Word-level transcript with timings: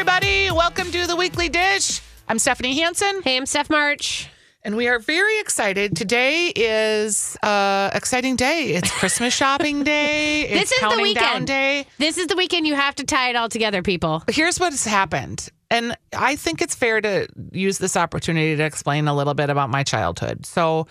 everybody. 0.00 0.50
Welcome 0.50 0.90
to 0.92 1.06
the 1.06 1.14
Weekly 1.14 1.50
Dish. 1.50 2.00
I'm 2.26 2.38
Stephanie 2.38 2.74
Hansen, 2.80 3.20
Hey, 3.22 3.36
I'm 3.36 3.44
Steph 3.44 3.68
March. 3.68 4.30
and 4.62 4.74
we 4.74 4.88
are 4.88 4.98
very 4.98 5.38
excited. 5.40 5.94
Today 5.94 6.46
is 6.56 7.36
uh 7.42 7.90
exciting 7.92 8.34
day. 8.34 8.68
It's 8.68 8.90
Christmas 8.92 9.34
shopping 9.34 9.84
day. 9.84 10.44
It's 10.48 10.70
This 10.70 10.72
is 10.72 10.78
the 10.80 10.86
counting 10.86 11.12
down 11.12 11.24
weekend. 11.24 11.46
day. 11.48 11.86
This 11.98 12.16
is 12.16 12.28
the 12.28 12.34
weekend 12.36 12.66
you 12.66 12.76
have 12.76 12.94
to 12.94 13.04
tie 13.04 13.28
it 13.28 13.36
all 13.36 13.50
together, 13.50 13.82
people. 13.82 14.22
Here's 14.30 14.58
what's 14.58 14.86
happened. 14.86 15.50
And 15.70 15.94
I 16.16 16.34
think 16.36 16.62
it's 16.62 16.74
fair 16.74 17.02
to 17.02 17.28
use 17.52 17.76
this 17.76 17.94
opportunity 17.94 18.56
to 18.56 18.64
explain 18.64 19.06
a 19.06 19.14
little 19.14 19.34
bit 19.34 19.50
about 19.50 19.68
my 19.68 19.82
childhood. 19.82 20.46
So, 20.46 20.86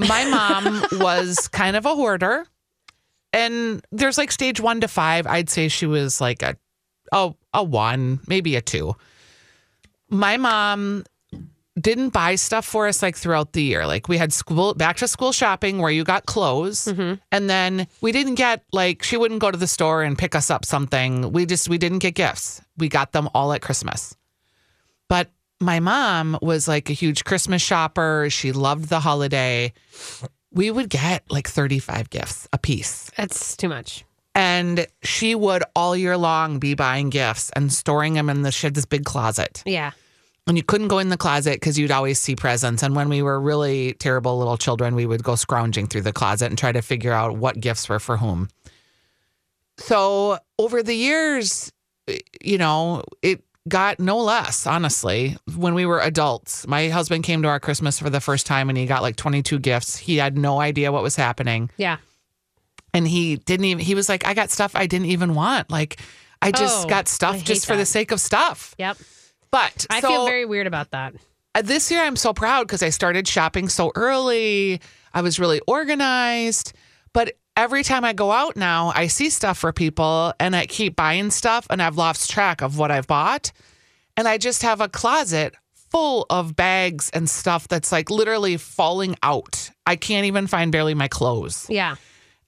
my 0.00 0.24
mom 0.28 0.82
was 1.00 1.46
kind 1.46 1.76
of 1.76 1.86
a 1.86 1.94
hoarder. 1.94 2.48
And 3.32 3.80
there's 3.92 4.18
like 4.18 4.32
stage 4.32 4.60
one 4.60 4.80
to 4.80 4.88
five. 4.88 5.24
I'd 5.28 5.48
say 5.48 5.68
she 5.68 5.86
was 5.86 6.20
like 6.20 6.42
a, 6.42 6.56
a, 7.12 7.32
a 7.54 7.62
one, 7.62 8.20
maybe 8.26 8.56
a 8.56 8.60
two. 8.60 8.96
My 10.08 10.36
mom 10.36 11.04
didn't 11.80 12.10
buy 12.10 12.34
stuff 12.34 12.66
for 12.66 12.86
us 12.86 13.02
like 13.02 13.16
throughout 13.16 13.52
the 13.52 13.62
year. 13.62 13.86
Like 13.86 14.08
we 14.08 14.18
had 14.18 14.32
school 14.32 14.74
back 14.74 14.96
to 14.98 15.08
school 15.08 15.32
shopping 15.32 15.78
where 15.78 15.90
you 15.90 16.04
got 16.04 16.26
clothes 16.26 16.84
mm-hmm. 16.84 17.14
and 17.30 17.50
then 17.50 17.86
we 18.00 18.12
didn't 18.12 18.34
get 18.34 18.62
like 18.72 19.02
she 19.02 19.16
wouldn't 19.16 19.40
go 19.40 19.50
to 19.50 19.56
the 19.56 19.66
store 19.66 20.02
and 20.02 20.18
pick 20.18 20.34
us 20.34 20.50
up 20.50 20.64
something. 20.64 21.32
We 21.32 21.46
just 21.46 21.68
we 21.68 21.78
didn't 21.78 22.00
get 22.00 22.14
gifts. 22.14 22.60
We 22.76 22.88
got 22.88 23.12
them 23.12 23.28
all 23.34 23.52
at 23.52 23.62
Christmas. 23.62 24.14
But 25.08 25.30
my 25.60 25.80
mom 25.80 26.38
was 26.42 26.68
like 26.68 26.90
a 26.90 26.92
huge 26.92 27.24
Christmas 27.24 27.62
shopper. 27.62 28.28
She 28.30 28.52
loved 28.52 28.88
the 28.88 29.00
holiday. 29.00 29.72
We 30.50 30.70
would 30.70 30.90
get 30.90 31.30
like 31.30 31.48
35 31.48 32.10
gifts 32.10 32.48
a 32.52 32.58
piece. 32.58 33.10
That's 33.16 33.56
too 33.56 33.68
much. 33.68 34.04
And 34.34 34.86
she 35.02 35.34
would 35.34 35.62
all 35.76 35.94
year 35.96 36.16
long 36.16 36.58
be 36.58 36.74
buying 36.74 37.10
gifts 37.10 37.50
and 37.54 37.72
storing 37.72 38.14
them 38.14 38.30
in 38.30 38.42
the 38.42 38.50
she 38.52 38.66
had 38.66 38.74
this 38.74 38.86
big 38.86 39.04
closet 39.04 39.62
Yeah. 39.66 39.90
and 40.46 40.56
you 40.56 40.62
couldn't 40.62 40.88
go 40.88 40.98
in 40.98 41.10
the 41.10 41.18
closet 41.18 41.54
because 41.60 41.78
you'd 41.78 41.90
always 41.90 42.18
see 42.18 42.34
presents. 42.34 42.82
And 42.82 42.96
when 42.96 43.08
we 43.10 43.20
were 43.22 43.38
really 43.38 43.92
terrible 43.94 44.38
little 44.38 44.56
children, 44.56 44.94
we 44.94 45.04
would 45.06 45.22
go 45.22 45.34
scrounging 45.34 45.86
through 45.86 46.02
the 46.02 46.12
closet 46.14 46.46
and 46.46 46.56
try 46.56 46.72
to 46.72 46.80
figure 46.80 47.12
out 47.12 47.36
what 47.36 47.60
gifts 47.60 47.88
were 47.90 47.98
for 48.00 48.16
whom. 48.16 48.48
So 49.78 50.38
over 50.58 50.82
the 50.82 50.94
years, 50.94 51.72
you 52.42 52.58
know, 52.58 53.02
it 53.22 53.42
got 53.68 54.00
no 54.00 54.18
less, 54.18 54.66
honestly. 54.66 55.36
When 55.56 55.74
we 55.74 55.86
were 55.86 56.00
adults, 56.00 56.66
my 56.66 56.88
husband 56.88 57.24
came 57.24 57.42
to 57.42 57.48
our 57.48 57.60
Christmas 57.60 57.98
for 57.98 58.10
the 58.10 58.20
first 58.20 58.46
time 58.46 58.68
and 58.68 58.76
he 58.78 58.86
got 58.86 59.02
like 59.02 59.16
22 59.16 59.58
gifts. 59.58 59.96
He 59.96 60.16
had 60.16 60.36
no 60.36 60.60
idea 60.60 60.90
what 60.92 61.02
was 61.02 61.16
happening. 61.16 61.70
Yeah. 61.76 61.98
And 62.94 63.06
he 63.08 63.36
didn't 63.36 63.64
even, 63.66 63.84
he 63.84 63.94
was 63.94 64.08
like, 64.08 64.26
I 64.26 64.34
got 64.34 64.50
stuff 64.50 64.72
I 64.74 64.86
didn't 64.86 65.06
even 65.06 65.34
want. 65.34 65.70
Like, 65.70 65.98
I 66.42 66.50
just 66.52 66.86
Oh, 66.86 66.88
got 66.88 67.08
stuff 67.08 67.42
just 67.44 67.66
for 67.66 67.76
the 67.76 67.86
sake 67.86 68.10
of 68.12 68.20
stuff. 68.20 68.74
Yep. 68.78 68.98
But 69.50 69.86
I 69.90 70.00
so- 70.00 70.08
feel 70.08 70.26
very 70.26 70.44
weird 70.44 70.66
about 70.66 70.90
that. 70.90 71.14
uh, 71.54 71.62
this 71.62 71.90
year 71.90 72.02
I'm 72.02 72.16
so 72.16 72.32
proud 72.32 72.66
because 72.66 72.82
I 72.82 72.88
started 72.90 73.26
shopping 73.28 73.68
so 73.68 73.92
early. 73.94 74.80
I 75.14 75.20
was 75.22 75.38
really 75.38 75.60
organized. 75.66 76.72
But 77.12 77.34
every 77.56 77.82
time 77.82 78.04
I 78.04 78.12
go 78.14 78.32
out 78.32 78.56
now, 78.56 78.92
I 78.94 79.06
see 79.06 79.28
stuff 79.30 79.58
for 79.58 79.72
people 79.72 80.32
and 80.40 80.56
I 80.56 80.66
keep 80.66 80.96
buying 80.96 81.30
stuff 81.30 81.66
and 81.70 81.82
I've 81.82 81.96
lost 81.96 82.30
track 82.30 82.62
of 82.62 82.78
what 82.78 82.90
I've 82.90 83.06
bought. 83.06 83.52
And 84.16 84.26
I 84.28 84.38
just 84.38 84.62
have 84.62 84.80
a 84.80 84.88
closet 84.88 85.54
full 85.90 86.24
of 86.30 86.56
bags 86.56 87.10
and 87.12 87.28
stuff 87.28 87.68
that's 87.68 87.92
like 87.92 88.10
literally 88.10 88.56
falling 88.56 89.16
out. 89.22 89.70
I 89.86 89.96
can't 89.96 90.24
even 90.26 90.46
find 90.46 90.72
barely 90.72 90.94
my 90.94 91.08
clothes. 91.08 91.66
Yeah. 91.68 91.96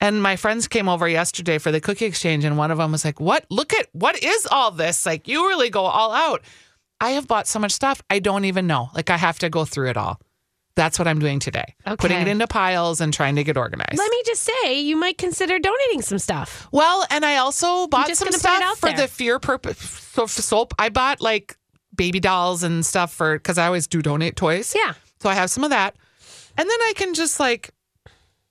And 0.01 0.23
my 0.23 0.37
friends 0.37 0.69
came 0.69 0.89
over 0.89 1.09
yesterday 1.09 1.59
for 1.59 1.71
the 1.73 1.81
cookie 1.81 2.05
exchange, 2.05 2.45
and 2.45 2.59
one 2.59 2.71
of 2.71 2.79
them 2.79 2.93
was 2.93 3.05
like, 3.05 3.21
What? 3.21 3.47
Look 3.51 3.73
at 3.73 3.89
what 3.93 4.23
is 4.23 4.47
all 4.51 4.71
this? 4.71 5.07
Like, 5.07 5.29
you 5.29 5.49
really 5.49 5.71
go 5.71 5.85
all 5.85 6.13
out. 6.13 6.43
I 7.01 7.11
have 7.11 7.27
bought 7.27 7.47
so 7.47 7.59
much 7.59 7.73
stuff, 7.73 8.03
I 8.11 8.19
don't 8.19 8.45
even 8.45 8.67
know. 8.67 8.91
Like, 8.95 9.11
I 9.11 9.17
have 9.17 9.39
to 9.41 9.51
go 9.51 9.65
through 9.65 9.91
it 9.91 9.97
all. 9.97 10.21
That's 10.77 10.99
what 10.99 11.07
I'm 11.07 11.21
doing 11.21 11.39
today. 11.39 11.75
Putting 11.99 12.21
it 12.21 12.27
into 12.27 12.49
piles 12.49 13.01
and 13.01 13.15
trying 13.15 13.37
to 13.37 13.45
get 13.45 13.57
organized. 13.57 13.97
Let 13.97 14.11
me 14.11 14.23
just 14.27 14.43
say, 14.43 14.81
you 14.81 14.97
might 14.97 15.19
consider 15.19 15.59
donating 15.59 16.03
some 16.03 16.19
stuff. 16.19 16.67
well, 16.73 17.07
and 17.11 17.25
I 17.25 17.37
also 17.37 17.87
bought 17.87 18.09
some 18.17 18.27
gonna 18.27 18.33
put 18.33 18.37
it 18.37 18.41
stuff 18.41 18.79
for 18.81 18.87
there. 18.89 18.97
the 18.97 19.09
fear 19.09 19.39
purpose 19.39 19.79
so 19.79 20.27
soap. 20.27 20.75
I 20.79 20.89
bought 20.89 21.21
like 21.21 21.57
baby 21.95 22.21
dolls 22.21 22.63
and 22.63 22.85
stuff 22.85 23.13
for 23.13 23.39
because 23.39 23.59
I 23.59 23.67
always 23.67 23.87
do 23.87 24.03
donate 24.03 24.37
toys. 24.37 24.75
Yeah. 24.75 24.95
So 25.21 25.29
I 25.29 25.35
have 25.35 25.51
some 25.51 25.65
of 25.65 25.71
that. 25.71 25.95
And 26.57 26.69
then 26.69 26.81
I 26.83 26.93
can 26.97 27.15
just 27.15 27.39
like 27.39 27.71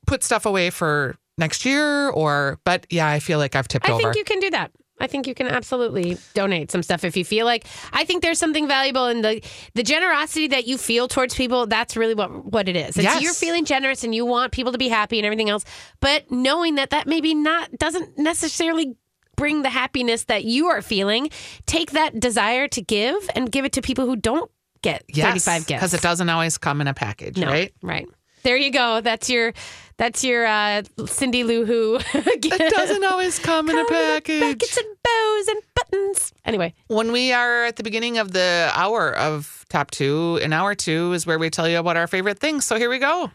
put 0.06 0.24
stuff 0.24 0.46
away 0.46 0.70
for 0.70 1.16
next 1.38 1.66
year 1.66 2.10
or 2.10 2.60
but 2.64 2.86
yeah, 2.90 3.08
I 3.08 3.20
feel 3.20 3.40
like 3.40 3.56
I've 3.56 3.68
tipped 3.68 3.86
over. 3.90 3.94
I 3.94 3.96
over. 4.04 4.14
think 4.14 4.16
you 4.28 4.34
can 4.34 4.40
do 4.40 4.50
that. 4.52 4.72
I 5.00 5.08
think 5.08 5.28
you 5.28 5.34
can 5.34 5.48
absolutely 5.48 6.18
donate 6.34 6.72
some 6.72 6.84
stuff 6.84 7.04
if 7.04 7.18
you 7.18 7.26
feel 7.26 7.46
like. 7.46 7.66
I 7.92 8.06
think 8.06 8.22
there's 8.22 8.38
something 8.40 8.68
valuable 8.68 9.08
in 9.08 9.22
the 9.22 9.42
the 9.74 9.84
generosity 9.84 10.48
that 10.50 10.68
you 10.68 10.78
feel 10.78 11.08
towards 11.08 11.36
people. 11.36 11.66
That's 11.68 11.98
really 11.98 12.14
what 12.14 12.46
what 12.46 12.70
it 12.70 12.76
is. 12.76 12.90
It's 12.96 13.04
Yes. 13.04 13.22
you're 13.22 13.34
feeling 13.34 13.66
generous 13.66 14.04
and 14.04 14.14
you 14.14 14.26
want 14.26 14.52
people 14.52 14.72
to 14.72 14.78
be 14.78 14.90
happy 14.90 15.18
and 15.20 15.26
everything 15.26 15.50
else, 15.50 15.66
but 16.00 16.32
knowing 16.32 16.76
that 16.76 16.92
that 16.92 17.08
maybe 17.08 17.34
not 17.34 17.72
doesn't 17.78 18.18
necessarily 18.18 18.96
bring 19.36 19.64
the 19.64 19.70
happiness 19.70 20.26
that 20.26 20.46
you 20.46 20.68
are 20.68 20.82
feeling. 20.82 21.30
Take 21.66 21.92
that 21.92 22.20
desire 22.20 22.68
to 22.68 22.82
give 22.82 23.30
and 23.36 23.52
give 23.52 23.66
it 23.66 23.72
to 23.74 23.82
people 23.82 24.06
who 24.06 24.16
don't 24.16 24.50
get 24.84 25.04
35 25.14 25.66
gifts 25.66 25.80
Because 25.82 25.94
it 25.96 26.02
doesn't 26.02 26.30
always 26.30 26.60
come 26.60 26.82
in 26.82 26.88
a 26.88 26.94
package, 26.94 27.40
right? 27.40 27.74
Right. 27.82 28.08
There 28.44 28.58
you 28.58 28.72
go. 28.72 29.02
That's 29.02 29.30
your 29.30 29.54
that's 29.98 30.24
your 30.24 30.46
uh, 30.46 30.84
Cindy 31.06 31.44
Lou 31.44 31.66
Who. 31.66 32.00
It 32.56 32.74
doesn't 32.74 33.04
always 33.04 33.40
come 33.40 33.70
in 33.70 33.78
a 33.78 33.86
package. 33.86 34.42
Buckets 34.42 34.78
and 34.78 34.88
bows 35.04 35.48
and 35.48 35.62
buttons. 35.76 36.34
Anyway, 36.46 36.74
When 36.88 37.12
we 37.12 37.31
are 37.34 37.64
at 37.66 37.78
the 37.78 37.84
beginning 37.84 38.18
of 38.18 38.31
the 38.31 38.70
hour 38.74 39.16
of 39.18 39.66
top 39.70 39.92
two, 39.92 40.40
in 40.42 40.54
hour 40.54 40.76
two 40.76 41.14
is 41.14 41.26
where 41.26 41.40
we 41.40 41.50
tell 41.50 41.68
you 41.68 41.78
about 41.80 41.98
our 41.98 42.08
favorite 42.08 42.40
things. 42.40 42.66
So 42.66 42.78
here 42.78 42.90
we 42.90 43.00
go. 43.00 43.31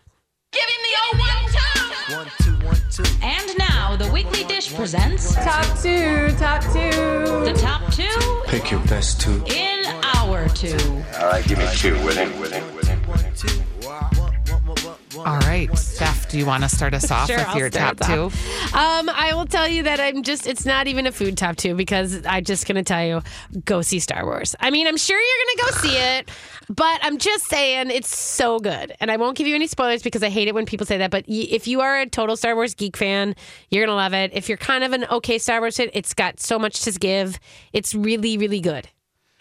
Give 0.53 0.63
him 0.63 0.83
the 0.83 0.97
old 1.05 1.19
one 1.21 1.53
two. 1.53 2.15
One, 2.15 2.27
two, 2.43 2.67
one, 2.67 2.77
two. 2.91 3.05
And 3.23 3.59
now 3.59 3.97
the 3.97 4.11
weekly 4.13 4.45
dish 4.45 4.73
presents 4.75 5.35
Top 5.35 5.65
two, 5.83 6.31
top 6.39 6.63
two. 6.73 6.91
the 7.45 7.55
top 7.61 7.93
two 7.93 8.43
Pick 8.47 8.71
your 8.71 8.81
best 8.87 9.21
two. 9.21 9.43
in 9.47 9.85
hour 10.17 10.49
two. 10.51 10.77
All 11.21 11.27
right, 11.29 11.45
give 11.47 11.59
me 11.59 11.67
two 11.75 11.95
with 12.05 12.17
it, 12.19 12.29
All 15.27 15.39
right, 15.41 15.69
Steph, 15.77 16.29
do 16.31 16.39
you 16.39 16.47
want 16.47 16.63
to 16.63 16.69
start 16.69 16.95
us 16.95 17.11
off 17.11 17.27
Sure, 17.27 17.37
with 17.39 17.47
I'll 17.49 17.59
your 17.59 17.71
top 17.71 17.99
two? 18.01 18.25
um, 18.77 19.09
I 19.09 19.33
will 19.35 19.47
tell 19.47 19.67
you 19.69 19.83
that 19.83 20.01
I'm 20.01 20.23
just, 20.23 20.47
it's 20.47 20.65
not 20.65 20.87
even 20.87 21.07
a 21.07 21.13
food 21.13 21.37
top 21.37 21.57
two 21.57 21.75
because 21.75 22.25
I'm 22.27 22.45
just 22.45 22.67
going 22.67 22.77
to 22.77 22.83
tell 22.83 23.05
you 23.05 23.23
go 23.65 23.83
see 23.83 23.99
Star 23.99 24.25
Wars. 24.25 24.55
I 24.61 24.71
mean, 24.71 24.87
I'm 24.87 24.97
sure 24.97 25.19
you're 25.19 25.47
going 25.47 25.57
to 25.57 25.63
go 25.73 25.81
see 25.89 25.97
it, 25.99 26.31
but 26.69 27.01
I'm 27.03 27.19
just 27.19 27.47
saying 27.47 27.91
it's 27.91 28.17
so 28.17 28.59
good. 28.59 28.95
And 29.01 29.11
I 29.11 29.17
won't 29.17 29.37
give 29.37 29.47
you 29.47 29.55
any 29.55 29.67
spoilers 29.67 30.03
because 30.03 30.23
I 30.23 30.29
hate 30.29 30.49
it 30.49 30.55
when 30.55 30.67
people 30.67 30.87
say 30.87 30.99
that. 30.99 31.11
But 31.11 31.25
y- 31.29 31.47
if 31.51 31.67
you 31.67 31.81
are 31.81 32.01
a 32.01 32.07
total 32.07 32.37
Star 32.37 32.55
Wars 32.55 32.75
geek 32.75 32.97
fan, 32.97 33.35
you're 33.71 33.85
going 33.85 33.93
to 33.93 33.97
love 33.97 34.15
it. 34.15 34.31
If 34.35 34.49
you're 34.49 34.59
kind 34.59 34.85
of 34.85 34.93
an 34.93 35.05
okay 35.11 35.39
Star 35.39 35.61
Wars 35.61 35.77
fan, 35.77 35.89
it's 35.93 36.15
got 36.15 36.41
so 36.41 36.59
much 36.59 36.81
to 36.83 36.93
give. 36.93 37.39
It's 37.73 37.95
really, 37.95 38.39
really 38.39 38.61
good. 38.61 38.89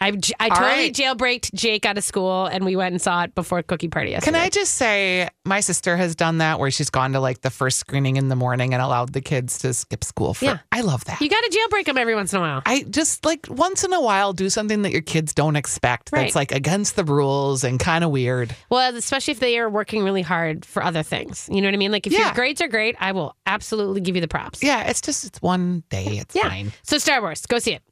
I, 0.00 0.08
I 0.38 0.48
totally 0.48 0.68
right. 0.68 0.92
jailbreaked 0.94 1.52
Jake 1.54 1.84
out 1.84 1.98
of 1.98 2.04
school 2.04 2.46
and 2.46 2.64
we 2.64 2.76
went 2.76 2.92
and 2.92 3.02
saw 3.02 3.24
it 3.24 3.34
before 3.34 3.62
cookie 3.64 3.88
party 3.88 4.10
yesterday. 4.12 4.36
Can 4.38 4.40
I 4.46 4.48
just 4.48 4.74
say, 4.74 5.28
my 5.44 5.58
sister 5.60 5.96
has 5.96 6.14
done 6.14 6.38
that 6.38 6.60
where 6.60 6.70
she's 6.70 6.88
gone 6.90 7.12
to 7.14 7.20
like 7.20 7.40
the 7.40 7.50
first 7.50 7.78
screening 7.80 8.16
in 8.16 8.28
the 8.28 8.36
morning 8.36 8.74
and 8.74 8.80
allowed 8.82 9.12
the 9.12 9.20
kids 9.20 9.58
to 9.58 9.74
skip 9.74 10.04
school. 10.04 10.34
For, 10.34 10.44
Yeah. 10.44 10.58
I 10.70 10.82
love 10.82 11.04
that. 11.06 11.20
You 11.20 11.28
got 11.28 11.40
to 11.42 11.50
jailbreak 11.50 11.86
them 11.86 11.98
every 11.98 12.14
once 12.14 12.32
in 12.32 12.38
a 12.38 12.42
while. 12.42 12.62
I 12.64 12.84
just 12.84 13.24
like 13.24 13.46
once 13.50 13.82
in 13.82 13.92
a 13.92 14.00
while 14.00 14.32
do 14.32 14.48
something 14.50 14.82
that 14.82 14.92
your 14.92 15.00
kids 15.02 15.34
don't 15.34 15.56
expect 15.56 16.10
Right. 16.12 16.22
that's 16.22 16.36
like 16.36 16.52
against 16.52 16.94
the 16.94 17.04
rules 17.04 17.64
and 17.64 17.80
kind 17.80 18.04
of 18.04 18.10
weird. 18.12 18.54
Well, 18.70 18.94
especially 18.94 19.32
if 19.32 19.40
they 19.40 19.58
are 19.58 19.68
working 19.68 20.04
really 20.04 20.22
hard 20.22 20.64
for 20.64 20.82
other 20.82 21.02
things. 21.02 21.48
You 21.50 21.60
know 21.60 21.66
what 21.66 21.74
I 21.74 21.78
mean? 21.78 21.90
Like 21.92 22.06
if 22.06 22.12
your 22.12 22.32
grades 22.34 22.60
are 22.60 22.68
great, 22.68 22.94
I 23.00 23.10
will 23.12 23.34
absolutely 23.46 24.00
give 24.00 24.14
you 24.14 24.20
the 24.20 24.28
props. 24.28 24.62
Yeah, 24.62 24.84
it's 24.88 25.00
just 25.00 25.24
it's 25.24 25.42
one 25.42 25.82
day. 25.90 26.18
It's 26.18 26.36
Yeah. 26.36 26.48
fine. 26.48 26.72
So 26.84 26.98
Star 26.98 27.20
Wars, 27.20 27.44
go 27.46 27.58
see 27.58 27.72
it. 27.72 27.82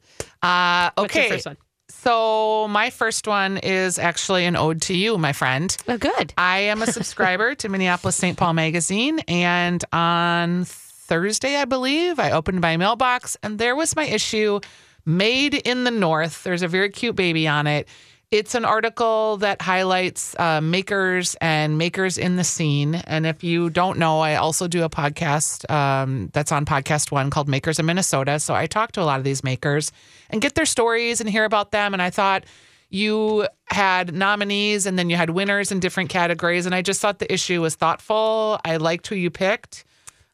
Uh, 0.43 0.91
What's 0.95 1.15
your 1.15 1.25
okay. 1.25 1.31
first 1.35 1.47
one? 1.47 1.57
So 1.89 2.69
my 2.69 2.91
first 2.91 3.27
one 3.27 3.59
is 3.59 3.99
actually 3.99 4.45
an 4.45 4.57
ode 4.57 4.83
to 4.83 4.95
you, 4.97 5.19
my 5.19 5.33
friend. 5.33 5.77
Oh, 5.89 5.97
good. 5.97 6.33
I 6.37 6.59
am 6.59 6.83
a 6.83 6.87
subscriber 6.87 7.55
to 7.57 7.69
Minneapolis 7.69 8.17
St. 8.17 8.37
Paul 8.37 8.55
Magazine, 8.55 9.21
and 9.29 9.85
on 9.93 10.65
Thursday, 10.65 11.57
I 11.57 11.65
believe, 11.65 12.19
I 12.19 12.33
opened 12.33 12.61
my 12.61 12.77
mailbox, 12.77 13.37
and 13.43 13.59
there 13.59 13.77
was 13.77 13.95
my 13.95 14.05
issue, 14.05 14.61
"Made 15.05 15.55
in 15.55 15.85
the 15.85 15.91
North." 15.91 16.43
There's 16.43 16.63
a 16.63 16.69
very 16.69 16.91
cute 16.91 17.17
baby 17.17 17.47
on 17.47 17.67
it. 17.67 17.89
It's 18.33 18.57
an 18.57 18.65
article 18.65 19.37
that 19.37 19.63
highlights 19.63 20.35
uh, 20.39 20.61
makers 20.61 21.37
and 21.41 21.79
makers 21.79 22.19
in 22.19 22.35
the 22.35 22.43
scene. 22.43 22.97
And 22.97 23.25
if 23.25 23.45
you 23.45 23.71
don't 23.71 23.99
know, 23.99 24.19
I 24.19 24.35
also 24.35 24.67
do 24.67 24.83
a 24.83 24.91
podcast 24.91 25.71
um, 25.71 26.31
that's 26.33 26.51
on 26.51 26.65
Podcast 26.65 27.13
One 27.13 27.31
called 27.31 27.49
Makers 27.49 27.79
in 27.79 27.87
Minnesota. 27.87 28.41
So 28.41 28.53
I 28.53 28.67
talk 28.67 28.91
to 28.93 29.01
a 29.01 29.05
lot 29.05 29.19
of 29.19 29.25
these 29.25 29.45
makers 29.45 29.93
and 30.29 30.43
get 30.43 30.57
their 30.57 30.67
stories 30.67 31.21
and 31.21 31.31
hear 31.31 31.45
about 31.45 31.71
them. 31.71 31.93
And 31.93 32.03
I 32.03 32.11
thought 32.11 32.45
you 32.91 33.47
had 33.67 34.13
nominees 34.13 34.87
and 34.87 34.99
then 34.99 35.09
you 35.09 35.15
had 35.15 35.31
winners 35.31 35.71
in 35.71 35.79
different 35.79 36.11
categories. 36.11 36.67
And 36.67 36.75
I 36.75 36.83
just 36.83 37.01
thought 37.01 37.21
the 37.21 37.33
issue 37.33 37.63
was 37.63 37.77
thoughtful. 37.77 38.59
I 38.65 38.79
liked 38.79 39.07
who 39.07 39.15
you 39.15 39.31
picked. 39.31 39.85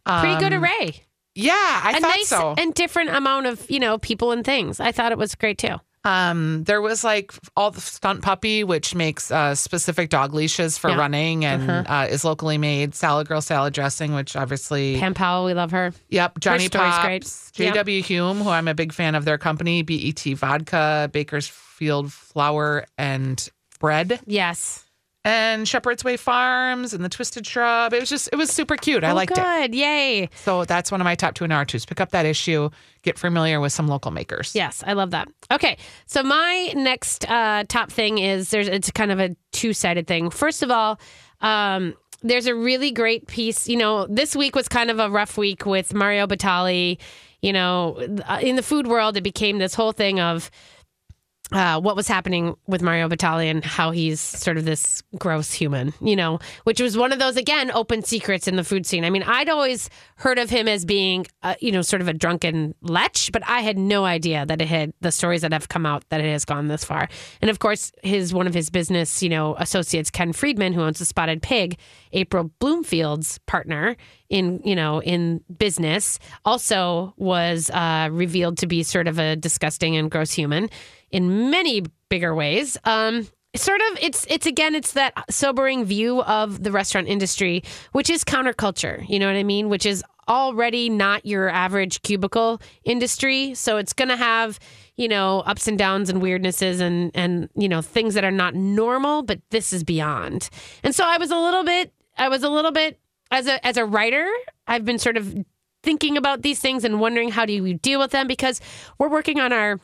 Pretty 0.06 0.40
good 0.40 0.54
array. 0.54 1.04
Yeah, 1.34 1.52
I 1.54 1.92
a 1.96 2.00
thought 2.00 2.08
nice 2.16 2.28
so. 2.28 2.54
and 2.56 2.72
different 2.74 3.10
amount 3.10 3.46
of, 3.46 3.70
you 3.70 3.80
know, 3.80 3.98
people 3.98 4.32
and 4.32 4.44
things. 4.44 4.80
I 4.80 4.92
thought 4.92 5.12
it 5.12 5.18
was 5.18 5.34
great 5.34 5.58
too. 5.58 5.76
Um, 6.04 6.64
there 6.64 6.80
was 6.82 7.04
like 7.04 7.32
all 7.56 7.70
the 7.70 7.80
stunt 7.80 8.22
puppy, 8.22 8.64
which 8.64 8.94
makes 8.94 9.30
uh, 9.30 9.54
specific 9.54 10.10
dog 10.10 10.34
leashes 10.34 10.76
for 10.78 10.90
Yeah. 10.90 10.96
running 10.96 11.44
and 11.44 11.70
uh, 11.86 12.06
is 12.10 12.24
locally 12.24 12.58
made. 12.58 12.94
Salad 12.94 13.28
Girl 13.28 13.40
salad 13.40 13.72
dressing, 13.72 14.12
which 14.14 14.34
obviously, 14.34 14.98
Pam 14.98 15.14
Powell, 15.14 15.44
we 15.44 15.54
love 15.54 15.70
her. 15.70 15.92
yep. 16.08 16.38
Johnny 16.40 16.66
story's 16.66 16.90
Pops, 16.92 17.50
great. 17.54 17.64
Yep. 17.64 17.86
JW 17.86 18.00
Hulme, 18.02 18.42
who 18.42 18.48
I'm 18.50 18.66
a 18.68 18.74
big 18.74 18.92
fan 18.92 19.14
of 19.14 19.24
their 19.24 19.38
company, 19.38 19.82
BET 19.82 20.20
Vodka, 20.36 21.08
Baker's 21.12 21.46
Field 21.48 22.12
Flour 22.12 22.86
and 22.98 23.48
Bread, 23.80 24.20
Yes. 24.26 24.84
And 25.24 25.68
Shepherd's 25.68 26.02
Way 26.02 26.16
Farms 26.16 26.92
and 26.92 27.04
the 27.04 27.08
Twisted 27.08 27.46
Shrub. 27.46 27.92
It 27.92 28.00
was 28.00 28.08
just, 28.08 28.28
it 28.32 28.36
was 28.36 28.50
super 28.50 28.76
cute. 28.76 29.04
I 29.04 29.10
oh, 29.10 29.14
liked 29.14 29.32
it. 29.32 29.36
good. 29.36 29.74
Yay. 29.74 30.28
So 30.34 30.64
that's 30.64 30.90
one 30.90 31.00
of 31.00 31.04
my 31.04 31.14
top 31.14 31.34
two 31.34 31.44
and 31.44 31.52
hour 31.52 31.64
twos. 31.64 31.86
Pick 31.86 32.00
up 32.00 32.10
that 32.10 32.26
issue, 32.26 32.70
get 33.02 33.18
familiar 33.18 33.60
with 33.60 33.72
some 33.72 33.86
local 33.86 34.10
makers. 34.10 34.54
Yes, 34.54 34.82
I 34.86 34.94
love 34.94 35.10
that. 35.12 35.28
Okay, 35.50 35.76
so 36.06 36.22
my 36.22 36.72
next 36.74 37.28
uh, 37.30 37.64
top 37.68 37.90
thing 37.90 38.18
is 38.18 38.50
there's 38.50 38.68
it's 38.68 38.90
kind 38.90 39.12
of 39.12 39.20
a 39.20 39.36
two 39.52 39.72
sided 39.72 40.06
thing. 40.06 40.30
First 40.30 40.62
of 40.62 40.70
all, 40.70 40.98
um, 41.40 41.94
there's 42.22 42.46
a 42.46 42.54
really 42.54 42.90
great 42.90 43.26
piece. 43.26 43.68
You 43.68 43.76
know, 43.76 44.06
this 44.06 44.34
week 44.34 44.56
was 44.56 44.68
kind 44.68 44.90
of 44.90 44.98
a 44.98 45.10
rough 45.10 45.36
week 45.36 45.66
with 45.66 45.94
Mario 45.94 46.26
Batali. 46.26 46.98
You 47.42 47.52
know, 47.52 47.96
uh, 48.26 48.38
in 48.40 48.54
the 48.56 48.62
food 48.62 48.86
world, 48.86 49.16
it 49.16 49.22
became 49.22 49.58
this 49.58 49.74
whole 49.74 49.92
thing 49.92 50.20
of 50.20 50.50
uh, 51.52 51.80
what 51.80 51.96
was 51.96 52.08
happening 52.08 52.56
with 52.66 52.82
Mario 52.82 53.08
Batali 53.08 53.46
and 53.46 53.64
how 53.64 53.90
he's 53.90 54.20
sort 54.20 54.56
of 54.56 54.64
this 54.64 55.02
gross 55.18 55.52
human, 55.52 55.92
you 56.00 56.16
know, 56.16 56.38
which 56.64 56.80
was 56.80 56.96
one 56.96 57.12
of 57.12 57.18
those, 57.18 57.36
again, 57.36 57.70
open 57.72 58.02
secrets 58.02 58.48
in 58.48 58.56
the 58.56 58.64
food 58.64 58.86
scene. 58.86 59.04
I 59.04 59.10
mean, 59.10 59.22
I'd 59.22 59.48
always 59.48 59.90
heard 60.16 60.38
of 60.38 60.50
him 60.50 60.68
as 60.68 60.84
being, 60.84 61.26
uh, 61.42 61.54
you 61.60 61.72
know, 61.72 61.82
sort 61.82 62.02
of 62.02 62.08
a 62.08 62.12
drunken 62.12 62.74
lech, 62.80 63.16
but 63.32 63.42
I 63.46 63.60
had 63.60 63.78
no 63.78 64.04
idea 64.04 64.46
that 64.46 64.60
it 64.60 64.68
had 64.68 64.92
the 65.00 65.12
stories 65.12 65.42
that 65.42 65.52
have 65.52 65.68
come 65.68 65.86
out 65.86 66.08
that 66.08 66.20
it 66.20 66.30
has 66.30 66.44
gone 66.44 66.68
this 66.68 66.84
far. 66.84 67.08
And 67.40 67.50
of 67.50 67.58
course, 67.58 67.92
his 68.02 68.32
one 68.32 68.46
of 68.46 68.54
his 68.54 68.70
business, 68.70 69.22
you 69.22 69.28
know, 69.28 69.54
associates, 69.56 70.10
Ken 70.10 70.32
Friedman, 70.32 70.72
who 70.72 70.82
owns 70.82 70.98
the 70.98 71.04
Spotted 71.04 71.42
Pig, 71.42 71.78
April 72.12 72.50
Bloomfield's 72.58 73.38
partner 73.46 73.96
in 74.28 74.60
you 74.64 74.76
know 74.76 75.00
in 75.02 75.42
business 75.56 76.18
also 76.44 77.14
was 77.16 77.70
uh, 77.70 78.08
revealed 78.10 78.58
to 78.58 78.66
be 78.66 78.82
sort 78.82 79.08
of 79.08 79.18
a 79.18 79.36
disgusting 79.36 79.96
and 79.96 80.10
gross 80.10 80.32
human 80.32 80.68
in 81.10 81.50
many 81.50 81.82
bigger 82.08 82.34
ways. 82.34 82.76
Um 82.84 83.26
sort 83.54 83.80
of 83.90 83.98
it's 84.00 84.26
it's 84.30 84.46
again 84.46 84.74
it's 84.74 84.92
that 84.92 85.12
sobering 85.28 85.84
view 85.84 86.22
of 86.22 86.62
the 86.62 86.72
restaurant 86.72 87.06
industry 87.06 87.62
which 87.92 88.08
is 88.08 88.24
counterculture 88.24 89.06
you 89.10 89.18
know 89.18 89.26
what 89.26 89.36
i 89.36 89.42
mean? 89.42 89.68
Which 89.68 89.84
is 89.84 90.02
already 90.28 90.88
not 90.88 91.26
your 91.26 91.48
average 91.48 92.02
cubicle 92.02 92.60
industry. 92.84 93.54
So 93.54 93.76
it's 93.76 93.92
going 93.92 94.08
to 94.08 94.16
have 94.16 94.58
you 94.96 95.08
know 95.08 95.40
ups 95.40 95.68
and 95.68 95.78
downs 95.78 96.10
and 96.10 96.22
weirdnesses 96.22 96.80
and 96.80 97.10
and 97.14 97.48
you 97.56 97.68
know 97.68 97.82
things 97.82 98.14
that 98.14 98.24
are 98.24 98.30
not 98.30 98.54
normal 98.54 99.22
but 99.22 99.40
this 99.50 99.72
is 99.72 99.84
beyond. 99.84 100.48
And 100.84 100.94
so 100.94 101.04
i 101.04 101.18
was 101.18 101.30
a 101.30 101.38
little 101.38 101.64
bit 101.64 101.92
i 102.16 102.28
was 102.28 102.42
a 102.42 102.48
little 102.48 102.72
bit 102.72 102.98
as 103.30 103.46
a 103.46 103.64
as 103.66 103.76
a 103.76 103.84
writer 103.84 104.28
i've 104.66 104.84
been 104.84 104.98
sort 104.98 105.16
of 105.16 105.34
thinking 105.82 106.16
about 106.16 106.42
these 106.42 106.60
things 106.60 106.84
and 106.84 107.00
wondering 107.00 107.30
how 107.30 107.44
do 107.44 107.52
you 107.52 107.74
deal 107.74 107.98
with 107.98 108.10
them 108.12 108.26
because 108.26 108.60
we're 108.98 109.08
working 109.08 109.40
on 109.40 109.52
our 109.52 109.80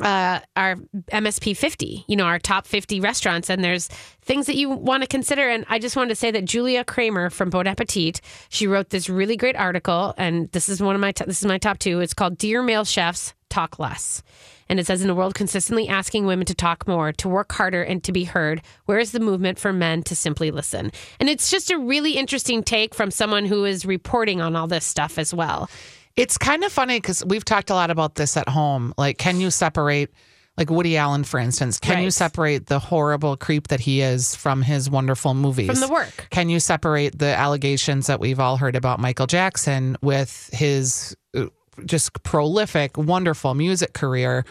uh, 0.00 0.40
our 0.56 0.76
MSP 1.12 1.56
50, 1.56 2.04
you 2.06 2.16
know, 2.16 2.24
our 2.24 2.38
top 2.38 2.66
50 2.66 3.00
restaurants, 3.00 3.50
and 3.50 3.62
there's 3.62 3.88
things 4.22 4.46
that 4.46 4.56
you 4.56 4.70
want 4.70 5.02
to 5.02 5.06
consider. 5.06 5.48
And 5.48 5.64
I 5.68 5.78
just 5.78 5.96
wanted 5.96 6.10
to 6.10 6.14
say 6.14 6.30
that 6.30 6.44
Julia 6.44 6.84
Kramer 6.84 7.28
from 7.28 7.50
Bon 7.50 7.66
Appetit, 7.66 8.20
she 8.48 8.66
wrote 8.66 8.90
this 8.90 9.08
really 9.08 9.36
great 9.36 9.56
article, 9.56 10.14
and 10.16 10.50
this 10.52 10.68
is 10.68 10.80
one 10.80 10.94
of 10.94 11.00
my, 11.00 11.12
t- 11.12 11.24
this 11.26 11.42
is 11.42 11.46
my 11.46 11.58
top 11.58 11.78
two. 11.78 12.00
It's 12.00 12.14
called 12.14 12.38
Dear 12.38 12.62
Male 12.62 12.84
Chefs, 12.84 13.34
Talk 13.50 13.78
Less. 13.78 14.22
And 14.70 14.78
it 14.78 14.86
says, 14.86 15.02
in 15.02 15.10
a 15.10 15.14
world 15.16 15.34
consistently 15.34 15.88
asking 15.88 16.26
women 16.26 16.46
to 16.46 16.54
talk 16.54 16.86
more, 16.86 17.10
to 17.14 17.28
work 17.28 17.50
harder, 17.50 17.82
and 17.82 18.04
to 18.04 18.12
be 18.12 18.22
heard, 18.22 18.62
where 18.84 19.00
is 19.00 19.10
the 19.10 19.18
movement 19.18 19.58
for 19.58 19.72
men 19.72 20.04
to 20.04 20.14
simply 20.14 20.52
listen? 20.52 20.92
And 21.18 21.28
it's 21.28 21.50
just 21.50 21.72
a 21.72 21.78
really 21.78 22.12
interesting 22.12 22.62
take 22.62 22.94
from 22.94 23.10
someone 23.10 23.46
who 23.46 23.64
is 23.64 23.84
reporting 23.84 24.40
on 24.40 24.54
all 24.54 24.68
this 24.68 24.84
stuff 24.84 25.18
as 25.18 25.34
well. 25.34 25.68
It's 26.14 26.38
kind 26.38 26.62
of 26.62 26.70
funny 26.70 26.98
because 26.98 27.24
we've 27.24 27.44
talked 27.44 27.70
a 27.70 27.74
lot 27.74 27.90
about 27.90 28.14
this 28.14 28.36
at 28.36 28.48
home. 28.48 28.94
Like, 28.96 29.18
can 29.18 29.40
you 29.40 29.50
separate, 29.50 30.10
like 30.56 30.70
Woody 30.70 30.96
Allen, 30.96 31.24
for 31.24 31.40
instance, 31.40 31.80
can 31.80 32.04
you 32.04 32.12
separate 32.12 32.66
the 32.66 32.78
horrible 32.78 33.36
creep 33.36 33.68
that 33.68 33.80
he 33.80 34.02
is 34.02 34.36
from 34.36 34.62
his 34.62 34.88
wonderful 34.88 35.34
movies? 35.34 35.66
From 35.66 35.80
the 35.80 35.88
work. 35.88 36.28
Can 36.30 36.48
you 36.48 36.60
separate 36.60 37.18
the 37.18 37.36
allegations 37.36 38.06
that 38.06 38.20
we've 38.20 38.38
all 38.38 38.56
heard 38.56 38.76
about 38.76 39.00
Michael 39.00 39.26
Jackson 39.26 39.96
with 40.00 40.48
his 40.52 41.16
uh, 41.36 41.46
just 41.86 42.22
prolific, 42.22 42.96
wonderful 42.96 43.54
music 43.54 43.92
career? 43.92 44.44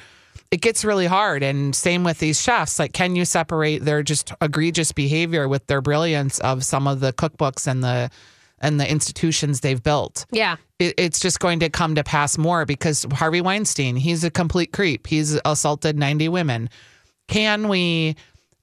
It 0.51 0.61
gets 0.61 0.83
really 0.83 1.05
hard. 1.05 1.43
And 1.43 1.75
same 1.75 2.03
with 2.03 2.19
these 2.19 2.41
chefs. 2.41 2.79
Like, 2.79 2.93
can 2.93 3.15
you 3.15 3.25
separate 3.25 3.85
their 3.85 4.01
just 4.03 4.33
egregious 4.41 4.91
behavior 4.91 5.47
with 5.47 5.67
their 5.67 5.81
brilliance 5.81 6.39
of 6.39 6.63
some 6.65 6.87
of 6.87 6.99
the 6.99 7.13
cookbooks 7.13 7.67
and 7.67 7.83
the 7.83 8.09
and 8.61 8.79
the 8.79 8.89
institutions 8.89 9.61
they've 9.61 9.81
built? 9.81 10.25
Yeah. 10.31 10.57
it, 10.79 10.95
it's 10.97 11.19
just 11.19 11.39
going 11.39 11.59
to 11.59 11.69
come 11.69 11.95
to 11.95 12.03
pass 12.03 12.37
more 12.37 12.65
because 12.65 13.05
Harvey 13.13 13.41
Weinstein, 13.41 13.95
he's 13.95 14.23
a 14.23 14.31
complete 14.31 14.73
creep. 14.73 15.07
He's 15.07 15.39
assaulted 15.45 15.97
90 15.97 16.29
women. 16.29 16.69
Can 17.27 17.67
we 17.67 18.15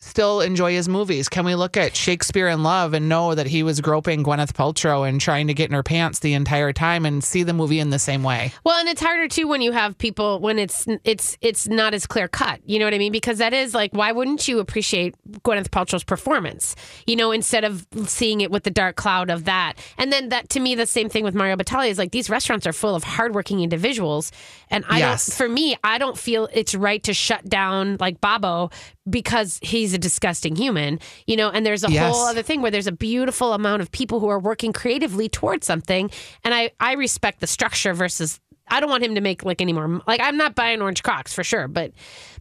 still 0.06 0.40
enjoy 0.40 0.72
his 0.72 0.88
movies? 0.88 1.28
Can 1.28 1.44
we 1.44 1.54
look 1.54 1.76
at 1.76 1.96
Shakespeare 1.96 2.48
in 2.48 2.62
Love 2.62 2.94
and 2.94 3.08
know 3.08 3.34
that 3.34 3.46
he 3.46 3.62
was 3.62 3.80
groping 3.80 4.22
Gwyneth 4.22 4.52
Paltrow 4.52 5.08
and 5.08 5.20
trying 5.20 5.48
to 5.48 5.54
get 5.54 5.68
in 5.68 5.74
her 5.74 5.82
pants 5.82 6.20
the 6.20 6.34
entire 6.34 6.72
time 6.72 7.04
and 7.04 7.22
see 7.22 7.42
the 7.42 7.52
movie 7.52 7.80
in 7.80 7.90
the 7.90 7.98
same 7.98 8.22
way? 8.22 8.52
Well, 8.64 8.78
and 8.78 8.88
it's 8.88 9.02
harder 9.02 9.28
too 9.28 9.48
when 9.48 9.60
you 9.62 9.72
have 9.72 9.98
people 9.98 10.40
when 10.40 10.58
it's 10.58 10.86
it's 11.04 11.36
it's 11.40 11.68
not 11.68 11.92
as 11.94 12.06
clear 12.06 12.28
cut. 12.28 12.60
You 12.64 12.78
know 12.78 12.84
what 12.86 12.94
I 12.94 12.98
mean? 12.98 13.12
Because 13.12 13.38
that 13.38 13.52
is 13.52 13.74
like, 13.74 13.92
why 13.92 14.12
wouldn't 14.12 14.46
you 14.48 14.58
appreciate 14.60 15.14
Gwyneth 15.44 15.68
Paltrow's 15.70 16.04
performance? 16.04 16.76
You 17.06 17.16
know, 17.16 17.32
instead 17.32 17.64
of 17.64 17.86
seeing 18.06 18.40
it 18.40 18.50
with 18.50 18.62
the 18.64 18.70
dark 18.70 18.96
cloud 18.96 19.30
of 19.30 19.44
that. 19.44 19.74
And 19.98 20.12
then 20.12 20.28
that 20.30 20.48
to 20.50 20.60
me, 20.60 20.74
the 20.74 20.86
same 20.86 21.08
thing 21.08 21.24
with 21.24 21.34
Mario 21.34 21.56
Batali 21.56 21.88
is 21.90 21.98
like 21.98 22.12
these 22.12 22.30
restaurants 22.30 22.66
are 22.66 22.72
full 22.72 22.94
of 22.94 23.04
hardworking 23.04 23.60
individuals, 23.60 24.32
and 24.70 24.84
I 24.88 24.98
Yes. 24.98 25.26
don't. 25.26 25.36
For 25.36 25.48
me, 25.48 25.76
I 25.84 25.98
don't 25.98 26.16
feel 26.18 26.48
it's 26.52 26.74
right 26.74 27.02
to 27.04 27.12
shut 27.14 27.44
down 27.48 27.96
like 28.00 28.20
Babbo 28.20 28.70
because 29.08 29.58
he's 29.62 29.94
a 29.94 29.98
disgusting 29.98 30.56
human. 30.56 30.98
You 31.26 31.36
know, 31.36 31.50
and 31.50 31.64
there's 31.64 31.84
a 31.84 31.90
Yes. 31.90 32.14
whole 32.14 32.26
other 32.26 32.42
thing 32.42 32.62
where 32.62 32.70
there's 32.70 32.86
a 32.86 32.92
beautiful 32.92 33.52
amount 33.52 33.82
of 33.82 33.90
people 33.92 34.20
who 34.20 34.28
are 34.28 34.38
working 34.38 34.72
creatively 34.72 35.28
towards 35.28 35.66
something, 35.66 36.10
and 36.44 36.54
I 36.54 36.70
I 36.80 36.92
respect 36.94 37.40
the 37.40 37.46
structure 37.46 37.94
versus 37.94 38.40
I 38.68 38.80
don't 38.80 38.90
want 38.90 39.04
him 39.04 39.14
to 39.14 39.20
make 39.20 39.44
like 39.44 39.60
any 39.60 39.72
more. 39.72 40.02
Like 40.06 40.20
I'm 40.20 40.36
not 40.36 40.54
buying 40.54 40.82
orange 40.82 41.02
Crocs 41.02 41.32
for 41.32 41.44
sure, 41.44 41.68
but 41.68 41.92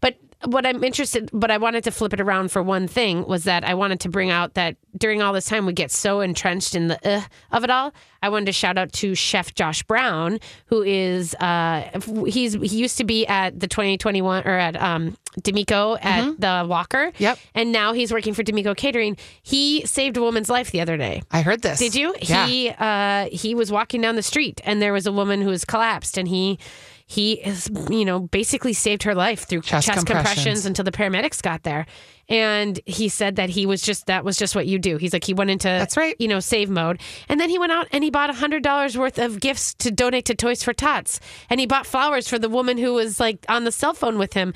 but 0.01 0.17
what 0.43 0.65
I'm 0.65 0.83
interested, 0.83 1.29
but 1.33 1.49
I 1.49 1.57
wanted 1.57 1.83
to 1.85 1.91
flip 1.91 2.13
it 2.13 2.21
around 2.21 2.51
for 2.51 2.61
one 2.61 2.87
thing 2.87 3.25
was 3.25 3.45
that 3.45 3.63
I 3.63 3.73
wanted 3.73 3.99
to 4.01 4.09
bring 4.09 4.29
out 4.29 4.53
that 4.55 4.75
during 4.97 5.21
all 5.21 5.33
this 5.33 5.45
time 5.45 5.65
we 5.65 5.73
get 5.73 5.91
so 5.91 6.19
entrenched 6.21 6.75
in 6.75 6.87
the 6.87 7.17
uh, 7.17 7.21
of 7.51 7.63
it 7.63 7.69
all. 7.69 7.93
I 8.21 8.29
wanted 8.29 8.47
to 8.47 8.51
shout 8.53 8.77
out 8.77 8.91
to 8.93 9.13
Chef 9.15 9.53
Josh 9.53 9.83
Brown, 9.83 10.39
who 10.67 10.83
is 10.83 11.35
uh 11.35 11.89
he's 12.27 12.53
he 12.53 12.77
used 12.77 12.97
to 12.97 13.03
be 13.03 13.25
at 13.27 13.59
the 13.59 13.67
2021 13.67 14.43
or 14.45 14.57
at 14.57 14.75
um 14.75 15.17
D'Amico 15.41 15.97
at 15.97 16.39
the 16.39 16.65
Walker. 16.67 17.11
Yep. 17.17 17.37
And 17.53 17.71
now 17.71 17.93
he's 17.93 18.11
working 18.11 18.33
for 18.33 18.43
D'Amico 18.43 18.73
Catering. 18.73 19.17
He 19.43 19.85
saved 19.85 20.17
a 20.17 20.21
woman's 20.21 20.49
life 20.49 20.71
the 20.71 20.81
other 20.81 20.97
day. 20.97 21.23
I 21.31 21.41
heard 21.41 21.61
this. 21.61 21.79
Did 21.79 21.93
you? 21.95 22.15
Yeah. 22.21 22.47
He 22.47 22.69
uh, 22.69 23.29
he 23.31 23.53
was 23.55 23.71
walking 23.71 24.01
down 24.01 24.15
the 24.15 24.23
street 24.23 24.61
and 24.63 24.81
there 24.81 24.93
was 24.93 25.05
a 25.05 25.11
woman 25.11 25.41
who 25.41 25.49
was 25.49 25.65
collapsed 25.65 26.17
and 26.17 26.27
he 26.27 26.57
he 27.07 27.33
is 27.33 27.69
you 27.89 28.03
know 28.05 28.21
basically 28.21 28.73
saved 28.73 29.03
her 29.03 29.13
life 29.13 29.47
through 29.47 29.61
Chest 29.61 29.87
chest, 29.87 30.05
compressions. 30.05 30.33
compressions. 30.35 30.65
until 30.65 30.83
the 30.85 30.91
paramedics 30.91 31.41
got 31.41 31.63
there. 31.63 31.85
And 32.27 32.79
he 32.87 33.09
said 33.09 33.35
that 33.35 33.49
he 33.49 33.67
was 33.67 33.83
just 33.83 34.07
that 34.07 34.25
was 34.25 34.37
just 34.37 34.55
what 34.55 34.65
you 34.65 34.79
do. 34.79 34.97
He's 34.97 35.13
like 35.13 35.23
he 35.23 35.33
went 35.33 35.51
into 35.51 35.67
That's 35.67 35.97
right. 35.97 36.15
you 36.19 36.27
know 36.27 36.39
save 36.39 36.69
mode 36.69 36.99
and 37.29 37.39
then 37.39 37.49
he 37.49 37.59
went 37.59 37.71
out 37.71 37.87
and 37.91 38.03
he 38.03 38.09
bought 38.09 38.29
a 38.29 38.33
hundred 38.33 38.63
dollars 38.63 38.97
worth 38.97 39.19
of 39.19 39.39
gifts 39.39 39.75
to 39.75 39.91
donate 39.91 40.25
to 40.25 40.35
Toys 40.35 40.63
for 40.63 40.73
Tots 40.73 41.19
and 41.49 41.59
he 41.59 41.67
bought 41.67 41.85
flowers 41.85 42.27
for 42.27 42.39
the 42.39 42.49
woman 42.49 42.77
who 42.77 42.93
was 42.93 43.19
like 43.19 43.45
on 43.49 43.63
the 43.65 43.71
cell 43.71 43.93
phone 43.93 44.17
with 44.17 44.33
him. 44.33 44.53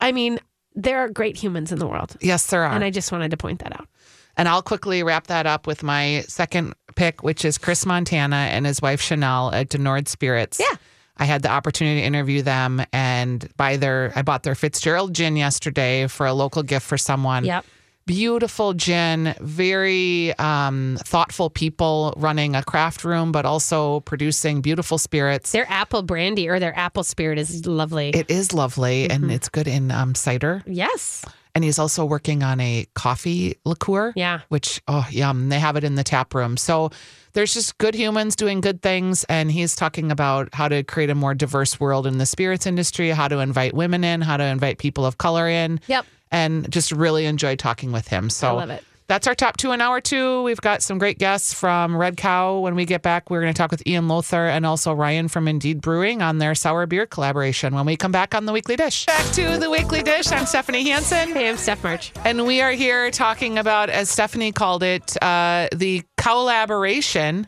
I 0.00 0.12
mean, 0.12 0.38
there 0.74 0.98
are 0.98 1.08
great 1.08 1.36
humans 1.36 1.72
in 1.72 1.78
the 1.78 1.86
world. 1.86 2.16
Yes, 2.20 2.46
there 2.46 2.64
are. 2.64 2.74
And 2.74 2.84
I 2.84 2.90
just 2.90 3.12
wanted 3.12 3.30
to 3.30 3.36
point 3.36 3.60
that 3.60 3.72
out. 3.72 3.88
And 4.36 4.48
I'll 4.48 4.62
quickly 4.62 5.02
wrap 5.02 5.26
that 5.28 5.46
up 5.46 5.66
with 5.66 5.82
my 5.82 6.24
second 6.26 6.74
pick, 6.96 7.22
which 7.22 7.44
is 7.44 7.58
Chris 7.58 7.84
Montana 7.84 8.36
and 8.36 8.64
his 8.64 8.80
wife 8.80 9.00
Shanelle 9.00 9.52
at 9.52 9.68
Du 9.68 9.78
Nord 9.78 10.08
Spirits. 10.08 10.58
Yeah. 10.58 10.76
I 11.16 11.24
had 11.24 11.42
the 11.42 11.50
opportunity 11.50 12.00
to 12.00 12.06
interview 12.06 12.42
them 12.42 12.82
and 12.92 13.48
buy 13.56 13.76
their 13.76 14.12
I 14.16 14.22
bought 14.22 14.42
their 14.42 14.54
Fitzgerald 14.54 15.14
gin 15.14 15.36
yesterday 15.36 16.06
for 16.08 16.26
a 16.26 16.32
local 16.32 16.62
gift 16.62 16.86
for 16.86 16.98
someone. 16.98 17.44
Yep. 17.44 17.64
Beautiful 18.04 18.74
gin, 18.74 19.32
very 19.40 20.36
um, 20.36 20.98
thoughtful 21.04 21.50
people 21.50 22.12
running 22.16 22.56
a 22.56 22.62
craft 22.64 23.04
room, 23.04 23.30
but 23.30 23.44
also 23.46 24.00
producing 24.00 24.60
beautiful 24.60 24.98
spirits. 24.98 25.52
Their 25.52 25.70
apple 25.70 26.02
brandy 26.02 26.48
or 26.48 26.58
their 26.58 26.76
apple 26.76 27.04
spirit 27.04 27.38
is 27.38 27.64
lovely. 27.64 28.08
It 28.10 28.28
is 28.28 28.52
lovely 28.52 29.08
and 29.08 29.22
Mm-hmm. 29.22 29.30
it's 29.30 29.48
good 29.48 29.68
in 29.68 29.92
um, 29.92 30.16
cider. 30.16 30.64
yes. 30.66 31.24
And 31.54 31.64
he's 31.64 31.78
also 31.78 32.04
working 32.04 32.42
on 32.42 32.60
a 32.60 32.86
coffee 32.94 33.56
liqueur. 33.64 34.12
Yeah. 34.16 34.40
which 34.48 34.80
oh 34.88 35.06
yum, 35.10 35.48
they 35.48 35.58
have 35.58 35.76
it 35.76 35.84
in 35.84 35.94
the 35.94 36.04
tap 36.04 36.34
room. 36.34 36.56
So 36.56 36.90
there's 37.34 37.54
just 37.54 37.78
good 37.78 37.94
humans 37.94 38.36
doing 38.36 38.60
good 38.60 38.82
things, 38.82 39.24
and 39.24 39.50
he's 39.50 39.74
talking 39.74 40.10
about 40.12 40.50
how 40.54 40.68
to 40.68 40.82
create 40.82 41.10
a 41.10 41.14
more 41.14 41.34
diverse 41.34 41.80
world 41.80 42.06
in 42.06 42.18
the 42.18 42.26
spirits 42.26 42.66
industry, 42.66 43.10
how 43.10 43.28
to 43.28 43.38
invite 43.38 43.74
women 43.74 44.04
in, 44.04 44.20
how 44.20 44.36
to 44.36 44.44
invite 44.44 44.78
people 44.78 45.06
of 45.06 45.18
color 45.18 45.48
in. 45.48 45.80
Yep. 45.86 46.06
and 46.30 46.70
just 46.70 46.92
really 46.92 47.26
enjoyed 47.26 47.58
talking 47.58 47.92
with 47.92 48.08
him. 48.08 48.30
So 48.30 48.48
I 48.48 48.52
love 48.52 48.70
it. 48.70 48.84
That's 49.12 49.26
our 49.26 49.34
top 49.34 49.58
two 49.58 49.72
in 49.72 49.82
hour 49.82 50.00
two. 50.00 50.42
We've 50.42 50.58
got 50.62 50.82
some 50.82 50.96
great 50.96 51.18
guests 51.18 51.52
from 51.52 51.94
Red 51.94 52.16
Cow. 52.16 52.60
When 52.60 52.74
we 52.74 52.86
get 52.86 53.02
back, 53.02 53.28
we're 53.28 53.42
going 53.42 53.52
to 53.52 53.58
talk 53.58 53.70
with 53.70 53.86
Ian 53.86 54.08
Lothar 54.08 54.46
and 54.46 54.64
also 54.64 54.94
Ryan 54.94 55.28
from 55.28 55.48
Indeed 55.48 55.82
Brewing 55.82 56.22
on 56.22 56.38
their 56.38 56.54
sour 56.54 56.86
beer 56.86 57.04
collaboration 57.04 57.74
when 57.74 57.84
we 57.84 57.94
come 57.94 58.10
back 58.10 58.34
on 58.34 58.46
the 58.46 58.54
Weekly 58.54 58.74
Dish. 58.74 59.04
Back 59.04 59.30
to 59.32 59.58
the 59.58 59.68
Weekly 59.68 60.02
Dish. 60.02 60.32
I'm 60.32 60.46
Stephanie 60.46 60.88
Hansen. 60.88 61.28
Hey, 61.28 61.50
I'm 61.50 61.58
Steph 61.58 61.84
March. 61.84 62.10
And 62.24 62.46
we 62.46 62.62
are 62.62 62.70
here 62.70 63.10
talking 63.10 63.58
about, 63.58 63.90
as 63.90 64.08
Stephanie 64.08 64.50
called 64.50 64.82
it, 64.82 65.22
uh, 65.22 65.68
the 65.76 66.04
collaboration 66.16 67.46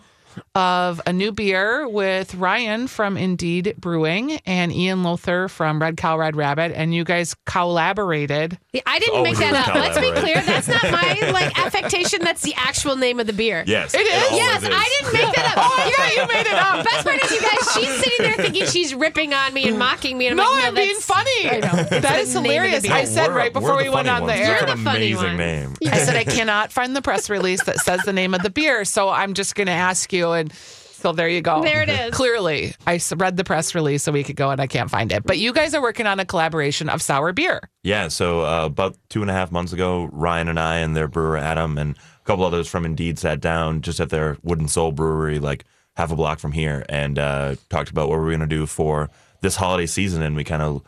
of 0.54 1.00
a 1.06 1.12
new 1.12 1.32
beer 1.32 1.88
with 1.88 2.34
Ryan 2.34 2.86
from 2.88 3.16
Indeed 3.16 3.74
Brewing 3.78 4.32
and 4.46 4.72
Ian 4.72 5.02
Lothar 5.02 5.48
from 5.48 5.80
Red 5.80 5.96
Cow 5.96 6.18
Red 6.18 6.36
Rabbit. 6.36 6.72
And 6.74 6.94
you 6.94 7.04
guys 7.04 7.34
collaborated. 7.46 8.58
Yeah, 8.72 8.80
I 8.86 8.98
didn't 8.98 9.22
make 9.22 9.36
that 9.38 9.52
with 9.52 9.68
up. 9.68 9.74
Let's 9.74 9.98
be 9.98 10.06
collaborate. 10.06 10.22
clear. 10.34 10.42
That's 10.42 10.68
not 10.68 10.82
my 10.84 11.30
like 11.32 11.58
affectation. 11.58 12.20
That's 12.22 12.42
the 12.42 12.54
actual 12.56 12.96
name 12.96 13.20
of 13.20 13.26
the 13.26 13.32
beer. 13.32 13.64
Yes. 13.66 13.94
It 13.94 14.00
is? 14.06 14.22
always 14.24 14.38
Yes, 14.38 14.62
is. 14.62 14.68
I 14.72 14.84
didn't 15.00 15.12
make 15.12 15.34
that 15.34 15.54
up. 15.56 15.64
Oh, 15.76 15.92
yeah, 15.98 16.22
you 16.22 16.28
made 16.28 16.46
it 16.46 16.54
up. 16.54 16.84
Best 16.84 17.04
part 17.04 17.22
is, 17.24 17.30
you 17.30 17.40
guys, 17.40 17.72
she's 17.74 17.88
sitting 18.02 18.18
there 18.26 18.34
thinking 18.34 18.66
she's 18.66 18.94
ripping 18.94 19.32
on 19.34 19.52
me 19.54 19.66
and 19.68 19.78
mocking 19.78 20.16
me. 20.18 20.26
And 20.28 20.38
I'm 20.40 20.44
No, 20.46 20.52
like, 20.52 20.62
no, 20.62 20.68
I'm 20.68 20.74
being 20.74 20.88
that's- 20.88 21.04
funny. 21.04 21.50
I 21.50 21.58
know. 21.60 21.80
It's 21.80 21.90
That 21.90 22.02
the 22.02 22.18
is 22.18 22.34
name 22.34 22.36
of 22.36 22.42
the 22.44 22.52
hilarious. 22.54 22.90
I 22.90 23.04
said 23.04 23.26
We're- 23.28 23.36
right 23.38 23.52
before 23.52 23.70
we're 23.70 23.76
we 23.78 23.84
the 23.84 23.92
went 23.92 24.08
funny 24.08 24.20
on 24.22 24.26
the 24.28 24.34
air. 24.34 24.58
You're 24.58 24.76
the 24.76 24.82
funny 24.82 25.12
amazing 25.12 25.16
one. 25.28 25.36
name. 25.36 25.74
I 25.90 25.98
said 25.98 26.16
I 26.16 26.24
cannot 26.24 26.72
find 26.72 26.94
the 26.94 27.02
press 27.02 27.28
release 27.30 27.62
that 27.64 27.78
says 27.78 28.02
the 28.02 28.12
name 28.12 28.34
of 28.34 28.42
the 28.42 28.50
beer, 28.50 28.84
so 28.84 29.08
I'm 29.08 29.34
just 29.34 29.54
going 29.54 29.66
to 29.68 29.72
ask 29.72 30.12
you. 30.12 30.23
And 30.32 30.52
so 30.52 31.12
there 31.12 31.28
you 31.28 31.42
go. 31.42 31.62
There 31.62 31.82
it 31.82 31.90
is. 31.90 32.14
Clearly, 32.14 32.74
I 32.86 32.98
read 33.16 33.36
the 33.36 33.44
press 33.44 33.74
release 33.74 34.06
a 34.08 34.12
week 34.12 34.30
ago 34.30 34.48
and 34.48 34.58
I 34.58 34.66
can't 34.66 34.90
find 34.90 35.12
it. 35.12 35.22
But 35.24 35.38
you 35.38 35.52
guys 35.52 35.74
are 35.74 35.82
working 35.82 36.06
on 36.06 36.18
a 36.18 36.24
collaboration 36.24 36.88
of 36.88 37.02
sour 37.02 37.34
beer. 37.34 37.68
Yeah, 37.82 38.08
so 38.08 38.40
uh, 38.40 38.64
about 38.64 38.96
two 39.10 39.20
and 39.20 39.30
a 39.30 39.34
half 39.34 39.52
months 39.52 39.74
ago, 39.74 40.08
Ryan 40.12 40.48
and 40.48 40.58
I 40.58 40.78
and 40.78 40.96
their 40.96 41.06
brewer 41.06 41.36
Adam 41.36 41.76
and 41.76 41.94
a 41.96 42.24
couple 42.24 42.44
others 42.44 42.68
from 42.68 42.86
Indeed 42.86 43.18
sat 43.18 43.40
down 43.40 43.82
just 43.82 44.00
at 44.00 44.08
their 44.08 44.38
Wooden 44.42 44.66
Soul 44.66 44.92
Brewery, 44.92 45.38
like 45.38 45.66
half 45.94 46.10
a 46.10 46.16
block 46.16 46.38
from 46.38 46.52
here, 46.52 46.86
and 46.88 47.18
uh, 47.18 47.56
talked 47.68 47.90
about 47.90 48.08
what 48.08 48.18
we 48.18 48.24
were 48.24 48.30
going 48.30 48.40
to 48.40 48.46
do 48.46 48.64
for 48.64 49.10
this 49.42 49.56
holiday 49.56 49.86
season. 49.86 50.22
And 50.22 50.34
we 50.34 50.42
kind 50.42 50.62
of 50.62 50.82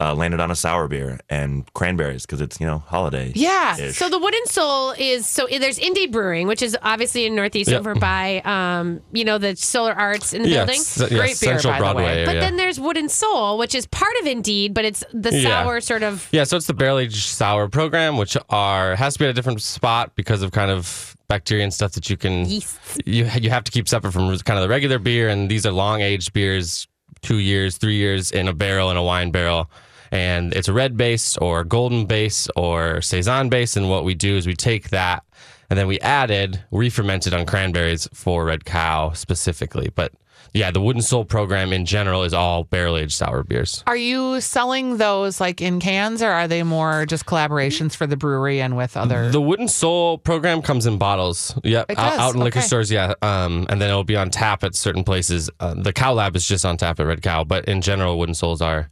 uh, 0.00 0.14
landed 0.14 0.40
on 0.40 0.50
a 0.50 0.56
sour 0.56 0.88
beer 0.88 1.18
and 1.28 1.70
cranberries 1.74 2.24
because 2.24 2.40
it's 2.40 2.58
you 2.58 2.66
know 2.66 2.78
holiday. 2.78 3.32
Yeah. 3.34 3.90
So 3.90 4.08
the 4.08 4.18
Wooden 4.18 4.46
Soul 4.46 4.92
is 4.98 5.26
so 5.28 5.46
there's 5.50 5.78
Indeed 5.78 6.10
Brewing, 6.10 6.46
which 6.46 6.62
is 6.62 6.76
obviously 6.82 7.26
in 7.26 7.34
Northeast 7.34 7.70
Yep. 7.70 7.80
over 7.80 7.94
by 7.94 8.40
um, 8.40 9.00
you 9.12 9.24
know 9.24 9.36
the 9.38 9.54
Solar 9.56 9.92
Arts 9.92 10.32
in 10.32 10.42
the 10.42 10.48
Yeah, 10.48 10.64
building. 10.64 10.80
s- 10.80 10.98
yeah, 11.00 11.08
Great 11.08 11.38
beer, 11.40 11.58
Central 11.58 11.72
by 11.74 11.78
the 11.78 11.84
way. 11.96 12.02
Broadway 12.04 12.24
But 12.24 12.40
then 12.40 12.56
there's 12.56 12.80
Wooden 12.80 13.08
Soul, 13.10 13.58
which 13.58 13.74
is 13.74 13.86
part 13.88 14.14
of 14.20 14.26
Indeed, 14.26 14.72
but 14.74 14.84
it's 14.84 15.04
the 15.12 15.36
Yeah. 15.36 15.64
sour 15.64 15.80
sort 15.80 16.02
of. 16.02 16.28
Yeah, 16.32 16.44
so 16.44 16.56
it's 16.56 16.66
the 16.66 16.74
barrel 16.74 16.98
aged 16.98 17.28
sour 17.28 17.68
program, 17.68 18.16
which 18.16 18.36
are 18.48 18.96
has 18.96 19.12
to 19.14 19.18
be 19.18 19.24
at 19.26 19.30
a 19.30 19.34
different 19.34 19.60
spot 19.60 20.12
because 20.16 20.42
of 20.42 20.52
kind 20.52 20.70
of 20.70 21.14
bacteria 21.28 21.62
and 21.62 21.72
stuff 21.74 21.92
that 21.92 22.08
you 22.10 22.16
can 22.16 22.44
Yeasts. 22.46 22.98
you 23.04 23.28
you 23.40 23.50
have 23.50 23.64
to 23.64 23.70
keep 23.70 23.86
separate 23.88 24.12
from 24.12 24.36
kind 24.38 24.58
of 24.58 24.62
the 24.62 24.68
regular 24.68 24.98
beer, 24.98 25.28
and 25.28 25.50
these 25.50 25.66
are 25.66 25.72
long 25.72 26.00
aged 26.00 26.32
beers, 26.32 26.88
two 27.22 27.36
years, 27.38 27.76
three 27.76 27.96
years 27.96 28.32
in 28.32 28.48
a 28.48 28.52
barrel 28.54 28.90
in 28.90 28.96
a 28.96 29.02
wine 29.02 29.30
barrel, 29.30 29.70
and 30.10 30.52
it's 30.54 30.68
a 30.68 30.72
red 30.72 30.96
base 30.96 31.36
or 31.38 31.64
golden 31.64 32.06
base 32.06 32.48
or 32.56 33.00
saison 33.00 33.48
base, 33.48 33.76
and 33.76 33.88
what 33.90 34.04
we 34.04 34.14
do 34.14 34.36
is 34.36 34.46
we 34.46 34.54
take 34.54 34.90
that. 34.90 35.24
And 35.68 35.78
then 35.78 35.86
we 35.86 36.00
added 36.00 36.64
re-fermented 36.72 37.32
on 37.32 37.46
cranberries 37.46 38.08
for 38.12 38.44
Red 38.44 38.64
Cow 38.64 39.12
specifically. 39.12 39.88
But 39.94 40.12
yeah, 40.52 40.72
the 40.72 40.80
Wooden 40.80 41.00
Soul 41.02 41.24
program 41.24 41.72
in 41.72 41.86
general 41.86 42.24
is 42.24 42.34
all 42.34 42.64
barrel 42.64 42.96
aged 42.96 43.12
sour 43.12 43.44
beers. 43.44 43.84
Are 43.86 43.96
you 43.96 44.40
selling 44.40 44.96
those 44.96 45.40
like 45.40 45.60
in 45.60 45.78
cans 45.78 46.22
or 46.22 46.30
are 46.32 46.48
they 46.48 46.64
more 46.64 47.06
just 47.06 47.24
collaborations 47.24 47.94
for 47.94 48.08
the 48.08 48.16
brewery 48.16 48.60
and 48.60 48.76
with 48.76 48.96
other? 48.96 49.30
The 49.30 49.40
Wooden 49.40 49.68
Soul 49.68 50.18
program 50.18 50.60
comes 50.60 50.86
in 50.86 50.98
bottles. 50.98 51.54
Yep, 51.62 51.92
out, 51.96 52.18
out 52.18 52.34
in 52.34 52.40
liquor 52.40 52.58
Okay. 52.58 52.66
stores. 52.66 52.90
Yeah, 52.90 53.14
um, 53.22 53.66
and 53.68 53.80
then 53.80 53.90
it'll 53.90 54.02
be 54.02 54.16
on 54.16 54.30
tap 54.30 54.64
at 54.64 54.74
certain 54.74 55.04
places. 55.04 55.50
Uh, 55.60 55.74
the 55.74 55.92
Cow 55.92 56.14
Lab 56.14 56.34
is 56.34 56.44
just 56.48 56.64
on 56.64 56.76
tap 56.78 56.98
at 56.98 57.06
Red 57.06 57.22
Cow, 57.22 57.44
but 57.44 57.66
in 57.66 57.80
general, 57.80 58.18
Wooden 58.18 58.34
Souls 58.34 58.60
are 58.60 58.90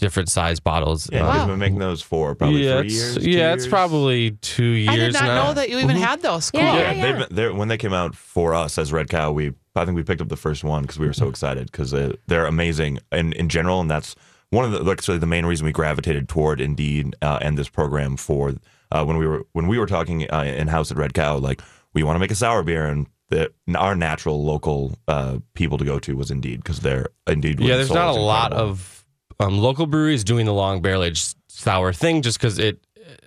different 0.00 0.28
size 0.28 0.58
bottles. 0.60 1.08
Yeah, 1.12 1.26
Uh, 1.28 1.38
we've 1.38 1.46
been 1.46 1.58
making 1.58 1.78
those 1.78 2.02
for 2.02 2.34
probably 2.34 2.64
yeah, 2.66 2.78
three 2.78 2.86
it's, 2.86 2.94
years. 2.94 3.14
two 3.18 3.30
yeah, 3.30 3.52
it's 3.54 3.66
probably 3.68 4.32
two 4.32 4.64
years 4.64 4.88
I 4.90 4.96
did 4.96 5.12
not 5.12 5.22
now. 5.24 5.44
know 5.44 5.54
that 5.54 5.70
you 5.70 5.78
even 5.78 5.96
had 5.96 6.22
those. 6.22 6.50
Cool. 6.50 6.60
Yeah, 6.60 6.74
Yeah, 6.74 6.92
yeah. 6.92 7.02
they've 7.02 7.28
been, 7.28 7.36
they're, 7.36 7.54
when 7.54 7.68
they 7.68 7.78
came 7.78 7.92
out 7.92 8.14
for 8.16 8.54
us 8.54 8.76
as 8.78 8.92
Red 8.92 9.08
Cow, 9.08 9.30
we 9.30 9.52
I 9.76 9.84
think 9.84 9.94
we 9.94 10.02
picked 10.02 10.20
up 10.20 10.28
the 10.28 10.36
first 10.36 10.64
one 10.64 10.82
because 10.82 10.98
we 10.98 11.06
were 11.06 11.12
so 11.12 11.28
excited 11.28 11.70
because 11.70 11.94
uh, 11.94 12.14
they're 12.26 12.46
amazing 12.46 12.98
in 13.12 13.32
in 13.34 13.48
general, 13.48 13.80
and 13.80 13.88
that's 13.90 14.16
one 14.50 14.64
of 14.64 14.72
the 14.72 14.82
like 14.82 14.98
actually 14.98 15.18
the 15.18 15.26
main 15.26 15.46
reason 15.46 15.64
we 15.64 15.72
gravitated 15.72 16.28
toward 16.28 16.60
Indeed 16.60 17.14
uh, 17.22 17.38
and 17.40 17.56
this 17.56 17.68
program 17.68 18.16
for 18.16 18.54
uh, 18.90 19.04
when 19.04 19.16
we 19.16 19.26
were 19.26 19.44
when 19.52 19.68
we 19.68 19.78
were 19.78 19.86
talking 19.86 20.28
uh, 20.32 20.42
in 20.42 20.66
house 20.68 20.90
at 20.90 20.96
Red 20.96 21.14
Cow, 21.14 21.36
like 21.36 21.62
we 21.94 22.02
want 22.02 22.16
to 22.16 22.20
make 22.20 22.30
a 22.32 22.34
sour 22.36 22.62
beer 22.62 22.86
and. 22.86 23.06
The, 23.32 23.52
our 23.76 23.94
natural 23.94 24.44
local 24.44 24.98
uh, 25.06 25.38
people 25.54 25.78
to 25.78 25.84
go 25.84 26.00
to 26.00 26.16
was 26.16 26.32
Indeed 26.32 26.64
because 26.64 26.80
they're 26.80 27.10
Indeed. 27.28 27.60
Yeah, 27.60 27.76
there's 27.76 27.88
not 27.92 28.10
is 28.10 28.16
a 28.16 28.20
lot 28.20 28.52
of 28.52 28.99
um, 29.40 29.58
local 29.58 29.86
breweries 29.86 30.22
doing 30.24 30.46
the 30.46 30.54
long 30.54 30.80
barrel 30.82 31.02
aged 31.02 31.34
sour 31.48 31.92
thing 31.92 32.22
just 32.22 32.38
because 32.38 32.58
it 32.58 32.78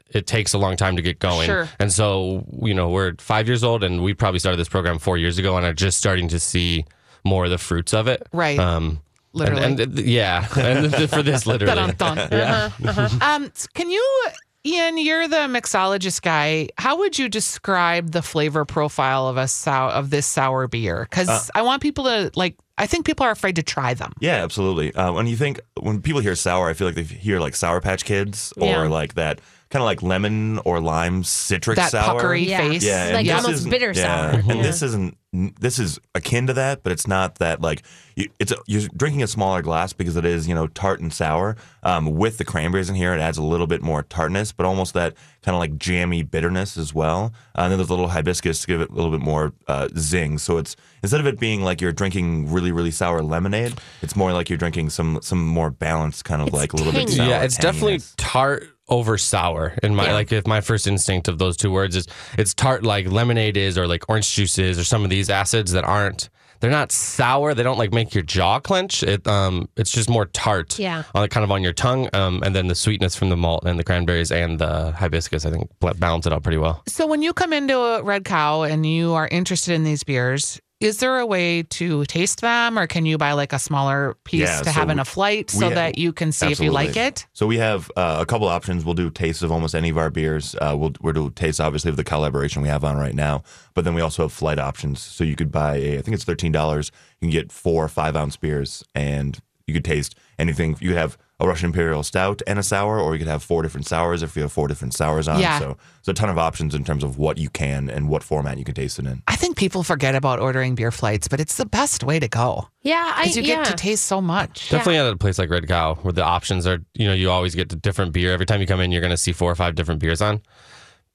it 0.10 0.28
takes 0.28 0.54
a 0.54 0.58
long 0.58 0.78
time 0.78 0.96
to 0.96 1.02
get 1.02 1.20
going. 1.20 1.46
Sure. 1.48 1.68
And 1.80 1.92
so 1.92 2.46
you 2.62 2.74
know 2.74 2.90
we're 2.90 3.16
five 3.18 3.48
years 3.48 3.64
old 3.64 3.84
and 3.84 4.02
we 4.04 4.14
probably 4.14 4.40
started 4.40 4.58
this 4.58 4.70
program 4.70 5.00
four 5.00 5.18
years 5.18 5.38
ago 5.38 5.58
and 5.58 5.66
are 5.66 5.74
just 5.74 5.98
starting 5.98 6.28
to 6.30 6.40
see 6.40 6.86
more 7.26 7.46
of 7.46 7.52
the 7.52 7.58
fruits 7.58 7.94
of 7.94 8.08
it. 8.08 8.22
Right. 8.32 8.60
Um, 8.60 9.02
Literally. 9.36 9.64
And, 9.64 9.80
and, 9.80 10.00
yeah, 10.00 10.46
and 10.56 10.94
for 11.10 11.24
this 11.24 11.46
literally. 11.48 11.74
Dun-dun-dun. 11.98 12.72
Uh-huh, 12.86 13.10
Um, 13.22 13.52
can 13.74 13.90
you, 13.90 14.26
Ian? 14.66 15.00
You're 15.00 15.28
the 15.28 15.48
mixologist 15.48 16.22
guy. 16.22 16.70
How 16.78 17.00
would 17.00 17.18
you 17.18 17.28
describe 17.30 18.12
the 18.12 18.22
flavor 18.22 18.64
profile 18.66 19.28
of 19.28 19.38
a 19.38 19.48
sour 19.48 19.90
of 19.90 20.12
this 20.12 20.28
sour 20.28 20.68
beer? 20.68 21.08
Because 21.10 21.30
Uh, 21.30 21.44
I 21.56 21.62
want 21.64 21.82
people 21.82 22.04
to 22.04 22.30
like. 22.36 22.56
I 22.78 22.88
think 22.88 23.06
people 23.06 23.26
are 23.26 23.32
afraid 23.32 23.56
to 23.58 23.64
try 23.64 23.94
them. 23.94 24.14
Yeah, 24.20 24.44
absolutely. 24.44 24.94
Uh, 24.96 25.12
when 25.14 25.28
you 25.28 25.36
think 25.36 25.60
when 25.80 26.02
people 26.02 26.22
hear 26.22 26.36
sour, 26.36 26.70
I 26.70 26.74
feel 26.74 26.88
like 26.88 26.96
they 26.96 27.04
hear 27.04 27.40
like 27.40 27.56
Sour 27.56 27.82
Patch 27.82 28.04
Kids 28.04 28.52
or 28.58 28.68
Yeah. 28.68 28.82
like 28.88 29.14
that 29.14 29.40
kind 29.74 29.82
of 29.82 29.86
like 29.88 30.02
lemon 30.04 30.60
or 30.66 30.80
lime 30.80 31.24
citric 31.24 31.76
That 31.78 31.92
sour. 31.92 32.14
puckery 32.20 32.48
Yeah. 32.48 32.60
face. 32.60 32.84
Yeah, 32.86 33.06
and 33.06 33.14
Like 33.16 33.26
this 33.26 33.36
almost 33.36 33.54
isn't- 33.56 33.72
bitter 33.72 33.92
yeah, 33.96 34.32
sour. 34.32 34.40
And 34.40 34.48
Yeah. 34.58 34.62
this 34.62 34.82
isn't. 34.84 35.18
This 35.60 35.80
is 35.80 35.98
akin 36.14 36.46
to 36.46 36.54
that, 36.54 36.84
but 36.84 36.92
it's 36.92 37.08
not 37.08 37.40
that 37.40 37.60
like 37.60 37.82
you, 38.16 38.30
it's 38.38 38.52
a, 38.52 38.58
you're 38.68 38.88
drinking 38.96 39.24
a 39.24 39.28
smaller 39.28 39.64
glass 39.64 39.92
because 39.92 40.16
it 40.16 40.26
is 40.26 40.48
you 40.48 40.54
know 40.54 40.68
tart 40.68 41.00
and 41.00 41.12
sour. 41.12 41.56
Um, 41.82 42.06
with 42.14 42.38
the 42.38 42.46
cranberries 42.46 42.88
in 42.88 42.94
here, 42.96 43.16
it 43.16 43.20
adds 43.20 43.40
a 43.40 43.42
little 43.42 43.66
bit 43.66 43.82
more 43.82 44.04
tartness, 44.04 44.52
but 44.52 44.68
almost 44.68 44.94
that 44.94 45.16
kind 45.42 45.56
of 45.56 45.60
like 45.60 45.80
jammy 45.80 46.22
bitterness 46.22 46.78
as 46.78 46.94
well. 46.94 47.34
Uh, 47.58 47.62
and 47.64 47.72
then 47.72 47.80
there's 47.80 47.90
a 47.90 47.94
little 47.94 48.10
hibiscus 48.10 48.62
to 48.62 48.68
give 48.68 48.80
it 48.80 48.92
a 48.92 48.94
little 48.94 49.10
bit 49.10 49.22
more 49.22 49.54
uh, 49.68 49.88
zing. 49.98 50.38
So 50.38 50.60
it's 50.60 50.76
instead 51.02 51.20
of 51.20 51.26
it 51.26 51.40
being 51.40 51.64
like 51.64 51.82
you're 51.82 51.92
drinking 51.92 52.52
really 52.52 52.72
really 52.72 52.92
sour 52.92 53.24
lemonade, 53.24 53.74
it's 54.04 54.16
more 54.16 54.34
like 54.34 54.50
you're 54.50 54.60
drinking 54.60 54.92
some 54.92 55.18
some 55.24 55.44
more 55.44 55.72
balanced 55.72 56.26
kind 56.26 56.44
of 56.44 56.50
It's 56.50 56.58
like 56.58 56.74
a 56.74 56.76
little 56.76 56.92
bit 56.92 57.08
tangy. 57.08 57.16
sour. 57.16 57.28
yeah, 57.28 57.42
it's 57.42 57.58
definitely 57.58 57.98
tanginess. 57.98 58.14
tart 58.18 58.70
over 58.90 59.18
sour. 59.18 59.74
In 59.84 59.96
my 59.96 60.06
Yeah. 60.08 60.14
like, 60.14 60.32
if 60.32 60.46
my 60.48 60.62
first 60.62 60.88
instinct 60.88 61.28
of 61.28 61.38
those 61.38 61.56
two 61.58 61.72
words 61.72 61.96
is 61.96 62.08
it's 62.38 62.54
tart 62.54 62.84
like 62.84 63.10
lemonade 63.12 63.58
is, 63.58 63.78
or 63.78 63.88
like 63.88 64.10
orange 64.10 64.34
juice 64.34 64.58
is, 64.60 64.78
or 64.80 64.84
some 64.84 65.04
of 65.04 65.10
these 65.10 65.30
acids 65.30 65.72
that 65.72 65.84
aren't. 65.84 66.30
They're 66.60 66.72
not 66.72 66.94
sour. 66.94 67.54
They 67.54 67.64
don't 67.64 67.78
like 67.78 67.92
make 67.92 68.14
your 68.14 68.24
jaw 68.24 68.60
clench. 68.62 69.04
It 69.04 69.28
um, 69.28 69.68
it's 69.76 69.92
just 69.92 70.10
more 70.10 70.28
tart. 70.28 70.80
Yeah. 70.80 71.04
on 71.14 71.28
kind 71.28 71.44
of 71.44 71.52
on 71.52 71.62
your 71.62 71.74
tongue. 71.74 72.08
Um, 72.14 72.42
and 72.42 72.56
then 72.56 72.68
the 72.68 72.76
sweetness 72.76 73.16
from 73.16 73.28
the 73.30 73.36
malt 73.36 73.66
and 73.66 73.78
the 73.78 73.84
cranberries 73.84 74.32
and 74.32 74.60
the 74.60 74.94
hibiscus, 74.94 75.46
I 75.46 75.50
think, 75.52 75.70
balance 76.00 76.26
it 76.26 76.32
out 76.32 76.42
pretty 76.44 76.58
well. 76.58 76.82
So 76.88 77.06
when 77.06 77.22
you 77.22 77.34
come 77.34 77.52
into 77.52 77.78
a 77.78 78.02
Red 78.02 78.24
Cow 78.24 78.64
and 78.64 78.86
you 78.86 79.12
are 79.14 79.28
interested 79.30 79.74
in 79.74 79.84
these 79.84 80.06
beers, 80.06 80.62
is 80.84 80.98
there 80.98 81.18
a 81.20 81.26
way 81.26 81.64
to 81.64 82.04
taste 82.06 82.42
them, 82.42 82.78
or 82.78 82.88
can 82.88 83.06
you 83.06 83.18
buy 83.18 83.32
like 83.32 83.54
a 83.54 83.60
smaller 83.60 84.16
piece 84.26 84.42
Yeah, 84.42 84.60
to 84.60 84.66
so 84.66 84.72
have 84.72 84.90
in 84.90 85.00
a 85.00 85.06
flight 85.06 85.50
so 85.50 85.66
have- 85.66 85.76
that 85.76 85.98
you 85.98 86.12
can 86.12 86.32
see 86.34 86.52
if 86.52 86.60
you 86.60 86.72
like 86.72 86.98
it? 86.98 87.26
So 87.34 87.48
we 87.48 87.58
have 87.58 87.90
uh, 87.96 88.18
a 88.20 88.26
couple 88.26 88.48
options. 88.50 88.84
We'll 88.84 88.94
do 88.94 89.10
tastes 89.10 89.42
of 89.44 89.52
almost 89.52 89.74
any 89.76 89.90
of 89.90 89.98
our 89.98 90.10
beers. 90.10 90.56
Uh, 90.56 90.76
we'll 90.78 90.92
we'll 91.02 91.14
do 91.14 91.30
tastes 91.30 91.60
obviously 91.62 91.90
of 91.90 91.96
the 91.96 92.04
collaboration 92.04 92.62
we 92.62 92.68
have 92.68 92.84
on 92.84 92.98
right 92.98 93.16
now, 93.16 93.44
but 93.74 93.86
then 93.86 93.94
we 93.94 94.02
also 94.02 94.24
have 94.24 94.34
flight 94.34 94.60
options. 94.60 95.00
So 95.00 95.24
you 95.24 95.36
could 95.38 95.52
buy 95.52 95.78
a, 95.78 95.98
I 96.00 96.02
think 96.02 96.16
it's 96.16 96.26
thirteen 96.26 96.52
dollars. 96.52 96.92
You 97.22 97.28
can 97.28 97.32
get 97.32 97.52
four 97.52 97.88
five 97.88 98.16
ounce 98.18 98.36
beers, 98.36 98.84
and 98.94 99.40
you 99.66 99.74
could 99.74 99.86
taste 99.86 100.16
anything. 100.38 100.76
You 100.82 100.90
could 100.90 100.98
have 100.98 101.18
a 101.44 101.48
Russian 101.48 101.68
Imperial 101.68 102.04
Stout 102.04 102.42
and 102.48 102.58
a 102.58 102.64
sour, 102.64 103.00
or 103.00 103.14
you 103.14 103.20
could 103.20 103.28
have 103.28 103.44
four 103.44 103.62
different 103.62 103.86
sours 103.86 104.24
if 104.24 104.36
you 104.36 104.44
have 104.44 104.52
four 104.52 104.68
different 104.68 104.94
sours 104.94 105.28
on. 105.28 105.40
Yeah. 105.40 105.60
So 105.60 105.66
there's 106.04 106.08
a 106.08 106.14
ton 106.14 106.30
of 106.30 106.38
options 106.38 106.74
in 106.74 106.84
terms 106.86 107.04
of 107.04 107.18
what 107.18 107.38
you 107.38 107.50
can 107.50 107.90
and 107.90 108.08
what 108.10 108.24
format 108.24 108.58
you 108.58 108.64
can 108.64 108.74
taste 108.74 108.98
it 109.00 109.06
in. 109.06 109.22
I 109.28 109.36
think 109.36 109.58
people 109.58 109.84
forget 109.84 110.16
about 110.16 110.40
ordering 110.40 110.76
beer 110.76 110.92
flights, 110.92 111.28
but 111.28 111.40
it's 111.40 111.58
the 111.58 111.66
best 111.66 112.04
way 112.04 112.20
to 112.20 112.28
go 112.28 112.70
Yeah, 112.82 113.12
I 113.16 113.24
because 113.24 113.38
you 113.38 113.44
yeah. 113.44 113.56
get 113.58 113.66
to 113.66 113.74
taste 113.74 114.06
so 114.06 114.22
much. 114.22 114.70
Definitely 114.70 114.98
at 114.98 115.08
a 115.08 115.18
place 115.18 115.38
like 115.38 115.50
Red 115.50 115.68
Cow, 115.68 115.96
where 115.96 116.14
the 116.14 116.24
options 116.24 116.66
are, 116.66 116.80
you 116.94 117.08
know, 117.08 117.14
you 117.14 117.30
always 117.30 117.56
get 117.56 117.72
a 117.74 117.76
different 117.76 118.14
beer. 118.14 118.32
Every 118.34 118.46
time 118.46 118.62
you 118.62 118.68
come 118.68 118.80
in, 118.80 118.92
you're 118.92 119.02
going 119.02 119.12
to 119.12 119.18
see 119.18 119.34
four 119.34 119.52
or 119.52 119.56
five 119.56 119.76
different 119.76 120.00
beers 120.00 120.22
on. 120.22 120.42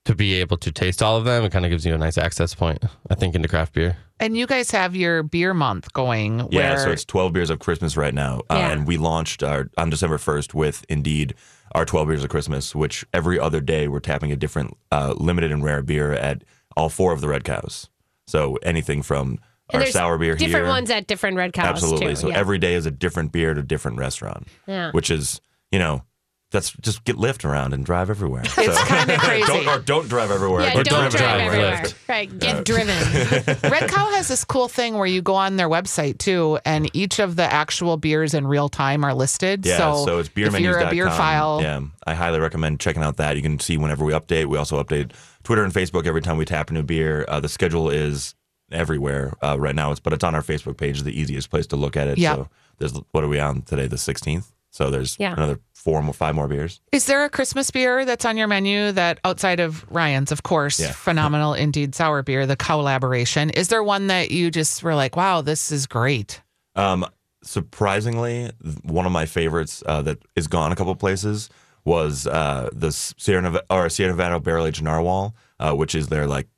To 0.04 0.14
be 0.14 0.34
able 0.40 0.56
to 0.58 0.72
taste 0.72 1.02
all 1.02 1.16
of 1.18 1.24
them, 1.26 1.44
it 1.44 1.52
kind 1.52 1.66
of 1.66 1.70
gives 1.70 1.84
you 1.84 1.94
a 1.94 1.98
nice 1.98 2.16
access 2.16 2.54
point, 2.54 2.82
I 3.10 3.14
think, 3.14 3.34
into 3.34 3.46
craft 3.46 3.74
beer. 3.74 3.98
And 4.18 4.36
you 4.38 4.46
guys 4.46 4.70
have 4.70 4.96
your 4.96 5.22
beer 5.22 5.52
month 5.52 5.92
going. 5.92 6.48
Yeah, 6.50 6.70
where 6.70 6.78
so 6.78 6.90
it's 6.90 7.04
12 7.04 7.32
beers 7.34 7.50
of 7.50 7.58
Christmas 7.58 7.94
right 7.96 8.14
now. 8.14 8.40
Uh, 8.48 8.54
and 8.54 8.86
we 8.86 8.96
launched 8.96 9.42
our, 9.42 9.68
on 9.76 9.90
December 9.90 10.16
1st 10.16 10.54
with 10.54 10.84
Indeed 10.88 11.34
our 11.72 11.84
12 11.84 12.08
beers 12.08 12.24
of 12.24 12.30
Christmas, 12.30 12.74
which 12.74 13.04
every 13.12 13.38
other 13.38 13.60
day 13.60 13.86
we're 13.86 14.00
tapping 14.00 14.32
a 14.32 14.36
different 14.36 14.76
uh, 14.90 15.12
limited 15.18 15.52
and 15.52 15.62
rare 15.62 15.82
beer 15.82 16.14
at 16.14 16.42
all 16.74 16.88
four 16.88 17.12
of 17.12 17.20
the 17.20 17.28
Red 17.28 17.44
Cows. 17.44 17.90
So 18.26 18.56
anything 18.62 19.02
from 19.02 19.38
And 19.70 19.82
our 19.82 19.88
sour 19.90 20.16
beer 20.16 20.36
different 20.36 20.64
here. 20.64 20.72
ones 20.72 20.90
at 20.90 21.06
different 21.06 21.36
red 21.36 21.52
cows. 21.52 21.66
Absolutely. 21.66 22.08
Too. 22.08 22.16
So 22.16 22.28
yeah. 22.28 22.38
every 22.38 22.56
day 22.58 22.74
is 22.74 22.86
a 22.86 22.90
different 22.90 23.30
beer 23.30 23.50
at 23.50 23.58
a 23.58 23.62
different 23.62 23.98
restaurant, 23.98 24.48
Yeah. 24.66 24.90
which 24.92 25.10
is, 25.10 25.40
you 25.70 25.78
know, 25.78 26.02
that's 26.50 26.70
just 26.80 27.04
get 27.04 27.16
Lyft 27.16 27.44
around 27.44 27.74
and 27.74 27.84
drive 27.84 28.08
everywhere. 28.08 28.42
It's 28.58 28.78
So- 28.78 28.84
kinda 28.86 29.18
crazy. 29.18 29.46
don't, 29.46 29.68
or 29.68 29.78
don't 29.80 30.08
drive 30.08 30.30
everywhere. 30.30 30.62
yeah, 30.62 30.74
but 30.74 30.86
don't, 30.86 31.10
drive, 31.10 31.12
drive 31.12 31.40
everywhere. 31.40 31.76
Lyft. 31.84 32.08
Right, 32.08 32.38
get 32.38 32.64
driven. 32.64 32.96
Red 33.70 33.90
Cow 33.90 34.10
has 34.12 34.28
this 34.28 34.44
cool 34.44 34.66
thing 34.68 34.94
where 34.96 35.06
you 35.06 35.20
go 35.20 35.34
on 35.34 35.56
their 35.56 35.68
website 35.68 36.18
too, 36.18 36.58
and 36.64 36.88
each 36.96 37.18
of 37.18 37.36
the 37.36 37.42
actual 37.44 37.96
beers 37.98 38.32
in 38.34 38.46
real 38.46 38.68
time 38.70 39.04
are 39.04 39.12
listed. 39.14 39.66
Yeah, 39.66 39.76
so, 39.76 40.04
so, 40.06 40.18
it's 40.18 40.28
if 40.30 40.38
you're 40.38 40.48
a 40.78 40.90
beer 40.90 41.06
beermenus.com. 41.06 41.16
file, 41.18 41.60
Yeah, 41.62 41.80
I 42.06 42.14
highly 42.14 42.40
recommend 42.40 42.80
checking 42.80 43.02
out 43.02 43.18
that. 43.18 43.36
You 43.36 43.42
can 43.42 43.58
see 43.60 43.76
whenever 43.76 44.04
we 44.04 44.12
update. 44.14 44.46
We 44.46 44.56
also 44.56 44.82
update 44.82 45.12
Twitter 45.44 45.64
and 45.64 45.72
Facebook 45.72 46.06
every 46.06 46.22
time 46.22 46.38
we 46.38 46.44
tap 46.46 46.70
a 46.70 46.72
new 46.72 46.82
beer. 46.82 47.24
Uh, 47.28 47.40
the 47.40 47.48
schedule 47.48 47.90
is 47.90 48.34
everywhere 48.72 49.34
uh, 49.42 49.56
right 49.58 49.74
now. 49.74 49.90
It's 49.90 50.00
but 50.00 50.12
it's 50.12 50.24
on 50.24 50.34
our 50.34 50.42
Facebook 50.42 50.76
page, 50.78 51.02
the 51.02 51.18
easiest 51.18 51.50
place 51.50 51.66
to 51.68 51.76
look 51.76 51.96
at 51.96 52.08
it. 52.08 52.18
Yeah. 52.18 52.34
So 52.36 52.48
there's 52.78 52.92
what 53.12 53.24
are 53.24 53.28
we 53.28 53.38
on 53.40 53.62
today? 53.62 53.86
The 53.86 53.96
16th. 53.96 54.46
So 54.70 54.90
there's 54.90 55.16
Yeah. 55.18 55.32
another 55.32 55.58
four, 55.88 56.02
more, 56.02 56.12
five 56.12 56.34
more 56.34 56.46
beers. 56.48 56.82
Is 56.92 57.06
there 57.06 57.24
a 57.24 57.30
Christmas 57.30 57.70
beer 57.70 58.04
that's 58.04 58.26
on 58.26 58.36
your 58.36 58.46
menu 58.46 58.92
that 58.92 59.20
outside 59.24 59.58
of 59.58 59.86
Ryan's, 59.90 60.30
of 60.30 60.42
course, 60.42 60.78
Yeah. 60.78 60.92
phenomenal 60.92 61.54
indeed 61.54 61.94
sour 61.94 62.22
beer, 62.22 62.44
the 62.46 62.56
collaboration? 62.56 63.48
Is 63.48 63.68
there 63.68 63.82
one 63.82 64.08
that 64.08 64.30
you 64.30 64.50
just 64.50 64.82
were 64.82 64.94
like, 64.94 65.16
wow, 65.16 65.40
this 65.40 65.72
is 65.72 65.86
great? 65.86 66.42
Um, 66.76 67.06
surprisingly, 67.42 68.50
one 68.82 69.06
of 69.06 69.12
my 69.12 69.24
favorites 69.24 69.82
uh, 69.86 70.02
that 70.02 70.18
is 70.36 70.46
gone 70.46 70.72
a 70.72 70.76
couple 70.76 70.94
places 70.94 71.48
was 71.86 72.26
uh, 72.26 72.68
the 72.72 72.92
Sierra 72.92 73.40
Nevada, 73.40 73.64
or 73.70 73.88
Sierra 73.88 74.12
Nevada 74.12 74.38
Barrel 74.40 74.66
Aged 74.66 74.82
Narwhal, 74.82 75.34
uh, 75.58 75.72
which 75.72 75.94
is 75.94 76.08
their 76.08 76.26
like 76.26 76.48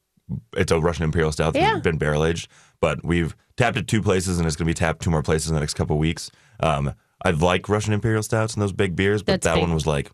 it's 0.57 0.73
a 0.73 0.81
Russian 0.81 1.05
Imperial 1.05 1.31
Stout 1.31 1.55
that's 1.55 1.65
Yeah. 1.65 1.79
been 1.79 1.99
barrel 1.99 2.25
aged. 2.25 2.49
But 2.81 3.05
we've 3.05 3.37
tapped 3.57 3.77
it 3.77 3.87
two 3.87 4.03
places, 4.03 4.39
and 4.39 4.47
it's 4.47 4.57
going 4.57 4.67
to 4.67 4.71
be 4.71 4.75
tapped 4.75 5.03
two 5.03 5.11
more 5.11 5.23
places 5.23 5.51
in 5.51 5.55
the 5.55 5.61
next 5.61 5.75
couple 5.75 5.99
weeks. 5.99 6.31
Um, 6.61 6.95
I 7.25 7.31
like 7.31 7.69
Russian 7.69 7.93
Imperial 7.93 8.23
Stouts 8.23 8.55
and 8.55 8.63
those 8.63 8.73
big 8.73 8.97
beers, 8.97 9.23
but 9.23 9.33
That's 9.33 9.45
that 9.45 9.55
big. 9.55 9.63
one 9.63 9.75
was 9.75 9.87
like 9.87 10.11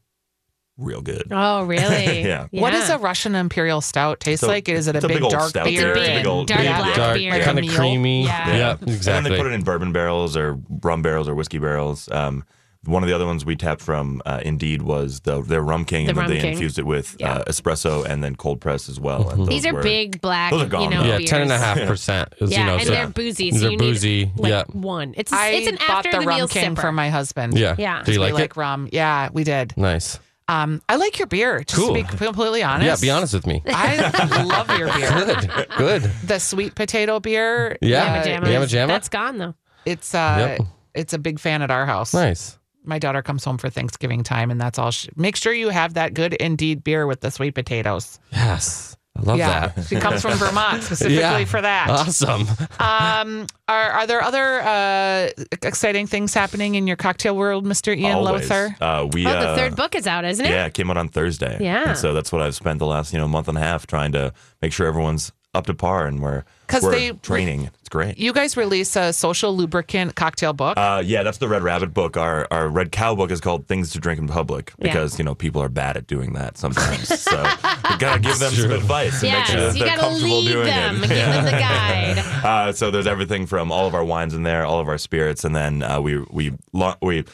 real 0.77 1.01
good. 1.01 1.29
Oh, 1.31 1.63
really? 1.65 2.23
Yeah. 2.23 2.49
What 2.51 2.71
does 2.73 2.91
a 2.91 2.99
Russian 2.99 3.35
Imperial 3.35 3.81
Stout 3.81 4.21
taste 4.21 4.41
So, 4.43 4.49
like? 4.49 4.69
Is 4.69 4.89
it 4.89 4.95
a 4.95 4.99
it's 4.99 5.05
a 5.05 5.09
big, 5.09 5.17
big 5.19 5.23
old 5.25 5.33
dark 5.33 5.49
stout. 5.51 5.67
It's 5.69 5.79
a 5.81 5.83
beer? 5.85 5.91
It's 5.93 5.99
a 5.99 6.01
big 6.01 6.17
big, 6.19 6.27
old- 6.27 6.49
dark 6.49 6.63
yeah. 6.63 6.79
black 6.79 6.97
Dark, 6.97 7.17
beer. 7.17 7.31
Like 7.31 7.43
a 7.43 7.45
kind 7.45 7.59
of 7.59 7.65
meal? 7.65 7.75
creamy. 7.75 8.25
Yeah. 8.25 8.57
Yeah, 8.57 8.77
And 8.81 8.89
exactly. 8.91 9.31
then 9.31 9.33
they 9.33 9.37
put 9.43 9.47
it 9.51 9.55
in 9.55 9.63
bourbon 9.63 9.93
barrels 9.93 10.37
or 10.37 10.59
rum 10.83 11.03
barrels 11.03 11.29
or 11.29 11.35
whiskey 11.35 11.59
barrels. 11.59 12.11
Um, 12.11 12.45
one 12.87 13.03
of 13.03 13.09
the 13.09 13.15
other 13.15 13.27
ones 13.27 13.45
we 13.45 13.57
tapped 13.57 13.81
from 13.83 14.23
uh, 14.27 14.41
Indeed 14.45 14.83
was 14.83 15.21
the 15.21 15.41
their 15.43 15.63
Rum 15.63 15.85
King, 15.85 16.07
The 16.07 16.11
and 16.11 16.19
then 16.19 16.25
Rum 16.27 16.35
they 16.35 16.41
King. 16.41 16.53
infused 16.53 16.79
it 16.79 16.87
with 16.87 17.17
Yeah. 17.19 17.35
uh, 17.39 17.45
espresso 17.45 18.05
and 18.05 18.23
then 18.23 18.37
cold 18.37 18.61
press 18.61 18.89
as 18.89 18.99
well. 19.01 19.31
And 19.31 19.47
These 19.47 19.67
are 19.67 19.75
were- 19.75 19.83
big 19.83 20.21
black, 20.21 20.51
Those 20.53 20.63
are 20.63 20.65
you 20.65 20.71
gone, 20.71 20.91
know, 20.91 21.03
yeah, 21.05 21.19
beers. 21.19 21.31
ten 21.31 21.43
and 21.43 21.53
a 21.53 21.59
half 21.59 21.79
percent. 21.87 22.33
is, 22.41 22.51
Yeah, 22.51 22.61
you 22.61 22.67
know, 22.67 22.75
and 22.75 22.83
so 22.85 22.91
they're 22.91 23.09
boozy. 23.09 23.51
These 23.51 23.61
so 23.61 23.69
are 23.69 23.71
you 23.73 23.79
boozy. 23.79 24.25
Need, 24.27 24.39
like, 24.39 24.51
yeah, 24.51 24.65
one. 24.73 25.15
It's 25.17 25.33
I 25.33 25.49
it's 25.49 25.69
an 25.69 25.77
bought 25.77 25.91
after 26.07 26.13
the 26.13 26.19
the, 26.21 26.27
Rum 26.27 26.37
meal 26.39 26.49
King 26.49 26.75
sipper. 26.77 26.81
for 26.81 26.93
my 26.93 27.11
husband. 27.11 27.59
yeah. 27.59 27.75
Yeah. 27.79 28.03
Do 28.03 28.13
you 28.13 28.21
we 28.21 28.27
like, 28.27 28.35
like 28.35 28.57
rum. 28.57 28.89
Yeah, 28.93 29.29
we 29.33 29.45
did. 29.45 29.77
Nice. 29.77 30.19
Um, 30.49 30.81
I 30.89 30.95
like 30.95 31.19
your 31.19 31.27
beer. 31.27 31.65
Just 31.65 31.77
Cool. 31.77 31.89
to 31.89 31.95
be 31.95 32.03
completely 32.05 32.63
honest. 32.63 32.87
Yeah, 32.87 32.97
be 33.05 33.11
honest 33.11 33.35
with 33.35 33.49
me. 33.49 33.63
I 33.67 34.45
love 34.45 34.79
your 34.79 34.93
beer. 34.95 35.11
Good. 35.11 35.69
Good. 35.77 36.03
The 36.25 36.39
sweet 36.39 36.77
potato 36.77 37.19
beer. 37.19 37.77
Yeah. 37.83 38.05
uh, 38.05 38.25
Yamma 38.25 38.25
Jamma. 38.25 38.47
Yamma 38.47 38.65
Jamma? 38.69 38.87
That's 38.87 39.09
gone 39.09 39.39
though. 39.39 39.55
It's 39.85 40.15
uh, 40.15 40.57
Yep. 40.59 40.69
it's 40.95 41.13
a 41.15 41.19
big 41.19 41.41
fan 41.41 41.63
at 41.63 41.73
our 41.73 41.85
house. 41.85 42.15
Nice. 42.15 42.59
My 42.87 42.99
daughter 42.99 43.23
comes 43.23 43.45
home 43.45 43.59
for 43.59 43.69
Thanksgiving 43.71 44.23
time, 44.23 44.51
and 44.51 44.61
that's 44.61 44.79
all. 44.79 44.91
She, 44.91 45.09
make 45.17 45.37
sure 45.37 45.53
you 45.53 45.69
have 45.71 45.95
that 45.95 46.15
good 46.15 46.35
indeed 46.35 46.85
beer 46.85 47.07
with 47.07 47.21
the 47.21 47.31
sweet 47.31 47.55
potatoes. 47.55 48.19
Yes. 48.33 48.97
I 49.19 49.23
love 49.23 49.39
yeah, 49.39 49.69
that. 49.69 49.87
she 49.87 49.97
comes 49.97 50.21
from 50.21 50.35
Vermont 50.37 50.83
specifically 50.83 51.17
Yeah. 51.21 51.45
for 51.47 51.63
that. 51.63 51.89
Awesome. 51.89 52.43
Um, 52.79 53.47
are 53.67 53.91
are 53.91 54.07
there 54.07 54.21
other 54.23 54.61
uh, 54.61 55.29
exciting 55.63 56.07
things 56.07 56.35
happening 56.35 56.75
in 56.75 56.87
your 56.87 56.97
cocktail 56.97 57.35
world, 57.35 57.65
Mister 57.65 57.93
Ian 57.95 58.17
Always. 58.17 58.51
Lothar? 58.51 58.77
Uh, 58.79 59.09
we, 59.11 59.27
Oh, 59.27 59.31
the 59.31 59.49
uh, 59.49 59.57
third 59.57 59.75
book 59.75 59.95
is 59.95 60.07
out, 60.07 60.27
isn't 60.27 60.45
it? 60.45 60.51
Yeah, 60.51 60.67
it 60.67 60.75
came 60.75 60.91
out 60.91 60.99
on 60.99 61.09
Thursday. 61.09 61.57
Yeah. 61.61 61.89
And 61.91 61.99
so 61.99 62.13
that's 62.13 62.31
what 62.31 62.43
I've 62.43 62.55
spent 62.55 62.79
the 62.79 62.85
last 62.87 63.15
you 63.15 63.19
know 63.19 63.27
month 63.27 63.49
and 63.49 63.57
a 63.57 63.61
half 63.63 63.87
trying 63.87 64.13
to 64.13 64.35
make 64.61 64.75
sure 64.75 64.87
everyone's 64.87 65.33
up 65.57 65.67
to 65.67 65.75
par 65.75 66.07
and 66.07 66.21
we're 66.21 66.45
'Cause 66.69 66.83
we're 66.83 66.91
they- 66.93 67.11
training. 67.13 67.71
It's 67.81 67.89
great. 67.89 68.19
You 68.19 68.33
guys 68.33 68.57
release 68.57 68.97
a 68.97 69.13
social 69.13 69.57
lubricant 69.57 70.17
cocktail 70.17 70.53
book. 70.53 70.77
Uh, 70.77 71.03
yeah, 71.07 71.23
that's 71.23 71.39
the 71.39 71.47
Red 71.49 71.63
Rabbit 71.63 71.95
book. 71.95 72.17
Our 72.17 72.47
our 72.51 72.69
Red 72.69 72.91
Cow 72.93 73.15
book 73.15 73.31
is 73.31 73.41
called 73.41 73.67
Things 73.69 73.91
to 73.93 74.01
Drink 74.01 74.19
in 74.21 74.27
Public 74.27 74.73
Yeah. 74.79 74.89
because 74.89 75.19
you 75.19 75.25
know 75.25 75.35
people 75.35 75.63
are 75.63 75.69
bad 75.69 75.97
at 75.97 76.07
doing 76.09 76.33
that 76.35 76.59
sometimes. 76.59 77.07
so 77.23 77.43
we 77.91 77.97
gotta 77.99 78.21
give 78.21 78.39
them 78.39 78.53
some 78.53 78.73
advice 78.73 79.15
and 79.23 79.31
Yes, 79.33 79.49
make 79.49 79.59
sure 79.59 79.67
that 79.69 79.75
you 79.75 79.79
they're 79.85 79.89
gotta 79.97 80.01
comfortable 80.01 80.41
lead 80.43 80.53
doing 80.53 80.67
them, 80.67 80.97
it. 81.05 81.09
give 81.09 81.17
them 81.17 81.45
the 81.45 81.51
guide. 81.69 82.19
Uh, 82.45 82.73
so 82.73 82.91
there's 82.91 83.07
everything 83.07 83.47
from 83.47 83.71
all 83.71 83.87
of 83.87 83.95
our 83.95 84.05
wines 84.05 84.35
in 84.35 84.43
there, 84.43 84.65
all 84.67 84.81
of 84.81 84.89
our 84.89 84.99
spirits, 84.99 85.45
and 85.45 85.55
then 85.55 85.83
uh, 85.83 86.01
we 86.01 86.19
we 86.31 86.53
lo- 86.73 86.97
we 87.01 87.25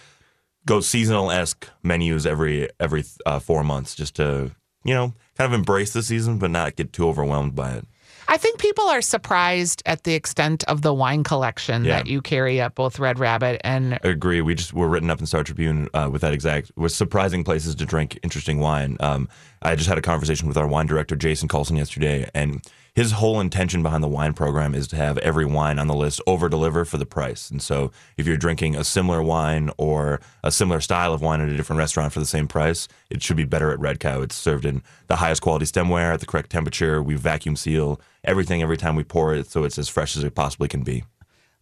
go 0.67 0.81
seasonal 0.81 1.31
esque 1.31 1.67
menus 1.83 2.27
every 2.27 2.69
every 2.79 3.05
uh, 3.27 3.39
four 3.39 3.65
months 3.65 3.95
just 3.95 4.15
to 4.17 4.51
you 4.85 4.93
know 4.95 5.15
kind 5.39 5.53
of 5.53 5.59
embrace 5.59 5.93
the 5.95 6.03
season 6.03 6.37
but 6.39 6.51
not 6.51 6.77
get 6.77 6.93
too 6.93 7.09
overwhelmed 7.09 7.55
by 7.55 7.71
it. 7.73 7.87
I 8.33 8.39
think 8.39 8.59
people 8.59 8.85
are 8.89 9.03
surprised 9.03 9.83
at 9.85 10.05
the 10.05 10.15
extent 10.15 10.65
of 10.65 10.81
the 10.81 10.95
wine 10.95 11.23
collection 11.23 11.85
Yeah. 11.85 11.99
that 11.99 12.07
you 12.07 12.23
carry 12.23 12.63
at 12.63 12.75
both 12.75 12.99
Red 12.99 13.19
Rabbit 13.19 13.61
and 13.63 13.93
I 14.03 14.09
agree. 14.09 14.41
We 14.41 14.55
just 14.55 14.73
were 14.73 14.89
written 14.89 15.11
up 15.11 15.21
in 15.21 15.27
Star 15.27 15.45
Tribune 15.45 15.87
uh, 15.93 16.09
with 16.11 16.23
that 16.23 16.33
exact 16.33 16.73
with 16.75 16.93
surprising 16.93 17.45
places 17.45 17.75
to 17.75 17.85
drink 17.85 18.19
interesting 18.23 18.59
wine. 18.59 18.97
Um, 19.01 19.29
I 19.61 19.77
just 19.77 19.87
had 19.87 19.99
a 19.99 20.03
conversation 20.03 20.49
with 20.49 20.57
our 20.57 20.67
wine 20.67 20.87
director 20.87 21.15
Jason 21.15 21.47
Carlson, 21.47 21.77
yesterday, 21.77 22.27
and 22.33 22.63
his 22.95 23.13
whole 23.13 23.41
intention 23.41 23.83
behind 23.83 24.03
the 24.03 24.09
wine 24.09 24.35
program 24.35 24.75
is 24.75 24.87
to 24.89 24.97
have 24.97 25.17
every 25.19 25.47
wine 25.47 25.79
on 25.79 25.87
the 25.87 25.95
list 25.95 26.21
over 26.27 26.49
deliver 26.49 26.85
for 26.85 26.99
the 26.99 27.07
price. 27.07 27.51
And 27.51 27.63
so, 27.63 27.91
if 28.19 28.27
you're 28.27 28.37
drinking 28.37 28.77
a 28.77 28.85
similar 28.85 29.23
wine 29.23 29.71
or 29.79 30.21
a 30.45 30.53
similar 30.53 30.81
style 30.81 31.15
of 31.15 31.23
wine 31.23 31.41
at 31.41 31.49
a 31.49 31.57
different 31.57 31.79
restaurant 31.79 32.13
for 32.13 32.21
the 32.21 32.27
same 32.27 32.47
price, 32.47 32.89
it 33.09 33.23
should 33.23 33.37
be 33.37 33.45
better 33.45 33.71
at 33.71 33.81
Red 33.81 33.99
Cow. 33.99 34.21
It's 34.21 34.37
served 34.37 34.67
in 34.67 34.83
the 35.07 35.17
highest 35.17 35.41
quality 35.41 35.65
stemware 35.65 36.13
at 36.13 36.21
the 36.21 36.27
correct 36.27 36.51
temperature. 36.51 37.03
We 37.03 37.15
vacuum 37.15 37.57
seal 37.57 38.01
everything 38.25 38.63
every 38.63 38.77
time 38.77 38.97
we 38.97 39.05
pour 39.05 39.35
it, 39.35 39.51
so 39.51 39.65
it's 39.65 39.79
as 39.79 39.89
fresh 39.89 40.17
as 40.17 40.25
it 40.25 40.35
possibly 40.35 40.69
can 40.69 40.83
be. 40.83 41.05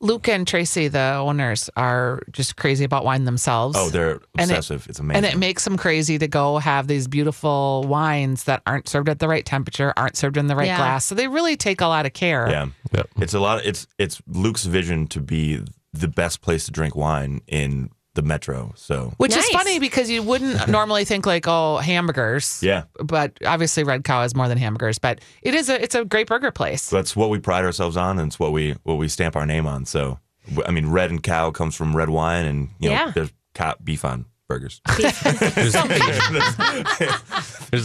Luke 0.02 0.28
and 0.28 0.46
Tracy, 0.46 0.88
the 0.88 1.14
owners, 1.18 1.68
are 1.76 2.22
just 2.32 2.56
crazy 2.56 2.84
about 2.84 3.04
wine 3.04 3.24
themselves. 3.24 3.76
Oh, 3.78 3.90
they're 3.90 4.20
And 4.38 4.50
it- 4.50 4.56
obsessive. 4.56 4.86
it's 4.88 4.98
amazing. 4.98 5.24
and 5.24 5.34
it 5.34 5.38
makes 5.38 5.64
them 5.64 5.76
crazy 5.76 6.18
to 6.18 6.26
go 6.26 6.56
have 6.58 6.86
these 6.86 7.06
beautiful 7.06 7.84
wines 7.86 8.44
that 8.44 8.62
aren't 8.66 8.88
served 8.88 9.08
at 9.10 9.18
the 9.18 9.28
right 9.28 9.44
temperature, 9.44 9.92
aren't 9.96 10.16
served 10.16 10.36
in 10.38 10.46
the 10.46 10.56
right 10.56 10.68
Yeah. 10.68 10.78
glass. 10.78 11.04
So 11.04 11.14
they 11.14 11.28
really 11.28 11.56
take 11.56 11.80
a 11.82 11.86
lot 11.86 12.06
of 12.06 12.14
care. 12.14 12.48
Yeah. 12.48 12.66
Yep. 12.92 13.08
It's 13.18 13.34
a 13.34 13.40
lot 13.40 13.64
it's 13.66 13.86
it's 13.98 14.22
Luke's 14.26 14.64
vision 14.64 15.06
to 15.08 15.20
be 15.20 15.60
the 15.92 16.08
best 16.08 16.40
place 16.40 16.64
to 16.64 16.70
drink 16.70 16.96
wine 16.96 17.40
in 17.46 17.90
the 18.14 18.22
metro. 18.22 18.72
So 18.76 19.12
Which 19.18 19.36
is 19.36 19.46
funny 19.50 19.78
because 19.78 20.10
you 20.10 20.22
wouldn't 20.22 20.68
normally 20.68 21.04
think 21.04 21.26
like, 21.26 21.46
oh, 21.46 21.76
hamburgers. 21.78 22.60
yeah. 22.62 22.84
But 23.02 23.38
obviously 23.46 23.84
Red 23.84 24.04
Cow 24.04 24.22
is 24.22 24.34
more 24.34 24.48
than 24.48 24.58
hamburgers. 24.58 24.98
But 24.98 25.20
it 25.42 25.54
is 25.54 25.68
a 25.68 25.80
it's 25.82 25.94
a 25.94 26.04
great 26.04 26.26
burger 26.26 26.50
place. 26.50 26.90
That's 26.90 27.14
what 27.14 27.30
we 27.30 27.38
pride 27.38 27.64
ourselves 27.64 27.96
on 27.96 28.18
and 28.18 28.28
it's 28.28 28.38
what 28.40 28.52
we 28.52 28.72
what 28.82 28.94
we 28.96 29.08
stamp 29.08 29.36
our 29.36 29.46
name 29.46 29.66
on. 29.66 29.84
So 29.84 30.18
I 30.66 30.70
mean 30.70 30.88
red 30.90 31.10
and 31.10 31.22
cow 31.22 31.50
comes 31.50 31.76
from 31.76 31.96
red 31.96 32.08
wine 32.10 32.46
and 32.46 32.68
you 32.80 32.88
know 32.88 32.94
Yeah. 32.96 33.12
there's 33.14 33.32
cow, 33.54 33.74
beef 33.82 34.04
on 34.04 34.26
burgers. 34.50 34.82
There's, 34.98 35.14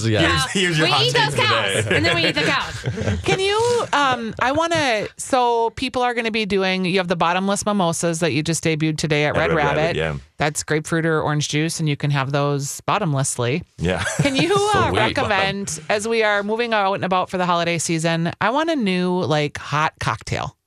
yeah. 0.09 0.47
Here's 0.49 0.79
your 0.79 0.87
we 0.87 0.91
hot 0.91 1.03
eat 1.03 1.13
take 1.13 1.25
those 1.25 1.35
cows, 1.35 1.85
day. 1.85 1.95
and 1.95 2.03
then 2.03 2.15
we 2.15 2.25
eat 2.25 2.33
the 2.33 2.41
cows. 2.41 3.21
Can 3.23 3.39
you? 3.39 3.55
Um, 3.93 4.33
I 4.39 4.51
want 4.51 4.73
to. 4.73 5.07
So 5.17 5.69
people 5.71 6.01
are 6.01 6.15
going 6.15 6.25
to 6.25 6.31
be 6.31 6.47
doing. 6.47 6.83
You 6.83 6.97
have 6.97 7.07
the 7.07 7.15
bottomless 7.15 7.67
mimosas 7.67 8.19
that 8.21 8.33
you 8.33 8.41
just 8.41 8.63
debuted 8.63 8.97
today 8.97 9.25
at, 9.25 9.35
At 9.35 9.39
Red, 9.39 9.49
Red 9.51 9.57
Rabbit. 9.57 9.77
Rabbit, 9.77 9.95
yeah. 9.95 10.17
That's 10.37 10.63
grapefruit 10.63 11.05
or 11.05 11.21
orange 11.21 11.49
juice, 11.49 11.79
and 11.79 11.87
you 11.87 11.95
can 11.95 12.09
have 12.09 12.31
those 12.31 12.81
bottomlessly. 12.81 13.61
Yeah. 13.77 14.03
Can 14.17 14.35
you 14.35 14.51
uh, 14.73 14.89
Sweet. 14.89 14.97
recommend 14.97 15.79
as 15.87 16.07
we 16.07 16.23
are 16.23 16.41
moving 16.41 16.73
out 16.73 16.95
and 16.95 17.05
about 17.05 17.29
for 17.29 17.37
the 17.37 17.45
holiday 17.45 17.77
season? 17.77 18.31
I 18.41 18.49
want 18.49 18.71
a 18.71 18.75
new 18.75 19.23
like 19.23 19.59
hot 19.59 19.93
cocktail. 19.99 20.57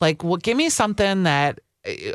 Like, 0.00 0.24
well, 0.24 0.38
give 0.38 0.56
me 0.56 0.70
something 0.70 1.24
that 1.24 1.60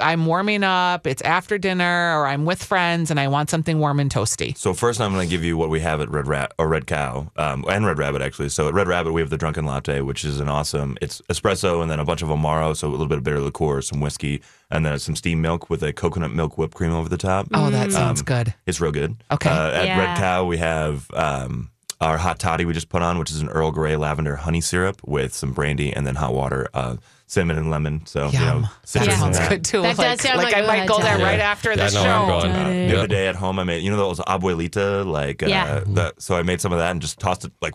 I'm 0.01 0.25
warming 0.25 0.63
up, 0.63 1.05
it's 1.05 1.21
after 1.23 1.57
dinner, 1.57 2.17
or 2.17 2.25
I'm 2.25 2.45
with 2.45 2.63
friends 2.63 3.11
and 3.11 3.19
I 3.19 3.27
want 3.27 3.49
something 3.49 3.79
warm 3.79 3.99
and 3.99 4.09
toasty. 4.09 4.57
So 4.57 4.73
first, 4.73 5.01
I'm 5.01 5.11
going 5.13 5.27
to 5.27 5.29
give 5.29 5.43
you 5.43 5.57
what 5.57 5.69
we 5.69 5.81
have 5.81 5.99
at 5.99 6.09
Red 6.09 6.25
Rat 6.27 6.53
or 6.57 6.69
Red 6.69 6.87
Cow 6.87 7.29
um, 7.35 7.65
and 7.69 7.85
Red 7.85 7.97
Rabbit 7.97 8.21
actually. 8.21 8.47
So 8.49 8.69
at 8.69 8.73
Red 8.73 8.87
Rabbit, 8.87 9.11
we 9.11 9.19
have 9.19 9.29
the 9.29 9.37
Drunken 9.37 9.65
Latte, 9.65 9.99
which 9.99 10.23
is 10.23 10.39
an 10.39 10.47
awesome. 10.47 10.97
It's 11.01 11.21
espresso 11.29 11.81
and 11.81 11.91
then 11.91 11.99
a 11.99 12.05
bunch 12.05 12.21
of 12.21 12.29
amaro, 12.29 12.75
so 12.77 12.87
a 12.87 12.91
little 12.91 13.07
bit 13.07 13.17
of 13.17 13.25
bitter 13.25 13.41
liqueur, 13.41 13.81
some 13.81 13.99
whiskey, 13.99 14.41
and 14.71 14.85
then 14.85 14.97
some 14.99 15.15
steamed 15.17 15.41
milk 15.41 15.69
with 15.69 15.83
a 15.83 15.91
coconut 15.91 16.31
milk 16.31 16.57
whipped 16.57 16.73
cream 16.75 16.93
over 16.93 17.09
the 17.09 17.17
top. 17.17 17.47
Oh, 17.53 17.69
that 17.69 17.91
sounds 17.91 18.21
Um, 18.21 18.25
good. 18.25 18.53
It's 18.65 18.79
real 18.79 18.93
good. 18.93 19.17
Okay. 19.31 19.49
Uh, 19.49 19.71
at 19.71 19.85
Yeah. 19.85 19.99
Red 19.99 20.17
Cow, 20.17 20.45
we 20.45 20.57
have 20.59 21.11
um, 21.13 21.71
our 21.99 22.17
hot 22.17 22.39
toddy 22.39 22.63
we 22.65 22.73
just 22.73 22.89
put 22.89 23.01
on, 23.01 23.17
which 23.17 23.31
is 23.31 23.41
an 23.41 23.49
Earl 23.49 23.71
Grey 23.71 23.95
lavender 23.95 24.35
honey 24.35 24.61
syrup 24.61 25.01
with 25.05 25.33
some 25.33 25.51
brandy 25.53 25.91
and 25.91 26.05
then 26.05 26.15
hot 26.15 26.33
water, 26.33 26.67
uh, 26.73 26.97
cinnamon 27.25 27.57
and 27.57 27.71
lemon. 27.71 28.05
So 28.05 28.27
you 28.29 28.39
Yum. 28.39 28.61
know, 28.61 28.67
citrus 28.85 29.15
in 29.15 29.19
sounds 29.19 29.37
that. 29.39 29.49
good 29.49 29.65
too. 29.65 29.81
That 29.81 29.97
like 29.97 30.07
does 30.17 30.21
sound 30.21 30.37
like 30.37 30.53
like 30.53 30.55
I 30.55 30.59
a 30.59 30.67
might 30.67 30.87
go 30.87 30.99
there 30.99 31.13
time. 31.17 31.21
right 31.23 31.39
after 31.39 31.71
Yeah, 31.71 31.87
the 31.89 31.99
I 31.99 32.03
know 32.03 32.03
where 32.03 32.11
I'm 32.13 32.41
show. 32.41 32.47
going. 32.47 32.51
Uh, 32.55 32.89
the 32.91 32.97
other 32.97 33.07
day 33.07 33.27
at 33.27 33.35
home, 33.35 33.57
I 33.59 33.63
made 33.63 33.81
you 33.83 33.89
know 33.91 33.97
those 33.97 34.19
abuelita 34.19 35.05
like 35.05 35.41
uh, 35.43 35.47
Yeah. 35.47 35.83
that. 35.87 36.21
So 36.21 36.35
I 36.35 36.43
made 36.43 36.61
some 36.61 36.71
of 36.71 36.79
that 36.79 36.91
and 36.91 37.01
just 37.01 37.19
tossed 37.19 37.45
it 37.45 37.51
like 37.61 37.73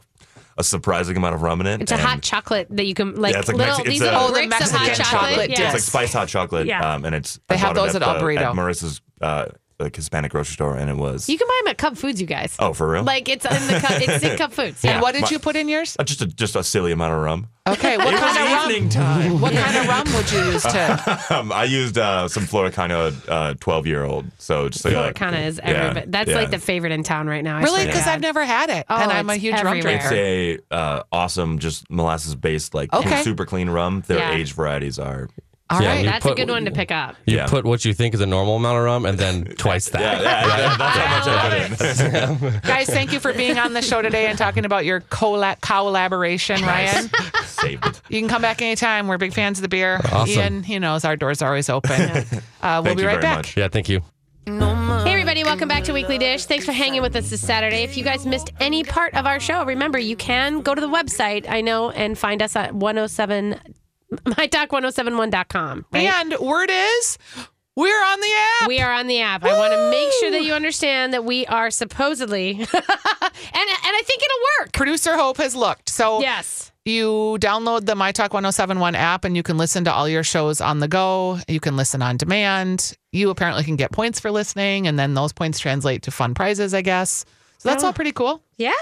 a 0.59 0.63
surprising 0.65 1.17
amount 1.17 1.35
of 1.35 1.43
rum 1.43 1.61
in 1.63 1.67
it. 1.67 1.81
It's 1.83 1.93
a 1.93 1.97
hot 1.97 2.23
chocolate 2.23 2.69
that 2.71 2.85
you 2.87 2.95
can 2.95 3.17
like, 3.21 3.33
Yeah, 3.33 3.41
it's 3.41 3.49
like 3.49 3.57
little 3.57 3.75
Mexi- 3.77 3.85
these 3.87 4.01
it's 4.03 4.11
a- 4.11 4.13
little 4.13 4.21
Oh, 4.21 4.27
the 4.29 4.47
bricks 4.47 4.67
of 4.67 4.71
hot 4.77 4.87
Mexican 4.87 5.05
chocolate. 5.11 5.31
chocolate 5.31 5.51
Yes. 5.51 5.61
It's 5.61 5.73
like 5.73 5.83
spiced 5.83 6.13
hot 6.13 6.29
chocolate. 6.29 6.67
Yeah. 6.67 6.95
Um, 6.95 7.05
and 7.07 7.15
it's 7.15 7.41
They 7.49 7.55
I 7.55 7.59
have 7.59 7.75
bought 7.75 7.83
it 7.83 7.87
those 7.87 7.97
at 7.97 8.03
El 8.03 8.15
the- 8.15 8.21
Burrito. 8.21 8.37
at 8.43 8.55
Marissa's 8.55 9.01
uh, 9.23 9.47
like 9.83 9.95
Hispanic 9.97 10.33
grocery 10.33 10.55
store, 10.55 10.77
and 10.77 10.89
it 10.89 10.97
was 10.97 11.29
You 11.29 11.37
can 11.37 11.47
buy 11.49 11.61
them 11.65 11.71
at 11.71 11.79
Cub 11.79 11.97
Foods, 11.97 12.21
you 12.21 12.27
guys. 12.27 12.55
oh 12.59 12.73
for 12.73 12.89
real. 12.89 13.03
Like 13.03 13.29
it's 13.29 13.45
in 13.45 13.67
the 13.67 13.79
cup. 13.81 14.01
It's 14.01 14.25
in 14.25 14.39
Cub 14.39 14.53
Foods. 14.53 14.83
And 14.85 14.95
Yeah. 14.97 15.01
what 15.03 15.13
did 15.13 15.23
My- 15.23 15.29
you 15.31 15.39
put 15.39 15.57
in 15.57 15.69
yours? 15.69 15.97
Uh, 15.99 16.05
just 16.05 16.23
a 16.23 16.27
just 16.27 16.57
a 16.57 16.63
silly 16.65 16.93
amount 16.93 17.15
of 17.15 17.21
rum. 17.21 17.49
Okay, 17.65 17.97
what 17.97 18.13
kind 18.19 18.37
of 18.39 18.75
rum? 18.75 18.89
time. 18.89 19.41
What 19.41 19.53
kind 19.53 19.77
of 19.77 19.87
rum 19.87 20.13
would 20.17 20.33
you 20.33 20.39
use 20.53 20.63
to? 20.65 21.25
Um, 21.31 21.53
I 21.53 21.63
used 21.65 21.97
uh, 21.97 22.27
some 22.27 22.45
Flor 22.47 22.69
de 22.69 22.75
Caña 22.75 23.13
uh, 23.29 23.55
twelve 23.61 23.87
year 23.87 24.05
old. 24.05 24.27
So 24.39 24.69
just 24.69 24.85
like 24.85 24.95
a- 24.95 25.13
kind 25.13 25.37
of 25.37 25.43
is 25.43 25.61
yeah, 25.63 25.71
everybody. 25.71 26.07
That's 26.11 26.31
yeah. 26.31 26.37
like 26.37 26.51
the 26.51 26.59
favorite 26.59 26.91
in 26.93 27.03
town 27.05 27.29
right 27.29 27.45
now. 27.45 27.57
I 27.59 27.61
Really? 27.63 27.71
swear 27.71 27.81
to 27.85 27.87
Because 27.91 28.05
God. 28.07 28.15
I've 28.15 28.21
never 28.21 28.45
had 28.45 28.71
it, 28.71 28.87
Oh, 28.91 28.97
and 28.97 29.13
I'm 29.13 29.31
a 29.31 29.35
it's 29.35 29.43
huge 29.43 29.55
rum 29.55 29.67
everywhere. 29.79 29.99
drinker. 29.99 30.15
It's 30.15 30.63
a 30.73 30.75
uh, 30.75 31.03
awesome, 31.13 31.59
just 31.61 31.89
molasses 31.91 32.35
based, 32.35 32.75
like 32.75 32.93
Okay. 32.93 33.23
super 33.23 33.47
clean 33.47 33.71
rum. 33.71 34.03
Their 34.09 34.19
Yeah. 34.19 34.33
age 34.35 34.53
varieties 34.55 34.99
are. 34.99 35.29
All 35.71 35.81
Yeah, 35.81 35.89
right. 35.89 36.05
you 36.05 36.11
That's 36.11 36.27
a 36.27 36.35
good 36.35 36.51
one 36.51 36.67
to 36.67 36.71
pick 36.71 36.91
up. 36.91 37.17
You 37.25 37.37
Yeah. 37.39 37.47
put 37.47 37.65
what 37.65 37.85
you 37.85 37.95
think 37.95 38.13
is 38.15 38.21
a 38.21 38.27
normal 38.27 38.57
amount 38.57 38.77
of 38.79 38.85
rum 38.85 39.07
and 39.07 39.17
then 39.19 39.45
twice 39.59 39.89
that. 39.91 40.01
Yeah, 40.03 40.21
yeah, 40.23 40.47
yeah, 40.47 40.77
that's 40.77 40.97
how 40.99 41.19
much 41.19 41.29
I 41.29 42.39
put 42.39 42.43
in. 42.53 42.61
Guys, 42.65 42.87
thank 42.89 43.13
you 43.13 43.21
for 43.21 43.33
being 43.33 43.59
on 43.59 43.73
the 43.73 43.81
show 43.81 44.03
today 44.03 44.27
and 44.27 44.37
talking 44.37 44.65
about 44.67 44.85
your 44.85 45.01
colla- 45.01 45.57
collaboration, 45.63 46.61
Ryan. 46.63 47.09
Saved 47.45 47.87
it. 47.87 48.03
You 48.11 48.21
can 48.21 48.29
come 48.29 48.43
back 48.43 48.61
anytime. 48.61 49.09
We're 49.09 49.19
big 49.19 49.33
fans 49.33 49.59
of 49.59 49.63
the 49.63 49.69
beer. 49.69 50.01
Awesome. 50.13 50.29
Ian, 50.29 50.63
he 50.63 50.79
knows 50.79 51.05
our 51.07 51.17
doors 51.17 51.41
are 51.41 51.49
always 51.49 51.71
open. 51.71 52.25
Uh, 52.61 52.83
we'll 52.85 52.95
be 52.95 53.05
right 53.05 53.13
very 53.13 53.23
back. 53.23 53.37
much. 53.39 53.57
Yeah, 53.57 53.69
thank 53.69 53.89
you. 53.89 54.03
Hey, 54.45 55.13
everybody, 55.13 55.45
welcome 55.45 55.69
back 55.69 55.85
to 55.85 55.93
Weekly 55.93 56.19
Dish. 56.19 56.47
Thanks 56.47 56.65
for 56.67 56.73
hanging 56.73 57.01
with 57.01 57.15
us 57.15 57.31
this 57.31 57.41
Saturday. 57.41 57.85
If 57.85 57.97
you 57.97 58.03
guys 58.03 58.27
missed 58.27 58.51
any 58.59 58.83
part 58.83 59.15
of 59.15 59.25
our 59.25 59.39
show, 59.39 59.65
remember 59.65 60.01
you 60.01 60.17
can 60.17 60.63
go 60.63 60.75
to 60.75 60.81
the 60.81 60.89
website, 60.89 61.49
I 61.49 61.61
know, 61.61 61.91
and 61.91 62.19
find 62.19 62.43
us 62.43 62.57
at 62.57 62.75
107, 62.75 63.61
mytalk1071.com. 64.25 65.87
Right? 65.93 66.03
And 66.07 66.37
word 66.39 66.71
is, 66.73 67.19
we're 67.77 67.89
on 68.05 68.21
the 68.21 68.33
app. 68.61 68.69
We 68.69 68.81
are 68.81 68.93
on 68.93 69.07
the 69.07 69.21
app. 69.21 69.45
I 69.45 69.57
want 69.57 69.73
to 69.73 69.91
make 69.91 70.13
sure 70.21 70.31
that 70.33 70.43
you 70.45 70.53
understand 70.53 71.13
that 71.15 71.25
we 71.25 71.47
are 71.47 71.71
supposedly, 71.71 72.51
and, 72.53 72.63
and 72.63 72.69
I 72.75 74.03
think 74.05 74.23
it'll 74.23 74.65
work. 74.65 74.73
Producer 74.73 75.17
Hope 75.17 75.39
has 75.39 75.55
looked. 75.57 75.89
So 75.89 76.21
Yes. 76.21 76.71
you 76.85 77.39
download 77.41 77.87
the 77.87 77.95
My 77.95 78.13
Talk 78.13 78.35
1071 78.35 78.95
app 78.95 79.25
and 79.25 79.35
you 79.37 79.43
can 79.43 79.57
listen 79.57 79.85
to 79.85 79.93
all 79.93 80.09
your 80.09 80.23
shows 80.23 80.61
on 80.61 80.81
the 80.81 80.89
go. 80.89 81.39
You 81.49 81.61
can 81.61 81.77
listen 81.77 82.03
on 82.03 82.19
demand. 82.19 82.95
You 83.11 83.31
apparently 83.31 83.65
can 83.65 83.77
get 83.77 83.91
points 83.93 84.21
for 84.21 84.31
listening, 84.31 84.87
and 84.87 84.99
then 84.99 85.13
those 85.15 85.33
points 85.33 85.59
translate 85.59 86.03
to 86.03 86.11
fun 86.11 86.35
prizes, 86.35 86.73
I 86.75 86.81
guess. 86.83 87.25
So 87.59 87.69
that's 87.69 87.85
all 87.85 87.93
pretty 87.93 88.13
cool. 88.13 88.43
Yeah. 88.57 88.73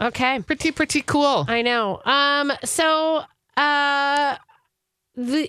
Okay. 0.00 0.40
Pretty, 0.42 0.70
pretty 0.72 1.02
cool. 1.02 1.44
I 1.48 1.62
know. 1.62 2.00
Um. 2.04 2.52
So, 2.64 3.22
uh, 3.56 4.36
the 5.16 5.48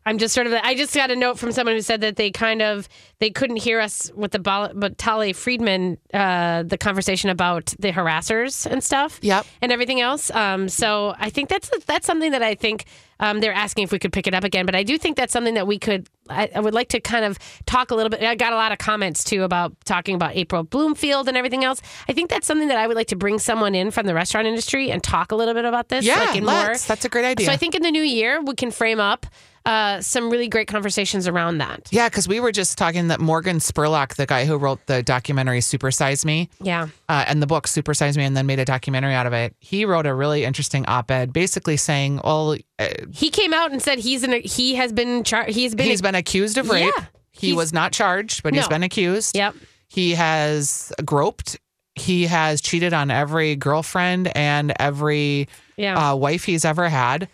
I'm 0.06 0.18
just 0.18 0.34
sort 0.34 0.46
of. 0.46 0.54
I 0.54 0.74
just 0.74 0.94
got 0.94 1.10
a 1.10 1.16
note 1.16 1.38
from 1.38 1.52
someone 1.52 1.74
who 1.74 1.82
said 1.82 2.00
that 2.00 2.16
they 2.16 2.30
kind 2.30 2.62
of 2.62 2.88
they 3.22 3.30
couldn't 3.30 3.58
hear 3.58 3.78
us 3.78 4.10
with 4.16 4.32
the 4.32 4.40
Bal- 4.40 4.72
but 4.74 4.98
Tali 4.98 5.32
Friedman, 5.32 5.96
uh, 6.12 6.64
the 6.64 6.76
conversation 6.76 7.30
about 7.30 7.72
the 7.78 7.92
harassers 7.92 8.66
and 8.66 8.82
stuff. 8.82 9.20
Yep. 9.22 9.46
And 9.62 9.70
everything 9.70 10.00
else. 10.00 10.28
Um. 10.32 10.68
So 10.68 11.14
I 11.16 11.30
think 11.30 11.48
that's 11.48 11.70
that's 11.86 12.04
something 12.04 12.32
that 12.32 12.42
I 12.42 12.56
think 12.56 12.84
um 13.20 13.38
they're 13.38 13.52
asking 13.52 13.84
if 13.84 13.92
we 13.92 14.00
could 14.00 14.12
pick 14.12 14.26
it 14.26 14.34
up 14.34 14.42
again. 14.42 14.66
But 14.66 14.74
I 14.74 14.82
do 14.82 14.98
think 14.98 15.16
that's 15.16 15.32
something 15.32 15.54
that 15.54 15.68
we 15.68 15.78
could. 15.78 16.08
I, 16.28 16.50
I 16.52 16.58
would 16.58 16.74
like 16.74 16.88
to 16.88 17.00
kind 17.00 17.24
of 17.24 17.38
talk 17.64 17.92
a 17.92 17.94
little 17.94 18.10
bit. 18.10 18.24
I 18.24 18.34
got 18.34 18.52
a 18.52 18.56
lot 18.56 18.72
of 18.72 18.78
comments 18.78 19.22
too 19.22 19.44
about 19.44 19.72
talking 19.84 20.16
about 20.16 20.34
April 20.34 20.64
Bloomfield 20.64 21.28
and 21.28 21.36
everything 21.36 21.62
else. 21.62 21.80
I 22.08 22.12
think 22.14 22.28
that's 22.28 22.48
something 22.48 22.68
that 22.68 22.78
I 22.78 22.88
would 22.88 22.96
like 22.96 23.08
to 23.08 23.16
bring 23.16 23.38
someone 23.38 23.76
in 23.76 23.92
from 23.92 24.06
the 24.06 24.14
restaurant 24.14 24.48
industry 24.48 24.90
and 24.90 25.00
talk 25.00 25.30
a 25.30 25.36
little 25.36 25.54
bit 25.54 25.64
about 25.64 25.90
this. 25.90 26.04
Yeah, 26.04 26.24
like 26.24 26.36
in 26.36 26.44
more. 26.44 26.54
let's. 26.54 26.88
That's 26.88 27.04
a 27.04 27.08
great 27.08 27.24
idea. 27.24 27.46
So 27.46 27.52
I 27.52 27.56
think 27.56 27.76
in 27.76 27.82
the 27.82 27.92
new 27.92 28.02
year 28.02 28.42
we 28.42 28.56
can 28.56 28.72
frame 28.72 28.98
up 28.98 29.26
uh, 29.64 30.00
some 30.00 30.28
really 30.30 30.48
great 30.48 30.66
conversations 30.68 31.28
around 31.28 31.58
that. 31.58 31.88
Yeah, 31.90 32.08
because 32.08 32.26
we 32.26 32.40
were 32.40 32.52
just 32.52 32.76
talking 32.78 33.08
that 33.08 33.20
Morgan 33.20 33.58
Spurlock, 33.58 34.16
the 34.16 34.26
guy 34.26 34.44
who 34.44 34.56
wrote 34.56 34.84
the 34.86 35.02
documentary 35.02 35.60
Super 35.60 35.90
Size 35.90 36.24
Me, 36.24 36.48
Yeah. 36.60 36.88
uh, 37.08 37.24
and 37.28 37.40
the 37.42 37.46
book 37.46 37.66
Super 37.68 37.94
Size 37.94 38.16
Me, 38.18 38.24
and 38.24 38.36
then 38.36 38.46
made 38.46 38.58
a 38.58 38.64
documentary 38.64 39.14
out 39.14 39.26
of 39.26 39.32
it, 39.32 39.54
he 39.60 39.84
wrote 39.84 40.06
a 40.06 40.14
really 40.14 40.44
interesting 40.44 40.84
op-ed, 40.86 41.32
basically 41.32 41.76
saying, 41.76 42.20
"Well, 42.24 42.56
uh, 42.78 42.88
He 43.12 43.30
came 43.30 43.52
out 43.52 43.70
and 43.72 43.80
said 43.80 43.98
he's 43.98 44.24
in 44.24 44.32
a, 44.34 44.38
he 44.40 44.74
has 44.74 44.92
been 44.92 45.22
char- 45.24 45.44
he's 45.46 45.74
been 45.74 45.86
he's 45.86 46.02
been 46.02 46.14
accused 46.14 46.58
of 46.58 46.68
rape. 46.68 46.92
Yeah, 46.96 47.04
he 47.30 47.52
was 47.52 47.72
not 47.72 47.92
charged, 47.92 48.42
but 48.42 48.54
he's 48.54 48.68
been 48.68 48.82
accused. 48.82 49.36
Yep. 49.36 49.54
He 49.88 50.12
has 50.14 50.92
groped. 51.04 51.58
He 51.94 52.24
has 52.26 52.62
cheated 52.62 52.94
on 52.94 53.10
every 53.10 53.54
girlfriend 53.54 54.34
and 54.34 54.72
every 54.80 55.48
Yeah. 55.76 56.12
uh, 56.12 56.14
wife 56.16 56.44
he's 56.44 56.64
ever 56.64 56.88
had. 56.88 57.28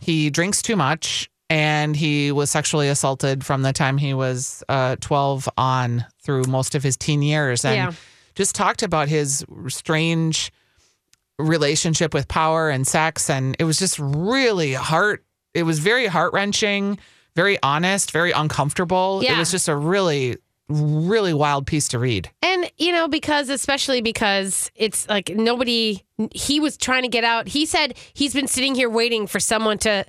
He 0.00 0.30
drinks 0.30 0.62
too 0.62 0.76
much, 0.76 1.28
and 1.50 1.96
he 1.96 2.30
was 2.32 2.50
sexually 2.50 2.88
assaulted 2.88 3.44
from 3.44 3.62
the 3.62 3.72
time 3.72 3.98
he 3.98 4.14
was 4.14 4.62
uh, 4.68 4.96
12 5.00 5.48
on 5.56 6.04
through 6.22 6.44
most 6.44 6.74
of 6.74 6.82
his 6.82 6.96
teen 6.96 7.22
years. 7.22 7.64
And 7.64 7.74
Yeah. 7.74 7.92
just 8.34 8.54
talked 8.54 8.82
about 8.82 9.08
his 9.08 9.44
strange 9.68 10.52
relationship 11.38 12.12
with 12.14 12.28
power 12.28 12.68
and 12.68 12.86
sex. 12.86 13.30
And 13.30 13.56
it 13.58 13.64
was 13.64 13.78
just 13.78 13.98
really 13.98 14.74
heart, 14.74 15.24
it 15.54 15.62
was 15.62 15.78
very 15.78 16.06
heart 16.06 16.32
wrenching, 16.32 16.98
very 17.36 17.58
honest, 17.62 18.10
very 18.10 18.32
uncomfortable. 18.32 19.20
It 19.20 19.36
was 19.38 19.50
just 19.50 19.68
a 19.68 19.76
really, 19.76 20.36
really 20.68 21.32
wild 21.32 21.66
piece 21.66 21.88
to 21.88 21.98
read. 21.98 22.30
And 22.42 22.70
you 22.76 22.92
know 22.92 23.08
because 23.08 23.48
especially 23.48 24.00
because 24.02 24.70
it's 24.74 25.08
like 25.08 25.30
nobody 25.30 26.04
he 26.34 26.60
was 26.60 26.76
trying 26.76 27.02
to 27.02 27.08
get 27.08 27.24
out. 27.24 27.48
He 27.48 27.64
said 27.64 27.96
he's 28.12 28.34
been 28.34 28.48
sitting 28.48 28.74
here 28.74 28.90
waiting 28.90 29.26
for 29.26 29.40
someone 29.40 29.78
to 29.78 30.04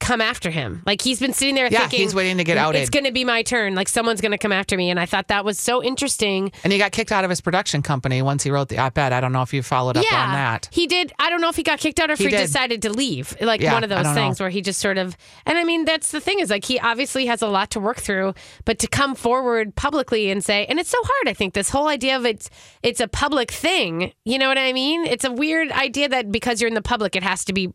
come 0.00 0.20
after 0.20 0.50
him. 0.50 0.82
Like 0.86 1.00
he's 1.02 1.20
been 1.20 1.32
sitting 1.32 1.54
there 1.54 1.66
Yeah, 1.70 1.80
thinking 1.80 2.00
he's 2.00 2.14
waiting 2.14 2.36
to 2.38 2.44
get 2.44 2.56
outed. 2.56 2.80
It's 2.80 2.90
going 2.90 3.04
to 3.04 3.12
be 3.12 3.24
my 3.24 3.42
turn. 3.42 3.74
Like 3.74 3.88
someone's 3.88 4.20
going 4.20 4.32
to 4.32 4.38
come 4.38 4.52
after 4.52 4.76
me 4.76 4.90
and 4.90 5.00
I 5.00 5.06
thought 5.06 5.28
that 5.28 5.44
was 5.44 5.58
so 5.58 5.82
interesting. 5.82 6.52
And 6.62 6.72
he 6.72 6.78
got 6.78 6.92
kicked 6.92 7.12
out 7.12 7.24
of 7.24 7.30
his 7.30 7.40
production 7.40 7.82
company 7.82 8.22
once 8.22 8.42
he 8.42 8.50
wrote 8.50 8.68
the 8.68 8.78
op 8.78 8.96
ed. 8.98 9.12
I 9.12 9.20
don't 9.20 9.32
know 9.32 9.42
if 9.42 9.52
you 9.54 9.62
followed 9.62 9.96
up 9.96 10.04
yeah, 10.10 10.24
on 10.26 10.32
that. 10.32 10.68
He 10.72 10.86
did. 10.86 11.12
I 11.18 11.30
don't 11.30 11.40
know 11.40 11.48
if 11.48 11.56
he 11.56 11.62
got 11.62 11.78
kicked 11.78 12.00
out 12.00 12.10
or 12.10 12.14
if 12.14 12.18
He 12.18 12.26
he, 12.26 12.30
decided 12.30 12.82
to 12.82 12.90
leave. 12.90 13.36
Like 13.40 13.60
Yeah, 13.60 13.72
one 13.72 13.84
of 13.84 13.90
those 13.90 14.12
things 14.14 14.38
know. 14.38 14.44
where 14.44 14.50
he 14.50 14.60
just 14.60 14.80
sort 14.80 14.98
of. 14.98 15.16
And 15.46 15.58
I 15.58 15.64
mean, 15.64 15.84
that's 15.84 16.10
the 16.10 16.20
thing 16.20 16.40
is 16.40 16.50
like 16.50 16.64
he 16.64 16.78
obviously 16.78 17.26
has 17.26 17.42
a 17.42 17.48
lot 17.48 17.70
to 17.72 17.80
work 17.80 17.98
through, 17.98 18.34
but 18.64 18.78
to 18.80 18.86
come 18.86 19.14
forward 19.14 19.74
publicly 19.74 20.30
and 20.30 20.44
say, 20.44 20.66
and 20.66 20.78
it's 20.78 20.90
so 20.90 20.98
hard. 21.02 21.28
I 21.28 21.34
think 21.34 21.54
this 21.54 21.70
whole 21.70 21.88
idea 21.88 22.16
of 22.16 22.26
it's 22.26 22.50
it's 22.82 23.00
a 23.00 23.08
public 23.08 23.50
thing. 23.50 24.12
You 24.24 24.38
know 24.38 24.48
what 24.48 24.58
I 24.58 24.72
mean? 24.72 25.06
It's 25.06 25.24
a 25.24 25.32
weird 25.32 25.70
idea 25.72 26.08
that 26.08 26.30
because 26.30 26.60
you're 26.60 26.68
in 26.68 26.74
the 26.74 26.82
public, 26.82 27.16
it 27.16 27.22
has 27.22 27.44
to 27.46 27.52
be 27.52 27.72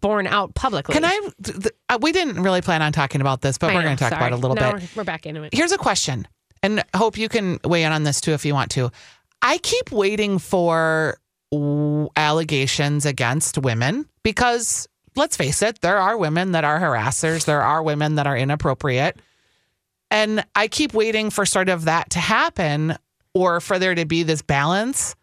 borne 0.00 0.26
out 0.26 0.54
publicly. 0.54 0.92
Can 0.94 1.04
I? 1.04 1.28
th- 1.42 1.58
th- 1.62 1.74
uh, 1.88 1.98
we 2.00 2.12
didn't 2.12 2.42
really 2.42 2.60
plan 2.62 2.82
on 2.82 2.92
talking 2.92 3.20
about 3.20 3.40
this, 3.40 3.58
but 3.58 3.70
I 3.70 3.74
we're 3.74 3.82
going 3.82 3.96
to 3.96 4.00
talk 4.00 4.10
sorry. 4.10 4.20
about 4.26 4.32
it 4.32 4.38
a 4.38 4.38
little 4.38 4.56
No, 4.56 4.72
bit. 4.74 4.82
We're, 4.94 5.00
we're 5.00 5.04
back 5.04 5.26
into 5.26 5.42
it. 5.42 5.54
Here's 5.54 5.72
a 5.72 5.78
question, 5.78 6.26
and 6.62 6.84
hope 6.94 7.16
you 7.18 7.28
can 7.28 7.58
weigh 7.64 7.84
in 7.84 7.92
on 7.92 8.02
this 8.04 8.20
too 8.20 8.32
if 8.32 8.44
you 8.44 8.54
want 8.54 8.70
to. 8.72 8.90
I 9.42 9.58
keep 9.58 9.90
waiting 9.92 10.38
for 10.38 11.18
allegations 12.16 13.06
against 13.06 13.58
women 13.58 14.06
because 14.22 14.88
let's 15.16 15.36
face 15.36 15.62
it, 15.62 15.80
there 15.80 15.96
are 15.98 16.16
women 16.16 16.52
that 16.52 16.64
are 16.64 16.78
harassers, 16.78 17.44
there 17.44 17.62
are 17.62 17.82
women 17.82 18.16
that 18.16 18.26
are 18.26 18.36
inappropriate. 18.36 19.18
And 20.10 20.44
I 20.54 20.68
keep 20.68 20.94
waiting 20.94 21.30
for 21.30 21.44
sort 21.44 21.68
of 21.68 21.84
that 21.84 22.10
to 22.10 22.18
happen 22.18 22.96
or 23.34 23.60
for 23.60 23.78
there 23.78 23.94
to 23.94 24.04
be 24.06 24.22
this 24.22 24.42
balance, 24.42 25.16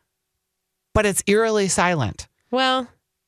but 0.93 1.05
it's 1.05 1.23
eerily 1.27 1.67
silent. 1.67 2.27
Well, 2.51 2.87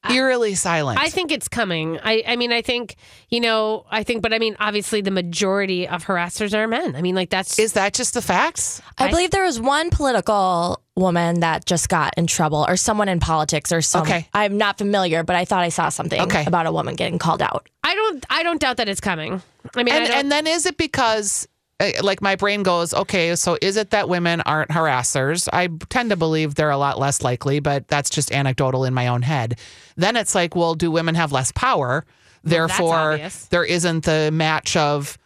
Eerily 0.09 0.55
silent. 0.55 0.99
I 0.99 1.09
think 1.09 1.31
it's 1.31 1.47
coming. 1.47 1.99
I, 2.01 2.23
I 2.25 2.35
mean, 2.37 2.53
I 2.53 2.61
think, 2.61 2.95
you 3.29 3.39
know, 3.41 3.85
I 3.91 4.03
think, 4.03 4.21
but 4.21 4.31
I 4.33 4.39
mean, 4.39 4.55
obviously 4.59 5.01
the 5.01 5.11
majority 5.11 5.87
of 5.87 6.05
harassers 6.05 6.53
are 6.53 6.67
men. 6.67 6.95
I 6.95 7.01
mean, 7.01 7.15
like 7.15 7.29
that's 7.29 7.59
Is 7.59 7.73
that 7.73 7.93
just 7.93 8.13
the 8.13 8.21
facts? 8.21 8.81
I 8.97 9.07
I- 9.07 9.09
believe 9.09 9.31
there 9.31 9.43
was 9.43 9.59
one 9.59 9.89
political 9.89 10.81
woman 10.95 11.41
that 11.41 11.65
just 11.65 11.89
got 11.89 12.13
in 12.17 12.25
trouble 12.27 12.65
or 12.67 12.77
someone 12.77 13.09
in 13.09 13.19
politics 13.19 13.71
or 13.71 13.81
some 13.81 14.03
Okay. 14.03 14.27
I'm 14.33 14.57
not 14.57 14.77
familiar, 14.77 15.23
but 15.23 15.35
I 15.35 15.45
thought 15.45 15.63
I 15.63 15.69
saw 15.69 15.89
something 15.89 16.21
Okay. 16.21 16.45
about 16.45 16.67
a 16.67 16.71
woman 16.71 16.95
getting 16.95 17.19
called 17.19 17.41
out. 17.41 17.67
I 17.83 17.93
don't. 17.95 18.25
I 18.29 18.43
don't 18.43 18.59
doubt 18.61 18.77
that 18.77 18.87
it's 18.89 19.01
coming. 19.01 19.41
I 19.75 19.83
mean, 19.83 19.93
and, 19.95 20.07
don't, 20.07 20.17
and 20.17 20.31
then 20.31 20.47
is 20.47 20.65
it 20.65 20.77
because 20.77 21.47
Uh, 21.79 21.91
like 22.01 22.23
my 22.23 22.35
brain 22.35 22.63
goes 22.63 22.91
okay 22.91 23.35
so 23.35 23.55
is 23.61 23.77
it 23.77 23.91
that 23.91 24.09
women 24.09 24.41
aren't 24.41 24.71
harassers 24.71 25.47
i 25.53 25.67
tend 25.89 26.09
to 26.09 26.15
believe 26.15 26.55
they're 26.55 26.71
a 26.71 26.77
lot 26.77 26.97
less 26.97 27.21
likely 27.21 27.59
but 27.59 27.87
that's 27.87 28.09
just 28.09 28.31
anecdotal 28.31 28.83
in 28.83 28.95
my 28.95 29.05
own 29.07 29.21
head 29.21 29.59
then 29.95 30.15
it's 30.15 30.33
like 30.33 30.55
well 30.55 30.73
do 30.73 30.89
women 30.89 31.13
have 31.13 31.31
less 31.31 31.51
power 31.51 32.03
therefore 32.43 33.13
obvious. 33.13 33.45
there 33.49 33.63
isn't 33.63 34.05
the 34.05 34.31
match 34.33 34.75
of 34.75 35.19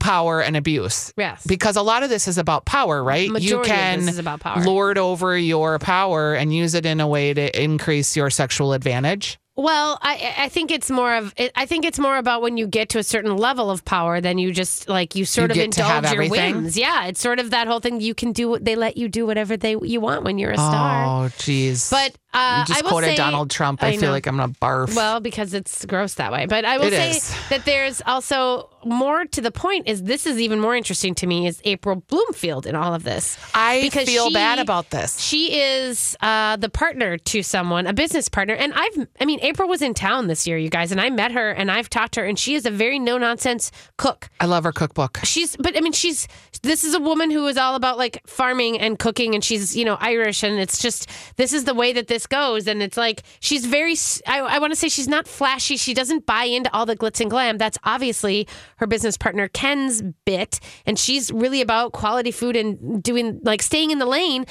power 0.00 0.40
and 0.42 0.56
abuse 0.56 1.12
Yes. 1.18 1.46
because 1.46 1.76
a 1.76 1.82
lot 1.82 2.02
of 2.02 2.08
this 2.08 2.26
is 2.28 2.38
about 2.38 2.64
power 2.64 3.04
right 3.04 3.26
you 3.26 3.32
Majority 3.34 3.70
of 3.70 3.76
can 3.76 4.00
this 4.00 4.14
is 4.14 4.18
about 4.18 4.40
power. 4.40 4.64
lord 4.64 4.96
over 4.96 5.36
your 5.36 5.78
power 5.78 6.34
and 6.34 6.52
use 6.54 6.72
it 6.74 6.86
in 6.86 6.98
a 7.00 7.06
way 7.06 7.34
to 7.34 7.62
increase 7.62 8.16
your 8.16 8.30
sexual 8.30 8.72
advantage 8.72 9.38
Well, 9.56 9.98
I 10.02 10.34
I 10.38 10.48
think 10.48 10.72
it's 10.72 10.90
more 10.90 11.14
of 11.14 11.32
I 11.54 11.64
think 11.66 11.84
it's 11.84 11.98
more 11.98 12.16
about 12.18 12.42
when 12.42 12.56
you 12.56 12.66
get 12.66 12.88
to 12.90 12.98
a 12.98 13.04
certain 13.04 13.36
level 13.36 13.70
of 13.70 13.84
power, 13.84 14.20
then 14.20 14.36
you 14.38 14.52
just 14.52 14.88
like 14.88 15.14
you 15.14 15.24
sort 15.24 15.54
You 15.54 15.62
of 15.62 15.70
get 15.70 15.72
to 15.78 15.84
have 15.84 16.04
indulge 16.04 16.14
your 16.14 16.30
whims. 16.30 16.76
Yeah, 16.76 17.06
it's 17.06 17.20
sort 17.20 17.38
of 17.38 17.50
that 17.50 17.68
whole 17.68 17.78
thing. 17.78 18.00
You 18.00 18.14
can 18.14 18.32
do 18.32 18.48
what 18.48 18.64
they 18.64 18.74
let 18.74 18.96
you 18.96 19.08
do 19.08 19.26
whatever 19.26 19.56
they 19.56 19.76
you 19.80 20.00
want 20.00 20.24
when 20.24 20.38
you're 20.38 20.50
a 20.50 20.56
star. 20.56 21.04
oh 21.04 21.28
jeez 21.38 21.88
But 21.90 22.16
uh, 22.34 22.64
you 22.68 22.74
just 22.74 22.84
quoted 22.84 23.06
say, 23.08 23.16
donald 23.16 23.50
trump 23.50 23.82
i, 23.82 23.88
I 23.88 23.96
feel 23.96 24.10
like 24.10 24.26
i'm 24.26 24.36
gonna 24.36 24.52
barf 24.60 24.94
Well, 24.94 25.20
because 25.20 25.54
it's 25.54 25.84
gross 25.86 26.14
that 26.14 26.32
way. 26.32 26.46
But 26.46 26.64
I 26.64 26.78
will 26.78 26.86
It 26.86 26.92
say 26.92 27.10
is. 27.12 27.34
that 27.50 27.64
there's 27.64 28.02
also 28.06 28.70
more 28.84 29.24
to 29.24 29.40
the 29.40 29.50
point 29.50 29.88
is 29.88 30.02
this 30.02 30.26
is 30.26 30.38
even 30.38 30.60
more 30.60 30.76
interesting 30.76 31.14
to 31.16 31.26
me 31.26 31.46
is 31.46 31.60
April 31.64 31.96
Bloomfield 32.08 32.66
in 32.66 32.74
all 32.74 32.94
of 32.94 33.02
this. 33.04 33.38
I 33.54 33.80
Because 33.82 34.06
feel 34.08 34.28
she- 34.28 34.34
bad 34.34 34.58
about 34.58 34.90
this. 34.90 35.18
She 35.20 35.58
is 35.58 36.16
uh, 36.20 36.56
the 36.56 36.68
partner 36.68 37.16
to 37.16 37.42
someone, 37.42 37.86
a 37.86 37.92
business 37.94 38.28
partner. 38.28 38.54
And 38.54 38.74
I've, 38.74 39.08
I 39.20 39.24
mean, 39.24 39.38
April 39.42 39.68
was 39.68 39.80
in 39.80 39.94
town 39.94 40.26
this 40.26 40.46
year, 40.46 40.58
you 40.58 40.68
guys, 40.68 40.92
and 40.92 41.00
I 41.00 41.08
met 41.10 41.32
her 41.32 41.50
and 41.50 41.70
I've 41.70 41.88
talked 41.88 42.14
to 42.14 42.20
her, 42.20 42.26
and 42.26 42.38
she 42.38 42.54
is 42.54 42.66
a 42.66 42.70
very 42.70 42.98
no 42.98 43.16
nonsense 43.16 43.70
cook. 43.96 44.28
I 44.40 44.44
love 44.46 44.64
her 44.64 44.72
cookbook. 44.72 45.20
She's, 45.24 45.56
but 45.56 45.76
I 45.76 45.80
mean, 45.80 45.92
she's, 45.92 46.28
this 46.62 46.84
is 46.84 46.94
a 46.94 47.00
woman 47.00 47.30
who 47.30 47.46
is 47.46 47.56
all 47.56 47.74
about 47.76 47.96
like 47.96 48.20
farming 48.26 48.78
and 48.78 48.98
cooking, 48.98 49.34
and 49.34 49.42
she's, 49.42 49.74
you 49.76 49.84
know, 49.86 49.96
Irish, 50.00 50.42
and 50.42 50.58
it's 50.58 50.80
just, 50.82 51.08
this 51.36 51.52
is 51.54 51.64
the 51.64 51.74
way 51.74 51.92
that 51.94 52.06
this 52.08 52.23
goes. 52.26 52.66
And 52.66 52.82
it's 52.82 52.96
like, 52.96 53.22
she's 53.40 53.66
very, 53.66 53.94
I 54.26 54.58
want 54.58 54.72
to 54.72 54.76
say 54.76 54.88
she's 54.88 55.08
not 55.08 55.28
flashy. 55.28 55.76
She 55.76 55.94
doesn't 55.94 56.26
buy 56.26 56.44
into 56.44 56.72
all 56.74 56.86
the 56.86 56.96
glitz 56.96 57.20
and 57.20 57.30
glam. 57.30 57.58
That's 57.58 57.78
obviously 57.84 58.46
her 58.76 58.86
business 58.86 59.16
partner, 59.16 59.48
Ken's 59.48 60.02
bit. 60.24 60.60
And 60.86 60.98
she's 60.98 61.30
really 61.30 61.60
about 61.60 61.92
quality 61.92 62.30
food 62.30 62.56
and 62.56 63.02
doing, 63.02 63.40
like, 63.42 63.62
staying 63.62 63.90
in 63.90 63.98
the 63.98 64.06
lane. 64.06 64.44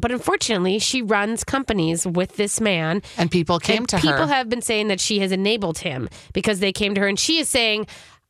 But 0.00 0.12
unfortunately, 0.12 0.78
she 0.78 1.02
runs 1.02 1.42
companies 1.42 2.06
with 2.06 2.36
this 2.36 2.60
man. 2.60 3.02
And 3.16 3.30
people 3.30 3.58
came 3.58 3.78
And 3.78 3.88
to 3.88 3.96
people 3.96 4.10
her. 4.10 4.16
People 4.18 4.28
have 4.28 4.48
been 4.48 4.62
saying 4.62 4.88
that 4.88 5.00
she 5.00 5.18
has 5.18 5.32
enabled 5.32 5.78
him 5.78 6.08
because 6.32 6.60
they 6.60 6.72
came 6.72 6.94
to 6.94 7.00
her, 7.00 7.08
and 7.08 7.18
she 7.18 7.38
is 7.38 7.48
saying, 7.48 7.88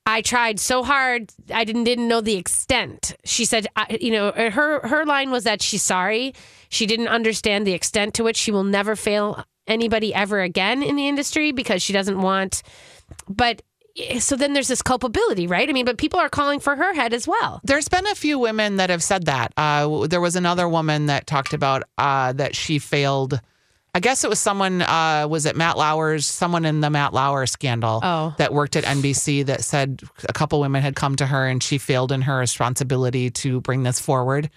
"I 0.08 0.22
tried 0.22 0.58
so 0.58 0.82
hard, 0.82 1.30
I 1.52 1.64
didn't 1.64 1.84
didn't 1.84 2.08
know 2.08 2.20
the 2.20 2.36
extent." 2.36 3.14
She 3.24 3.44
said, 3.44 3.66
I, 3.76 3.98
"You 4.00 4.10
know, 4.10 4.32
her 4.32 4.86
her 4.86 5.04
line 5.04 5.30
was 5.30 5.44
that 5.44 5.62
she's 5.62 5.82
sorry, 5.82 6.34
she 6.68 6.86
didn't 6.86 7.08
understand 7.08 7.66
the 7.66 7.74
extent 7.74 8.14
to 8.14 8.24
which 8.24 8.36
she 8.36 8.50
will 8.50 8.64
never 8.64 8.96
fail 8.96 9.44
anybody 9.66 10.14
ever 10.14 10.40
again 10.40 10.82
in 10.82 10.96
the 10.96 11.06
industry 11.06 11.52
because 11.52 11.82
she 11.82 11.92
doesn't 11.92 12.20
want." 12.20 12.62
But 13.28 13.62
so 14.20 14.36
then 14.36 14.52
there's 14.52 14.68
this 14.68 14.82
culpability, 14.82 15.46
right? 15.46 15.68
I 15.68 15.72
mean, 15.72 15.84
but 15.84 15.98
people 15.98 16.20
are 16.20 16.28
calling 16.28 16.60
for 16.60 16.76
her 16.76 16.94
head 16.94 17.12
as 17.12 17.26
well. 17.26 17.60
There's 17.64 17.88
been 17.88 18.06
a 18.06 18.14
few 18.14 18.38
women 18.38 18.76
that 18.76 18.90
have 18.90 19.02
said 19.02 19.26
that. 19.26 19.52
Uh, 19.56 20.06
there 20.06 20.20
was 20.20 20.36
another 20.36 20.68
woman 20.68 21.06
that 21.06 21.26
talked 21.26 21.52
about 21.52 21.82
uh, 21.98 22.32
that 22.34 22.54
she 22.54 22.78
failed. 22.78 23.40
I 23.94 24.00
guess 24.00 24.22
it 24.22 24.30
was 24.30 24.38
someone, 24.38 24.82
uh, 24.82 25.26
was 25.28 25.46
it 25.46 25.56
Matt 25.56 25.76
Lauer's, 25.76 26.26
someone 26.26 26.64
in 26.64 26.80
the 26.80 26.90
Matt 26.90 27.12
Lauer 27.14 27.46
scandal 27.46 28.00
Oh. 28.02 28.34
that 28.38 28.52
worked 28.52 28.76
at 28.76 28.84
NBC 28.84 29.46
that 29.46 29.64
said 29.64 30.02
a 30.28 30.32
couple 30.32 30.60
women 30.60 30.82
had 30.82 30.94
come 30.94 31.16
to 31.16 31.26
her 31.26 31.46
and 31.46 31.62
she 31.62 31.78
failed 31.78 32.12
in 32.12 32.22
her 32.22 32.36
responsibility 32.38 33.30
to 33.30 33.60
bring 33.62 33.82
this 33.82 33.98
forward. 33.98 34.50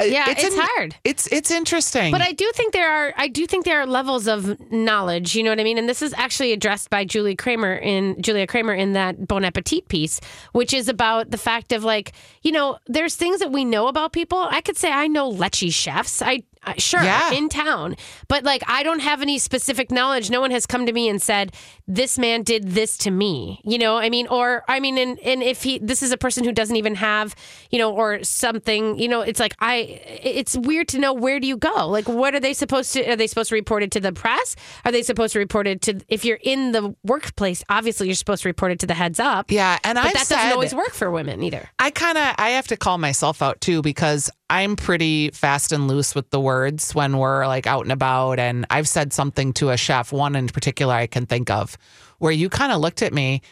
Uh, 0.00 0.04
Yeah, 0.04 0.26
it's, 0.30 0.44
an- 0.44 0.52
hard. 0.54 0.94
It's 1.02 1.26
it's 1.32 1.50
interesting. 1.50 2.12
But 2.12 2.20
I 2.20 2.30
do 2.30 2.48
think 2.54 2.72
there 2.72 2.88
are 2.88 3.12
I 3.16 3.26
do 3.26 3.48
think 3.48 3.64
there 3.64 3.80
are 3.80 3.86
levels 3.86 4.28
of 4.28 4.70
knowledge, 4.70 5.34
you 5.34 5.42
know 5.42 5.50
what 5.50 5.58
I 5.58 5.64
mean? 5.64 5.76
And 5.76 5.88
this 5.88 6.02
is 6.02 6.14
actually 6.16 6.52
addressed 6.52 6.88
by 6.88 7.04
Julie 7.04 7.34
Kramer 7.34 7.74
in 7.74 8.22
Julia 8.22 8.46
Kramer 8.46 8.74
in 8.74 8.92
that 8.92 9.26
Bon 9.26 9.44
Appetit 9.44 9.88
piece, 9.88 10.20
which 10.52 10.72
is 10.72 10.88
about 10.88 11.32
the 11.32 11.36
fact 11.38 11.72
of 11.72 11.82
like, 11.82 12.12
you 12.42 12.52
know, 12.52 12.78
there's 12.86 13.16
things 13.16 13.40
that 13.40 13.50
we 13.50 13.64
know 13.64 13.88
about 13.88 14.12
people. 14.12 14.38
I 14.38 14.60
could 14.60 14.76
say 14.76 14.92
I 14.92 15.08
know 15.08 15.32
Lecce 15.32 15.74
chefs. 15.74 16.22
I, 16.22 16.44
I 16.62 16.74
sure 16.78 17.02
Yeah. 17.02 17.32
in 17.32 17.48
town, 17.48 17.96
but 18.28 18.44
like 18.44 18.62
I 18.66 18.82
don't 18.82 19.00
have 19.00 19.22
any 19.22 19.38
specific 19.38 19.90
knowledge. 19.90 20.30
No 20.30 20.40
one 20.40 20.50
has 20.50 20.66
come 20.66 20.86
to 20.86 20.92
me 20.92 21.08
and 21.08 21.20
said 21.20 21.54
this 21.86 22.18
man 22.18 22.42
did 22.42 22.68
this 22.72 22.96
to 22.98 23.10
me. 23.10 23.60
You 23.64 23.78
know, 23.78 23.96
I 23.96 24.10
mean, 24.10 24.26
or 24.28 24.64
I 24.68 24.80
mean, 24.80 24.98
and 24.98 25.18
and 25.20 25.42
if 25.42 25.62
he 25.62 25.78
this 25.78 26.02
is 26.02 26.12
a 26.12 26.18
person 26.18 26.44
who 26.44 26.52
doesn't 26.52 26.76
even 26.76 26.94
have, 26.96 27.34
you 27.70 27.78
know, 27.78 27.92
or 27.92 28.22
something, 28.24 28.98
you 28.98 29.08
know, 29.08 29.20
it's 29.20 29.40
like 29.40 29.54
I 29.60 30.00
it's 30.22 30.56
weird 30.56 30.88
to 30.88 30.98
know 30.98 31.12
where 31.12 31.40
do 31.40 31.46
you 31.46 31.56
go? 31.56 31.88
Like 31.88 32.08
what 32.08 32.34
are 32.34 32.40
they 32.40 32.52
supposed 32.54 32.92
to 32.94 33.10
are 33.10 33.16
they 33.16 33.26
supposed 33.26 33.48
to 33.50 33.54
report 33.54 33.82
it 33.82 33.90
to 33.92 34.00
the 34.00 34.12
press? 34.12 34.56
Are 34.84 34.92
they 34.92 35.02
supposed 35.02 35.32
to 35.34 35.38
report 35.38 35.66
it 35.66 35.80
to 35.82 36.00
if 36.08 36.24
you're 36.24 36.38
in 36.42 36.72
the 36.72 36.94
workplace, 37.04 37.62
obviously 37.68 38.06
you're 38.08 38.14
supposed 38.14 38.42
to 38.42 38.48
report 38.48 38.72
it 38.72 38.80
to 38.80 38.86
the 38.86 38.94
heads 38.94 39.20
up. 39.20 39.50
yeah, 39.50 39.78
and 39.84 39.98
I've 39.98 40.12
that 40.14 40.26
said, 40.26 40.36
doesn't 40.36 40.52
always 40.52 40.74
work 40.74 40.90
for 40.92 41.10
women 41.10 41.42
either. 41.42 41.68
I 41.78 41.90
kind 41.90 42.18
of 42.18 42.34
I 42.38 42.50
have 42.50 42.66
to 42.68 42.76
call 42.76 42.98
myself 42.98 43.42
out 43.42 43.60
too 43.60 43.82
because 43.82 44.30
I'm 44.50 44.76
pretty 44.76 45.30
fast 45.30 45.72
and 45.72 45.88
loose 45.88 46.14
with 46.14 46.30
the 46.30 46.40
words 46.40 46.94
when 46.94 47.18
we're 47.18 47.46
like 47.46 47.66
out 47.66 47.82
and 47.82 47.92
about 47.92 48.38
and 48.38 48.66
I've 48.70 48.88
said 48.88 49.12
something 49.12 49.52
to 49.54 49.70
a 49.70 49.76
chef 49.76 50.12
one 50.12 50.36
in 50.36 50.48
particular 50.48 50.94
I 50.94 51.06
can 51.06 51.26
think 51.26 51.50
of 51.50 51.76
where 52.18 52.32
you 52.32 52.48
kind 52.48 52.72
of 52.72 52.80
looked 52.80 53.02
at 53.02 53.12
me 53.12 53.42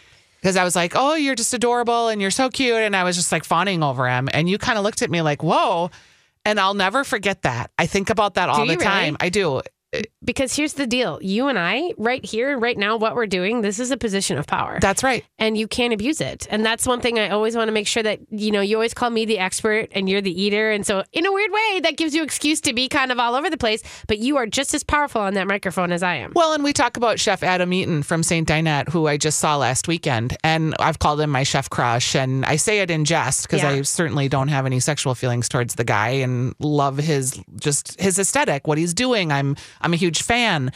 because 0.41 0.57
I 0.57 0.65
was 0.65 0.77
like, 0.77 0.93
"Oh, 0.95 1.15
you're 1.15 1.35
just 1.35 1.53
adorable 1.55 2.09
and 2.09 2.21
you're 2.21 2.31
so 2.31 2.49
cute." 2.49 2.77
And 2.77 2.95
I 2.95 3.05
was 3.05 3.17
just 3.17 3.33
like 3.33 3.45
fawning 3.45 3.83
over 3.83 4.09
him 4.09 4.29
and 4.33 4.49
you 4.49 4.59
kind 4.59 4.79
of 4.79 4.85
looked 4.85 5.03
at 5.03 5.11
me 5.11 5.23
like, 5.23 5.43
"Whoa." 5.43 5.91
And 6.45 6.61
I'll 6.61 6.75
never 6.75 7.03
forget 7.03 7.43
that. 7.43 7.73
I 7.77 7.87
think 7.87 8.09
about 8.09 8.35
that 8.35 8.49
all 8.49 8.65
the 8.65 8.75
really? 8.75 8.85
time. 8.85 9.17
I 9.19 9.31
do. 9.31 9.63
Because 10.25 10.55
here's 10.57 10.75
the 10.75 10.87
deal. 10.87 11.19
You 11.23 11.49
and 11.49 11.59
I, 11.59 11.93
right 11.99 12.25
here, 12.25 12.59
right 12.59 12.77
now, 12.77 12.97
what 12.97 13.15
we're 13.15 13.27
doing, 13.27 13.61
this 13.63 13.79
is 13.79 13.91
a 13.91 13.97
position 13.97 14.39
of 14.39 14.47
power. 14.47 14.79
That's 14.81 15.03
right. 15.03 15.25
and 15.39 15.57
you 15.57 15.69
can't 15.69 15.93
abuse 15.93 16.21
it. 16.21 16.47
And 16.51 16.65
that's 16.65 16.87
one 16.87 17.01
thing 17.01 17.19
I 17.19 17.29
always 17.31 17.57
want 17.57 17.69
to 17.69 17.73
make 17.73 17.87
sure 17.87 18.03
that, 18.03 18.21
you 18.31 18.51
know, 18.51 18.61
you 18.61 18.77
always 18.77 18.95
call 18.95 19.11
me 19.11 19.25
the 19.25 19.39
expert 19.39 19.89
and 19.93 20.09
you're 20.09 20.21
the 20.21 20.43
eater. 20.43 20.71
And 20.71 20.85
so, 20.87 21.05
in 21.13 21.27
a 21.27 21.33
weird 21.33 21.53
way, 21.53 21.81
that 21.81 21.97
gives 21.97 22.15
you 22.15 22.23
excuse 22.23 22.61
to 22.63 22.73
be 22.73 22.89
kind 22.89 23.13
of 23.13 23.19
all 23.19 23.35
over 23.35 23.49
the 23.51 23.57
place, 23.57 23.83
but 24.09 24.19
you 24.19 24.37
are 24.37 24.47
just 24.47 24.75
as 24.75 24.83
powerful 24.83 25.21
on 25.21 25.35
that 25.35 25.47
microphone 25.47 25.93
as 25.93 26.03
I 26.03 26.17
am. 26.17 26.33
Well, 26.35 26.53
and 26.53 26.65
we 26.65 26.73
talk 26.73 26.97
about 26.97 27.21
Chef 27.21 27.43
Adam 27.43 27.73
Eaton 27.73 28.03
from 28.03 28.23
St. 28.23 28.47
Dinette, 28.49 28.89
who 28.89 29.07
I 29.07 29.17
just 29.17 29.39
saw 29.39 29.57
last 29.57 29.87
weekend. 29.89 30.37
And 30.43 30.75
I've 30.81 30.99
called 30.99 31.21
him 31.21 31.31
my 31.31 31.43
chef 31.45 31.71
crush. 31.71 32.15
And 32.17 32.45
I 32.45 32.57
say 32.57 32.81
it 32.81 32.91
in 32.91 33.05
jest 33.05 33.43
because 33.47 33.63
Yeah. 33.63 33.71
I 33.71 33.83
certainly 33.83 34.29
don't 34.29 34.49
have 34.49 34.67
any 34.67 34.81
sexual 34.81 35.15
feelings 35.15 35.49
towards 35.49 35.77
the 35.77 35.85
guy 35.85 36.09
and 36.09 36.55
love 36.59 36.97
his 36.99 37.41
just 37.61 37.99
his 38.01 38.19
aesthetic, 38.19 38.67
what 38.67 38.79
he's 38.79 38.95
doing. 38.95 39.31
I'm 39.33 39.57
I'm 39.87 39.93
a 39.95 39.97
huge 39.97 40.23
fan. 40.23 40.73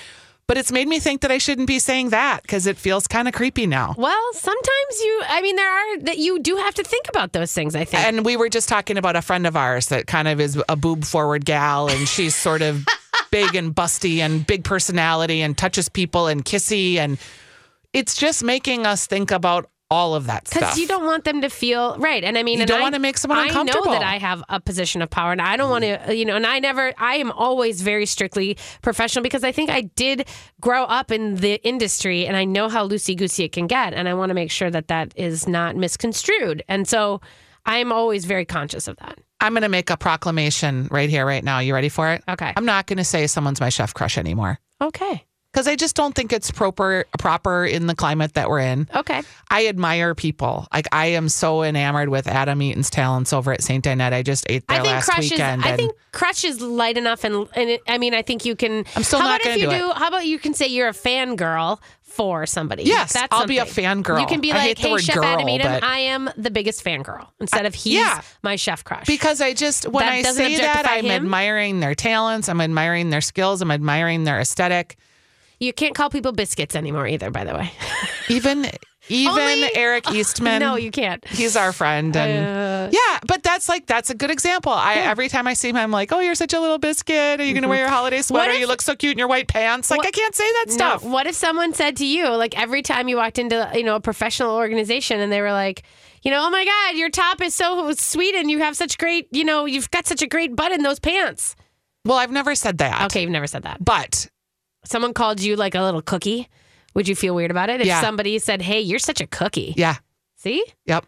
But 0.46 0.56
it's 0.56 0.70
made 0.70 0.86
me 0.86 1.00
think 1.00 1.20
that 1.22 1.32
I 1.32 1.38
shouldn't 1.38 1.66
be 1.66 1.80
saying 1.80 2.10
that 2.10 2.42
because 2.42 2.66
it 2.66 2.76
feels 2.76 3.08
kind 3.08 3.26
of 3.26 3.34
creepy 3.34 3.66
now. 3.66 3.94
Well, 3.98 4.32
sometimes 4.32 5.00
you, 5.00 5.22
I 5.28 5.40
mean, 5.42 5.56
there 5.56 5.68
are 5.68 5.98
that 6.02 6.18
you 6.18 6.38
do 6.40 6.56
have 6.56 6.74
to 6.74 6.84
think 6.84 7.08
about 7.08 7.32
those 7.32 7.52
things, 7.52 7.74
I 7.74 7.84
think. 7.84 8.04
And 8.04 8.24
we 8.24 8.36
were 8.36 8.48
just 8.48 8.68
talking 8.68 8.96
about 8.96 9.14
a 9.16 9.22
friend 9.22 9.46
of 9.46 9.56
ours 9.56 9.88
that 9.88 10.06
kind 10.06 10.28
of 10.28 10.40
is 10.40 10.60
a 10.68 10.76
boob 10.76 11.04
forward 11.04 11.44
gal, 11.44 11.88
and 11.88 12.08
she's 12.08 12.34
sort 12.34 12.62
of 12.62 12.84
big 13.30 13.54
and 13.54 13.74
busty 13.74 14.18
and 14.18 14.46
big 14.46 14.64
personality 14.64 15.40
and 15.40 15.58
touches 15.58 15.88
people 15.88 16.28
and 16.28 16.44
kissy. 16.44 16.96
And 16.96 17.18
it's 17.92 18.16
just 18.16 18.42
making 18.44 18.86
us 18.86 19.06
think 19.06 19.30
about 19.32 19.70
all 19.90 20.14
of 20.14 20.26
that 20.26 20.46
stuff. 20.46 20.60
Because 20.60 20.78
you 20.78 20.86
don't 20.86 21.04
want 21.04 21.24
them 21.24 21.40
to 21.40 21.50
feel 21.50 21.96
right, 21.98 22.22
and 22.22 22.38
I 22.38 22.42
mean, 22.42 22.60
You 22.60 22.66
don't 22.66 22.80
I- 22.80 22.82
wanna 22.82 22.98
make 22.98 23.18
someone 23.18 23.40
uncomfortable. 23.40 23.88
I 23.90 23.94
know 23.94 23.98
that 24.00 24.06
I 24.06 24.18
have 24.18 24.42
a 24.48 24.60
position 24.60 25.02
of 25.02 25.10
power, 25.10 25.32
and 25.32 25.42
I 25.42 25.56
don't 25.56 25.70
want 25.70 25.84
to, 25.84 26.14
you 26.16 26.24
know, 26.24 26.36
and 26.36 26.46
I 26.46 26.58
never, 26.60 26.92
I 26.98 27.16
am 27.16 27.32
always 27.32 27.82
very 27.82 28.06
strictly 28.06 28.56
professional 28.82 29.22
because 29.22 29.42
I 29.42 29.52
think 29.52 29.68
I 29.70 29.82
did 29.82 30.28
grow 30.60 30.84
up 30.84 31.10
in 31.10 31.36
the 31.36 31.60
industry, 31.66 32.26
and 32.26 32.36
I 32.36 32.44
know 32.44 32.68
how 32.68 32.86
loosey 32.88 33.16
goosey 33.16 33.44
it 33.44 33.52
can 33.52 33.66
get, 33.66 33.92
and 33.94 34.08
I 34.08 34.14
want 34.14 34.30
to 34.30 34.34
make 34.34 34.50
sure 34.50 34.70
that 34.70 34.88
that 34.88 35.12
is 35.16 35.48
not 35.48 35.76
misconstrued, 35.76 36.62
and 36.68 36.86
so 36.86 37.20
I'm 37.66 37.92
always 37.92 38.24
very 38.24 38.44
conscious 38.44 38.88
of 38.88 38.96
that. 38.98 39.18
I'm 39.40 39.52
going 39.52 39.62
to 39.62 39.68
make 39.68 39.90
a 39.90 39.96
proclamation 39.96 40.86
right 40.90 41.08
here, 41.08 41.24
right 41.26 41.42
now. 41.42 41.60
You 41.60 41.74
ready 41.74 41.88
for 41.88 42.10
it? 42.12 42.22
Okay. 42.28 42.52
I'm 42.56 42.64
not 42.66 42.86
going 42.86 42.98
to 42.98 43.04
say 43.04 43.26
someone's 43.26 43.60
my 43.60 43.70
chef 43.70 43.94
crush 43.94 44.18
anymore. 44.18 44.58
Okay. 44.82 45.24
Because 45.52 45.66
I 45.66 45.74
just 45.74 45.96
don't 45.96 46.14
think 46.14 46.32
it's 46.32 46.50
proper 46.52 47.04
proper 47.18 47.64
in 47.64 47.86
the 47.88 47.94
climate 47.96 48.34
that 48.34 48.48
we're 48.48 48.60
in. 48.60 48.88
Okay. 48.94 49.22
I 49.50 49.66
admire 49.66 50.14
people. 50.14 50.68
Like 50.72 50.86
I 50.92 51.06
am 51.06 51.28
so 51.28 51.64
enamored 51.64 52.08
with 52.08 52.28
Adam 52.28 52.62
Eaton's 52.62 52.88
talents 52.88 53.32
over 53.32 53.52
at 53.52 53.60
St. 53.62 53.84
Dinette. 53.84 54.12
I 54.12 54.22
just 54.22 54.46
ate 54.48 54.64
there 54.68 54.78
I 54.78 54.82
think 54.82 54.92
last 54.94 55.06
Crush 55.06 55.24
is. 55.24 55.30
weekend. 55.32 55.64
I 55.64 55.76
think 55.76 55.92
Crush 56.12 56.44
is 56.44 56.60
light 56.60 56.96
enough, 56.96 57.24
and 57.24 57.48
and 57.54 57.68
it, 57.70 57.82
I 57.88 57.98
mean, 57.98 58.14
I 58.14 58.22
think 58.22 58.44
you 58.44 58.54
can. 58.54 58.84
I'm 58.94 59.02
still 59.02 59.18
how 59.18 59.26
not 59.28 59.42
gonna 59.42 59.56
you 59.56 59.68
do 59.70 59.76
do? 59.76 59.90
How 59.94 60.06
about 60.08 60.24
you 60.26 60.38
can 60.38 60.54
say 60.54 60.68
you're 60.68 60.88
a 60.88 60.92
fangirl 60.92 61.80
for 62.02 62.46
somebody? 62.46 62.84
Yes, 62.84 63.12
That's 63.12 63.28
I'll 63.32 63.46
be 63.48 63.58
a 63.58 63.66
something. 63.66 64.04
fangirl. 64.04 64.20
You 64.20 64.26
can 64.26 64.40
be 64.40 64.52
like, 64.52 64.78
hey, 64.78 64.96
Chef 64.98 65.16
girl, 65.16 65.24
Adam 65.24 65.48
Eaton, 65.48 65.66
but- 65.72 65.82
I 65.84 65.98
am 65.98 66.30
the 66.36 66.50
biggest 66.52 66.84
fangirl 66.84 67.26
instead 67.40 67.66
of 67.66 67.74
he's 67.74 67.94
yeah. 67.94 68.20
my 68.44 68.54
chef 68.56 68.84
crush. 68.84 69.06
because 69.06 69.40
I 69.40 69.52
just 69.54 69.88
when 69.88 70.04
That 70.06 70.12
I 70.12 70.22
say 70.22 70.58
that 70.58 70.86
I'm 70.88 71.04
him? 71.06 71.10
admiring 71.24 71.80
their 71.80 71.94
talents, 71.96 72.48
I'm 72.48 72.60
admiring 72.60 73.10
their 73.10 73.20
skills, 73.20 73.60
I'm 73.62 73.70
admiring 73.72 74.22
their 74.24 74.38
aesthetic. 74.38 74.96
You 75.60 75.72
can't 75.72 75.94
call 75.94 76.10
people 76.10 76.32
biscuits 76.32 76.74
anymore 76.74 77.06
either. 77.06 77.30
By 77.30 77.44
the 77.44 77.54
way, 77.54 77.72
Even 78.28 78.70
even 79.08 79.38
Only- 79.38 79.74
Eric 79.74 80.10
Eastman. 80.12 80.60
no, 80.60 80.76
you 80.76 80.90
can't. 80.90 81.26
He's 81.26 81.56
our 81.56 81.72
friend, 81.72 82.16
and 82.16 82.46
uh, 82.46 82.88
yeah, 82.92 83.18
but 83.26 83.42
that's 83.42 83.68
like 83.68 83.86
that's 83.86 84.10
a 84.10 84.14
good 84.14 84.30
example. 84.30 84.72
I 84.72 84.94
every 84.94 85.28
time 85.28 85.46
I 85.46 85.54
see 85.54 85.68
him, 85.68 85.76
I'm 85.76 85.90
like, 85.90 86.12
"Oh, 86.12 86.20
you're 86.20 86.34
such 86.34 86.52
a 86.52 86.60
little 86.60 86.78
biscuit. 86.78 87.40
Are 87.40 87.44
you 87.44 87.52
going 87.52 87.54
to 87.54 87.60
mm-hmm. 87.62 87.70
wear 87.70 87.80
your 87.80 87.88
holiday 87.88 88.22
sweater? 88.22 88.52
if- 88.52 88.60
you 88.60 88.66
look 88.66 88.82
so 88.82 88.94
cute 88.94 89.12
in 89.12 89.18
your 89.18 89.28
white 89.28 89.48
pants." 89.48 89.90
Like 89.90 89.98
What- 89.98 90.06
I 90.06 90.10
can't 90.10 90.34
say 90.34 90.50
that 90.52 90.66
stuff. 90.70 91.04
No. 91.04 91.10
What 91.10 91.26
if 91.26 91.34
someone 91.34 91.74
said 91.74 91.96
to 91.96 92.06
you, 92.06 92.28
like 92.28 92.58
every 92.58 92.82
time 92.82 93.08
you 93.08 93.16
walked 93.16 93.38
into 93.38 93.70
you 93.74 93.82
know 93.84 93.96
a 93.96 94.00
professional 94.00 94.54
organization, 94.56 95.20
and 95.20 95.32
they 95.32 95.40
were 95.40 95.52
like, 95.52 95.82
you 96.22 96.30
know, 96.30 96.44
oh 96.46 96.50
my 96.50 96.64
god, 96.64 96.96
your 96.96 97.10
top 97.10 97.40
is 97.42 97.54
so 97.54 97.92
sweet, 97.92 98.34
and 98.34 98.50
you 98.50 98.60
have 98.60 98.76
such 98.76 98.96
great, 98.98 99.28
you 99.32 99.44
know, 99.44 99.64
you've 99.66 99.90
got 99.90 100.06
such 100.06 100.22
a 100.22 100.26
great 100.26 100.54
butt 100.54 100.72
in 100.72 100.82
those 100.82 101.00
pants. 101.00 101.56
Well, 102.04 102.16
I've 102.18 102.30
never 102.30 102.54
said 102.54 102.78
that. 102.78 103.06
Okay, 103.06 103.22
you've 103.22 103.30
never 103.30 103.46
said 103.46 103.64
that. 103.64 103.84
but 103.84 104.28
Someone 104.84 105.12
called 105.14 105.40
you 105.40 105.56
like 105.56 105.74
a 105.74 105.82
little 105.82 106.02
cookie. 106.02 106.48
Would 106.94 107.06
you 107.08 107.14
feel 107.14 107.34
weird 107.34 107.50
about 107.50 107.70
it 107.70 107.80
if 107.80 107.86
Yeah. 107.86 108.00
somebody 108.00 108.38
said, 108.38 108.62
"Hey, 108.62 108.80
you're 108.80 108.98
such 108.98 109.20
a 109.20 109.26
cookie"? 109.26 109.74
yeah, 109.76 109.96
See, 110.36 110.64
yep, 110.86 111.06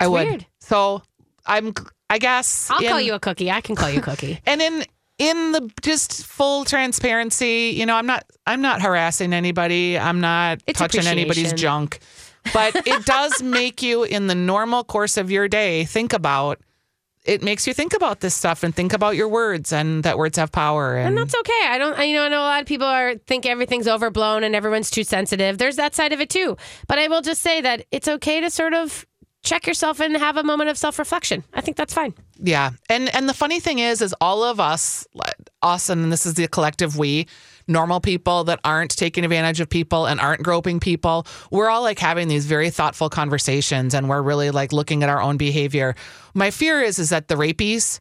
I 0.00 0.06
would. 0.06 0.26
weird. 0.28 0.46
So 0.60 1.02
I'm, 1.46 1.72
I 2.08 2.18
guess 2.18 2.70
I'll 2.70 2.80
call 2.80 2.98
in- 2.98 3.06
you 3.06 3.14
a 3.14 3.20
cookie. 3.20 3.50
I 3.50 3.60
can 3.60 3.74
call 3.76 3.90
you 3.90 3.98
a 3.98 4.02
cookie. 4.02 4.40
and 4.46 4.60
in 4.62 4.84
in 5.18 5.52
the 5.52 5.70
just 5.82 6.24
full 6.26 6.64
transparency 6.64 7.72
you 7.76 7.86
know 7.86 7.94
i'm 7.94 8.04
not 8.06 8.24
i'm 8.48 8.60
not 8.60 8.82
harassing 8.82 9.32
anybody 9.32 9.96
i'm 9.96 10.20
not 10.20 10.60
It's 10.66 10.76
touching 10.76 11.06
anybody's 11.06 11.52
appreciation. 11.52 11.56
junk 11.56 11.98
but 12.52 12.74
it 12.84 13.04
does 13.06 13.40
make 13.60 13.80
you 13.80 14.02
in 14.02 14.26
the 14.26 14.34
normal 14.34 14.82
course 14.82 15.16
of 15.16 15.30
your 15.30 15.46
day 15.46 15.84
think 15.84 16.12
about 16.12 16.58
it 17.24 17.42
makes 17.42 17.66
you 17.66 17.72
think 17.72 17.94
about 17.94 18.20
this 18.20 18.34
stuff 18.34 18.62
and 18.62 18.74
think 18.74 18.92
about 18.92 19.16
your 19.16 19.28
words 19.28 19.72
and 19.72 20.02
that 20.02 20.18
words 20.18 20.36
have 20.36 20.52
power 20.52 20.96
and, 20.96 21.08
And 21.08 21.18
that's 21.18 21.34
okay. 21.34 21.62
I 21.64 21.78
don't, 21.78 21.98
I, 21.98 22.04
you 22.04 22.14
know, 22.14 22.24
I 22.24 22.28
know 22.28 22.40
a 22.40 22.44
lot 22.44 22.60
of 22.60 22.66
people 22.66 22.86
are 22.86 23.14
think 23.16 23.46
everything's 23.46 23.88
overblown 23.88 24.44
and 24.44 24.54
everyone's 24.54 24.90
too 24.90 25.04
sensitive. 25.04 25.56
There's 25.56 25.76
that 25.76 25.94
side 25.94 26.12
of 26.12 26.20
it 26.20 26.28
too. 26.28 26.56
But 26.86 26.98
I 26.98 27.08
will 27.08 27.22
just 27.22 27.40
say 27.42 27.60
that 27.62 27.86
it's 27.90 28.08
okay 28.08 28.40
to 28.40 28.50
sort 28.50 28.74
of 28.74 29.06
check 29.42 29.66
yourself 29.66 30.00
and 30.00 30.16
have 30.16 30.36
a 30.36 30.42
moment 30.42 30.70
of 30.70 30.76
self 30.76 30.98
reflection. 30.98 31.44
I 31.54 31.60
think 31.60 31.76
that's 31.76 31.94
fine. 31.94 32.14
Yeah. 32.38 32.70
And 32.90 33.14
and 33.14 33.28
the 33.28 33.34
funny 33.34 33.60
thing 33.60 33.78
is 33.78 34.02
is 34.02 34.14
all 34.20 34.42
of 34.42 34.60
us 34.60 35.06
us 35.62 35.88
and 35.88 36.12
this 36.12 36.26
is 36.26 36.34
the 36.34 36.46
collective 36.48 36.98
we 36.98 37.26
normal 37.66 38.00
people 38.00 38.44
that 38.44 38.60
aren't 38.64 38.96
taking 38.96 39.24
advantage 39.24 39.60
of 39.60 39.68
people 39.68 40.06
and 40.06 40.20
aren't 40.20 40.42
groping 40.42 40.80
people. 40.80 41.26
We're 41.50 41.68
all 41.68 41.82
like 41.82 41.98
having 41.98 42.28
these 42.28 42.46
very 42.46 42.70
thoughtful 42.70 43.10
conversations 43.10 43.94
and 43.94 44.08
we're 44.08 44.22
really 44.22 44.50
like 44.50 44.72
looking 44.72 45.02
at 45.02 45.08
our 45.08 45.20
own 45.20 45.36
behavior. 45.36 45.94
My 46.34 46.50
fear 46.50 46.80
is 46.80 46.98
is 46.98 47.10
that 47.10 47.28
the 47.28 47.36
rapies 47.36 48.00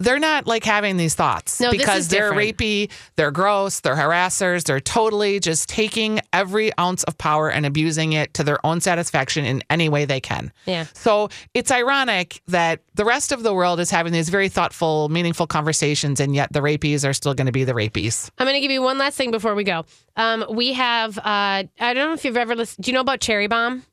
they're 0.00 0.18
not 0.18 0.46
like 0.46 0.64
having 0.64 0.96
these 0.96 1.14
thoughts 1.14 1.60
No, 1.60 1.70
because 1.70 2.08
they're 2.08 2.32
rapey, 2.32 2.90
they're 3.16 3.30
gross, 3.30 3.80
they're 3.80 3.94
harassers, 3.94 4.64
they're 4.64 4.80
totally 4.80 5.38
just 5.38 5.68
taking 5.68 6.20
every 6.32 6.76
ounce 6.78 7.04
of 7.04 7.16
power 7.18 7.50
and 7.50 7.64
abusing 7.64 8.12
it 8.14 8.34
to 8.34 8.42
their 8.42 8.64
own 8.66 8.80
satisfaction 8.80 9.44
in 9.44 9.62
any 9.70 9.88
way 9.88 10.04
they 10.06 10.20
can. 10.20 10.50
Yeah. 10.66 10.86
So 10.94 11.28
it's 11.54 11.70
ironic 11.70 12.42
that 12.48 12.80
the 12.94 13.04
rest 13.04 13.30
of 13.30 13.42
the 13.42 13.54
world 13.54 13.78
is 13.78 13.90
having 13.90 14.12
these 14.12 14.30
very 14.30 14.48
thoughtful, 14.48 15.08
meaningful 15.08 15.46
conversations, 15.46 16.18
and 16.18 16.34
yet 16.34 16.52
the 16.52 16.60
rapies 16.62 17.04
are 17.04 17.12
still 17.12 17.34
going 17.34 17.46
to 17.46 17.52
be 17.52 17.64
the 17.64 17.74
rapies. 17.74 18.30
I'm 18.38 18.46
going 18.46 18.54
to 18.54 18.60
give 18.60 18.70
you 18.70 18.82
one 18.82 18.98
last 18.98 19.16
thing 19.16 19.30
before 19.30 19.54
we 19.54 19.64
go. 19.64 19.84
Um, 20.16 20.44
we 20.50 20.72
have, 20.72 21.18
uh, 21.18 21.22
I 21.24 21.66
don't 21.78 22.08
know 22.08 22.12
if 22.14 22.24
you've 22.24 22.36
ever 22.36 22.56
listened. 22.56 22.84
Do 22.84 22.90
you 22.90 22.94
know 22.94 23.00
about 23.00 23.20
Cherry 23.20 23.46
Bomb? 23.46 23.84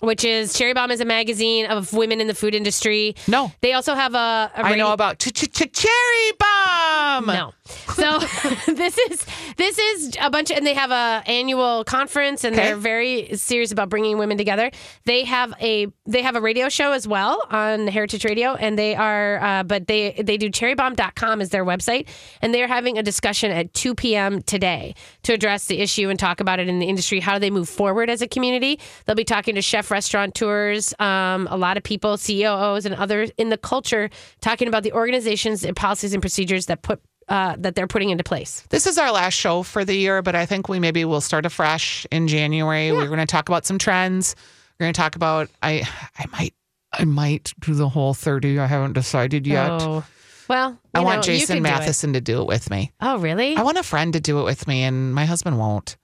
Which 0.00 0.24
is 0.24 0.54
Cherry 0.54 0.74
Bomb 0.74 0.90
is 0.90 1.00
a 1.00 1.04
magazine 1.04 1.66
of 1.66 1.92
women 1.92 2.20
in 2.20 2.26
the 2.26 2.34
food 2.34 2.56
industry. 2.56 3.14
No. 3.28 3.52
They 3.60 3.72
also 3.72 3.94
have 3.94 4.14
a. 4.16 4.50
a 4.56 4.64
I 4.64 4.74
know 4.74 4.92
about 4.92 5.20
cherry 5.46 6.32
bomb. 6.38 7.26
No. 7.26 7.52
So 7.94 8.18
this 8.72 8.98
is 8.98 9.26
this 9.56 9.78
is 9.78 10.16
a 10.20 10.30
bunch, 10.30 10.50
and 10.50 10.66
they 10.66 10.74
have 10.74 10.90
a 10.90 11.22
annual 11.28 11.84
conference, 11.84 12.44
and 12.44 12.54
Okay. 12.54 12.66
they're 12.68 12.76
very 12.76 13.36
serious 13.36 13.72
about 13.72 13.88
bringing 13.88 14.18
women 14.18 14.36
together. 14.38 14.70
They 15.04 15.24
have 15.24 15.54
a 15.60 15.86
they 16.06 16.22
have 16.22 16.36
a 16.36 16.40
radio 16.40 16.68
show 16.68 16.92
as 16.92 17.06
well 17.08 17.46
on 17.50 17.86
Heritage 17.86 18.24
Radio, 18.24 18.54
and 18.54 18.78
they 18.78 18.94
are, 18.94 19.42
uh, 19.42 19.62
but 19.62 19.86
they 19.86 20.12
they 20.22 20.36
do 20.36 20.50
cherrybomb.com 20.50 21.40
is 21.40 21.50
their 21.50 21.64
website, 21.64 22.08
and 22.40 22.52
they're 22.52 22.68
having 22.68 22.98
a 22.98 23.02
discussion 23.02 23.50
at 23.50 23.72
2 23.74 23.94
p.m. 23.94 24.42
today 24.42 24.94
to 25.22 25.32
address 25.32 25.66
the 25.66 25.78
issue 25.80 26.08
and 26.08 26.18
talk 26.18 26.40
about 26.40 26.58
it 26.60 26.68
in 26.68 26.78
the 26.78 26.86
industry, 26.86 27.20
how 27.20 27.34
do 27.34 27.38
they 27.40 27.50
move 27.50 27.68
forward 27.68 28.10
as 28.10 28.22
a 28.22 28.28
community. 28.28 28.78
They'll 29.06 29.16
be 29.16 29.24
talking 29.24 29.54
to 29.54 29.62
chef 29.62 29.90
restaurateurs, 29.90 30.94
um, 30.98 31.46
a 31.50 31.56
lot 31.56 31.76
of 31.76 31.82
people, 31.82 32.16
COOs, 32.18 32.86
and 32.86 32.94
others 32.94 33.30
in 33.38 33.48
the 33.50 33.56
culture, 33.58 34.10
talking 34.40 34.68
about 34.68 34.82
the 34.82 34.92
organizations 35.32 35.64
and 35.64 35.76
policies 35.76 36.12
and 36.12 36.22
procedures 36.22 36.66
that 36.66 36.82
put 36.82 37.00
uh, 37.28 37.56
that 37.58 37.74
they're 37.74 37.86
putting 37.86 38.10
into 38.10 38.24
place. 38.24 38.64
This 38.70 38.86
is 38.86 38.98
our 38.98 39.12
last 39.12 39.34
show 39.34 39.62
for 39.62 39.84
the 39.84 39.94
year, 39.94 40.22
but 40.22 40.34
I 40.34 40.44
think 40.44 40.68
we 40.68 40.80
maybe 40.80 41.04
will 41.04 41.20
start 41.20 41.46
afresh 41.46 42.06
in 42.10 42.28
January. 42.28 42.92
We're 42.92 43.06
going 43.06 43.20
to 43.20 43.26
talk 43.26 43.48
about 43.48 43.64
some 43.64 43.78
trends. 43.78 44.34
We're 44.78 44.86
going 44.86 44.92
to 44.92 45.00
talk 45.00 45.16
about 45.16 45.48
I 45.62 45.88
I 46.18 46.26
might 46.32 46.54
I 46.92 47.04
might 47.04 47.52
do 47.60 47.74
the 47.74 47.88
whole 47.88 48.12
30. 48.12 48.58
I 48.58 48.66
haven't 48.66 48.92
decided 48.92 49.46
yet. 49.46 49.70
Oh, 49.70 50.04
well, 50.48 50.78
I 50.92 51.00
want 51.00 51.26
know, 51.26 51.32
you 51.32 51.38
Jason 51.38 51.56
can 51.56 51.62
do. 51.62 51.70
Matheson 51.70 52.12
to 52.12 52.20
do 52.20 52.42
it 52.42 52.46
with 52.46 52.68
me. 52.68 52.92
Oh, 53.00 53.18
really? 53.18 53.56
I 53.56 53.62
want 53.62 53.78
a 53.78 53.82
friend 53.82 54.12
to 54.12 54.20
do 54.20 54.40
it 54.40 54.44
with 54.44 54.66
me 54.66 54.82
and 54.82 55.14
my 55.14 55.24
husband 55.24 55.58
won't. 55.58 55.96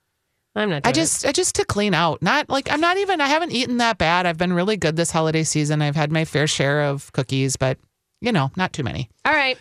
I'm 0.54 0.70
not. 0.70 0.86
I 0.86 0.92
just 0.92 1.26
I 1.26 1.32
just 1.32 1.56
to 1.56 1.64
clean 1.64 1.94
out. 1.94 2.22
Not 2.22 2.48
like 2.48 2.70
I'm 2.70 2.80
not 2.80 2.96
even 2.96 3.20
I 3.20 3.26
haven't 3.26 3.52
eaten 3.52 3.76
that 3.78 3.98
bad. 3.98 4.24
I've 4.24 4.38
been 4.38 4.52
really 4.52 4.76
good 4.76 4.96
this 4.96 5.10
holiday 5.10 5.44
season. 5.44 5.82
I've 5.82 5.96
had 5.96 6.10
my 6.10 6.24
fair 6.24 6.46
share 6.46 6.84
of 6.84 7.12
cookies, 7.12 7.56
but 7.56 7.78
you 8.20 8.32
know, 8.32 8.50
not 8.56 8.72
too 8.72 8.82
many. 8.82 9.10
All 9.24 9.32
right. 9.32 9.58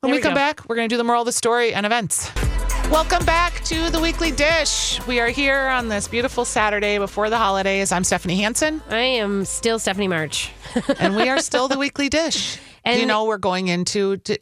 When 0.00 0.10
we, 0.10 0.18
we 0.18 0.22
come 0.22 0.32
go. 0.32 0.36
back, 0.36 0.68
we're 0.68 0.76
going 0.76 0.88
to 0.88 0.92
do 0.92 0.98
the 0.98 1.04
moral 1.04 1.22
of 1.22 1.26
the 1.26 1.32
story 1.32 1.72
and 1.72 1.86
events. 1.86 2.30
Welcome 2.90 3.24
back 3.24 3.64
to 3.64 3.88
the 3.90 3.98
weekly 4.00 4.30
dish. 4.30 5.00
We 5.06 5.18
are 5.18 5.28
here 5.28 5.68
on 5.68 5.88
this 5.88 6.06
beautiful 6.06 6.44
Saturday 6.44 6.98
before 6.98 7.30
the 7.30 7.38
holidays. 7.38 7.90
I'm 7.90 8.04
Stephanie 8.04 8.36
Hansen, 8.36 8.82
I 8.90 8.98
am 8.98 9.46
still 9.46 9.78
Stephanie 9.78 10.08
March. 10.08 10.52
and 10.98 11.16
we 11.16 11.28
are 11.30 11.38
still 11.38 11.66
the 11.68 11.78
weekly 11.78 12.08
dish. 12.10 12.58
And- 12.84 13.00
you 13.00 13.06
know, 13.06 13.24
we're 13.24 13.38
going 13.38 13.68
into. 13.68 14.18
To, 14.18 14.38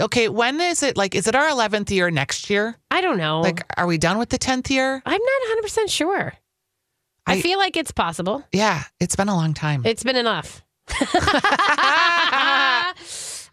okay, 0.00 0.28
when 0.28 0.60
is 0.60 0.82
it? 0.82 0.96
Like, 0.96 1.14
is 1.14 1.28
it 1.28 1.36
our 1.36 1.48
11th 1.48 1.90
year 1.90 2.10
next 2.10 2.50
year? 2.50 2.76
I 2.90 3.00
don't 3.00 3.18
know. 3.18 3.42
Like, 3.42 3.64
are 3.76 3.86
we 3.86 3.98
done 3.98 4.18
with 4.18 4.30
the 4.30 4.38
10th 4.38 4.70
year? 4.70 5.00
I'm 5.06 5.12
not 5.12 5.20
100 5.42 5.62
percent 5.62 5.90
sure. 5.90 6.32
I, 7.26 7.34
I- 7.34 7.40
feel 7.40 7.58
like 7.58 7.76
it's 7.76 7.92
possible. 7.92 8.42
Yeah, 8.52 8.82
it's 8.98 9.14
been 9.14 9.28
a 9.28 9.36
long 9.36 9.54
time. 9.54 9.82
It's 9.84 10.02
been 10.02 10.16
enough. 10.16 10.62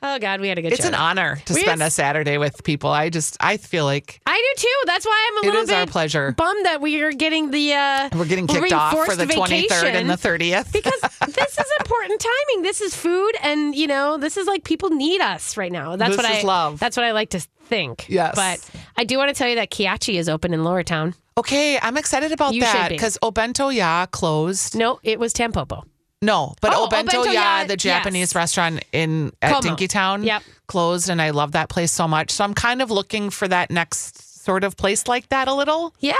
oh 0.04 0.20
God, 0.20 0.42
we 0.42 0.50
had 0.50 0.58
a 0.58 0.62
good. 0.62 0.70
Time. 0.70 0.74
It's 0.74 0.82
show. 0.84 0.90
an 0.90 0.96
honor 0.96 1.42
to 1.46 1.54
We 1.54 1.62
spend 1.62 1.82
had- 1.82 1.88
a 1.88 1.92
Saturday 1.92 2.38
with 2.38 2.64
people. 2.64 2.90
I 2.90 3.10
just, 3.10 3.38
I 3.40 3.58
feel 3.58 3.86
like 3.86 4.22
I 4.26 4.54
do 4.56 4.62
too. 4.62 4.82
That's 4.86 5.06
why 5.06 5.30
I'm 5.32 5.44
a 5.44 5.48
little 5.52 5.66
bit 5.66 5.76
our 5.76 5.88
pleasure. 5.88 6.32
bummed 6.34 6.66
that 6.66 6.82
we 6.82 7.02
are 7.02 7.12
getting 7.12 7.52
the. 7.52 7.74
Uh, 7.74 8.10
We're 8.16 8.26
getting 8.26 8.48
kicked 8.48 8.74
off 8.74 8.94
for 9.06 9.16
the 9.16 9.26
23rd 9.26 9.94
and 9.94 10.10
the 10.10 10.16
30th. 10.16 10.72
because 10.72 11.02
this 11.34 11.58
is 11.58 11.72
important 11.80 12.20
timing. 12.22 12.64
This 12.64 12.82
is 12.82 12.96
food, 12.96 13.34
and 13.42 13.76
you 13.76 13.88
know, 13.88 14.18
this 14.18 14.38
is 14.38 14.48
like 14.48 14.64
people 14.64 14.90
need 14.90 15.22
us 15.22 15.58
right 15.58 15.72
now. 15.72 15.96
That's 15.96 16.16
This 16.16 16.24
what 16.24 16.32
is 16.32 16.44
I 16.44 16.48
love. 16.48 16.80
That's 16.80 16.98
what 16.98 17.06
I 17.06 17.12
like 17.12 17.30
to 17.32 17.40
think. 17.40 18.06
Yes. 18.10 18.36
but 18.36 18.70
I 18.98 19.04
do 19.06 19.18
want 19.18 19.30
to 19.30 19.36
tell 19.36 19.50
you 19.50 19.56
that 19.56 19.72
Kyatchi 19.72 20.16
is 20.20 20.30
open 20.30 20.54
in 20.54 20.64
Lower 20.64 20.84
Town. 20.84 21.16
Okay, 21.38 21.78
I'm 21.82 21.98
excited 21.98 22.32
about 22.32 22.54
You 22.54 22.62
that 22.62 22.90
be. 22.90 22.96
because 22.96 23.18
Obento 23.22 23.74
Ya 23.76 24.06
closed. 24.06 24.76
No, 24.78 25.00
it 25.04 25.20
was 25.20 25.34
Tampopo. 25.34 25.84
No, 26.26 26.56
but 26.62 26.74
Oh, 26.74 26.88
Obento, 26.88 27.10
Obento 27.24 27.26
Ya, 27.26 27.60
Ya, 27.62 27.64
the 27.66 27.78
Japanese 27.78 28.30
yes. 28.32 28.36
restaurant 28.36 28.84
in 28.92 29.32
at 29.42 29.54
Como. 29.54 29.76
Dinkytown, 29.76 30.26
Yep. 30.26 30.44
closed, 30.68 31.10
and 31.10 31.22
I 31.22 31.30
love 31.30 31.52
that 31.54 31.70
place 31.70 31.92
so 31.92 32.08
much. 32.08 32.32
So 32.32 32.44
I'm 32.44 32.54
kind 32.54 32.82
of 32.82 32.90
looking 32.92 33.30
for 33.30 33.48
that 33.48 33.70
next 33.72 34.44
sort 34.44 34.64
of 34.64 34.76
place 34.78 35.08
like 35.08 35.30
that 35.30 35.48
a 35.48 35.54
little. 35.54 35.94
Yeah, 36.00 36.14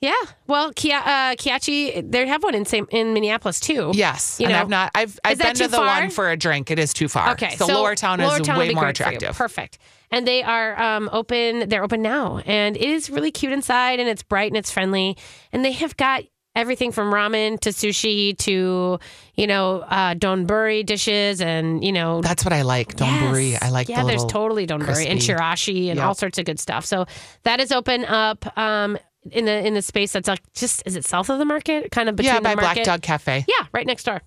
yeah. 0.00 0.12
Well, 0.46 0.72
Kia, 0.74 0.96
uh, 0.96 1.34
Kyatchi, 1.36 2.10
they 2.10 2.26
have 2.26 2.42
one 2.42 2.54
in 2.54 2.64
same 2.66 2.86
in 2.90 3.14
Minneapolis 3.14 3.60
too. 3.60 3.90
Yes, 3.94 4.38
You 4.38 4.46
and 4.46 4.52
know, 4.52 4.60
I've 4.60 4.68
not. 4.68 4.90
I've 4.94 5.18
I've 5.24 5.38
that 5.38 5.44
been 5.46 5.54
to 5.56 5.62
too 5.64 5.68
the 5.68 5.76
far? 5.78 5.86
one 6.00 6.10
for 6.10 6.30
a 6.30 6.36
drink. 6.36 6.70
It 6.70 6.78
is 6.78 6.92
too 6.92 7.08
far. 7.08 7.30
Okay, 7.32 7.56
so, 7.56 7.66
Lower 7.66 7.94
Town 7.94 8.18
Lower 8.20 8.40
is 8.40 8.46
Town 8.46 8.56
would 8.56 8.62
way 8.64 8.68
be 8.68 8.74
more 8.74 8.84
great 8.84 8.98
for 8.98 9.04
you. 9.04 9.16
attractive. 9.16 9.36
Perfect. 9.36 9.78
And 10.10 10.26
they 10.28 10.42
are 10.42 10.80
um, 10.80 11.08
open. 11.12 11.68
They're 11.68 11.82
open 11.82 12.00
now, 12.02 12.40
and 12.46 12.76
it 12.76 12.82
is 12.82 13.10
really 13.10 13.30
cute 13.32 13.52
inside, 13.52 13.98
and 13.98 14.08
it's 14.08 14.22
bright 14.22 14.48
and 14.50 14.56
it's 14.56 14.70
friendly, 14.70 15.16
and 15.52 15.64
they 15.64 15.72
have 15.72 15.96
got 15.96 16.22
everything 16.56 16.92
from 16.92 17.12
ramen 17.12 17.58
to 17.60 17.70
sushi 17.70 18.36
to 18.38 18.98
you 19.34 19.46
know 19.46 19.80
uh, 19.88 20.14
donburi 20.14 20.84
dishes 20.86 21.40
and 21.40 21.84
you 21.84 21.92
know 21.92 22.20
That's 22.20 22.44
what 22.44 22.52
I 22.52 22.62
like. 22.62 22.94
Donburi. 22.96 23.52
Yes. 23.52 23.62
I 23.62 23.70
like 23.70 23.88
yeah 23.88 24.02
the 24.02 24.08
there's 24.08 24.24
totally 24.26 24.66
donburi 24.66 25.06
and 25.06 25.18
crispy- 25.20 25.32
chirashi 25.34 25.88
and 25.88 25.96
Yep. 25.98 26.06
all 26.06 26.14
sorts 26.14 26.38
of 26.38 26.44
good 26.44 26.60
stuff 26.60 26.84
so 26.84 27.06
that 27.42 27.60
is 27.60 27.72
open 27.72 28.04
up 28.04 28.56
um 28.58 28.96
in 29.32 29.46
the 29.46 29.66
in 29.66 29.74
the 29.74 29.82
space 29.82 30.12
that's 30.12 30.28
like 30.28 30.40
just 30.52 30.82
is 30.86 30.96
it 30.96 31.04
south 31.04 31.30
of 31.30 31.38
the 31.38 31.44
market 31.44 31.90
kind 31.90 32.08
of 32.08 32.16
between 32.16 32.34
Yeah, 32.34 32.40
by 32.40 32.54
Black 32.54 32.82
Dog 32.84 33.02
Cafe. 33.02 33.44
yeah 33.48 33.66
right 33.72 33.86
next 33.86 34.04
door 34.04 34.20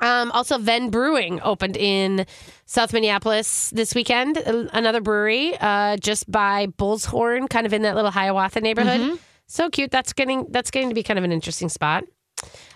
um, 0.00 0.32
also, 0.32 0.58
Venn 0.58 0.90
Brewing 0.90 1.40
opened 1.42 1.76
in 1.76 2.26
South 2.66 2.92
Minneapolis 2.92 3.70
this 3.70 3.94
weekend. 3.94 4.36
Another 4.36 5.00
brewery 5.00 5.54
uh, 5.60 5.96
just 5.98 6.28
by 6.28 6.66
Bull's 6.66 7.04
Horn, 7.04 7.46
kind 7.46 7.66
of 7.66 7.72
in 7.72 7.82
that 7.82 7.94
little 7.94 8.10
Hiawatha 8.10 8.60
neighborhood. 8.62 9.00
Mm-hmm. 9.00 9.14
So 9.52 9.68
cute. 9.68 9.90
That's 9.90 10.14
getting 10.14 10.46
that's 10.48 10.70
getting 10.70 10.88
to 10.88 10.94
be 10.94 11.02
kind 11.02 11.18
of 11.18 11.26
an 11.26 11.30
interesting 11.30 11.68
spot. 11.68 12.04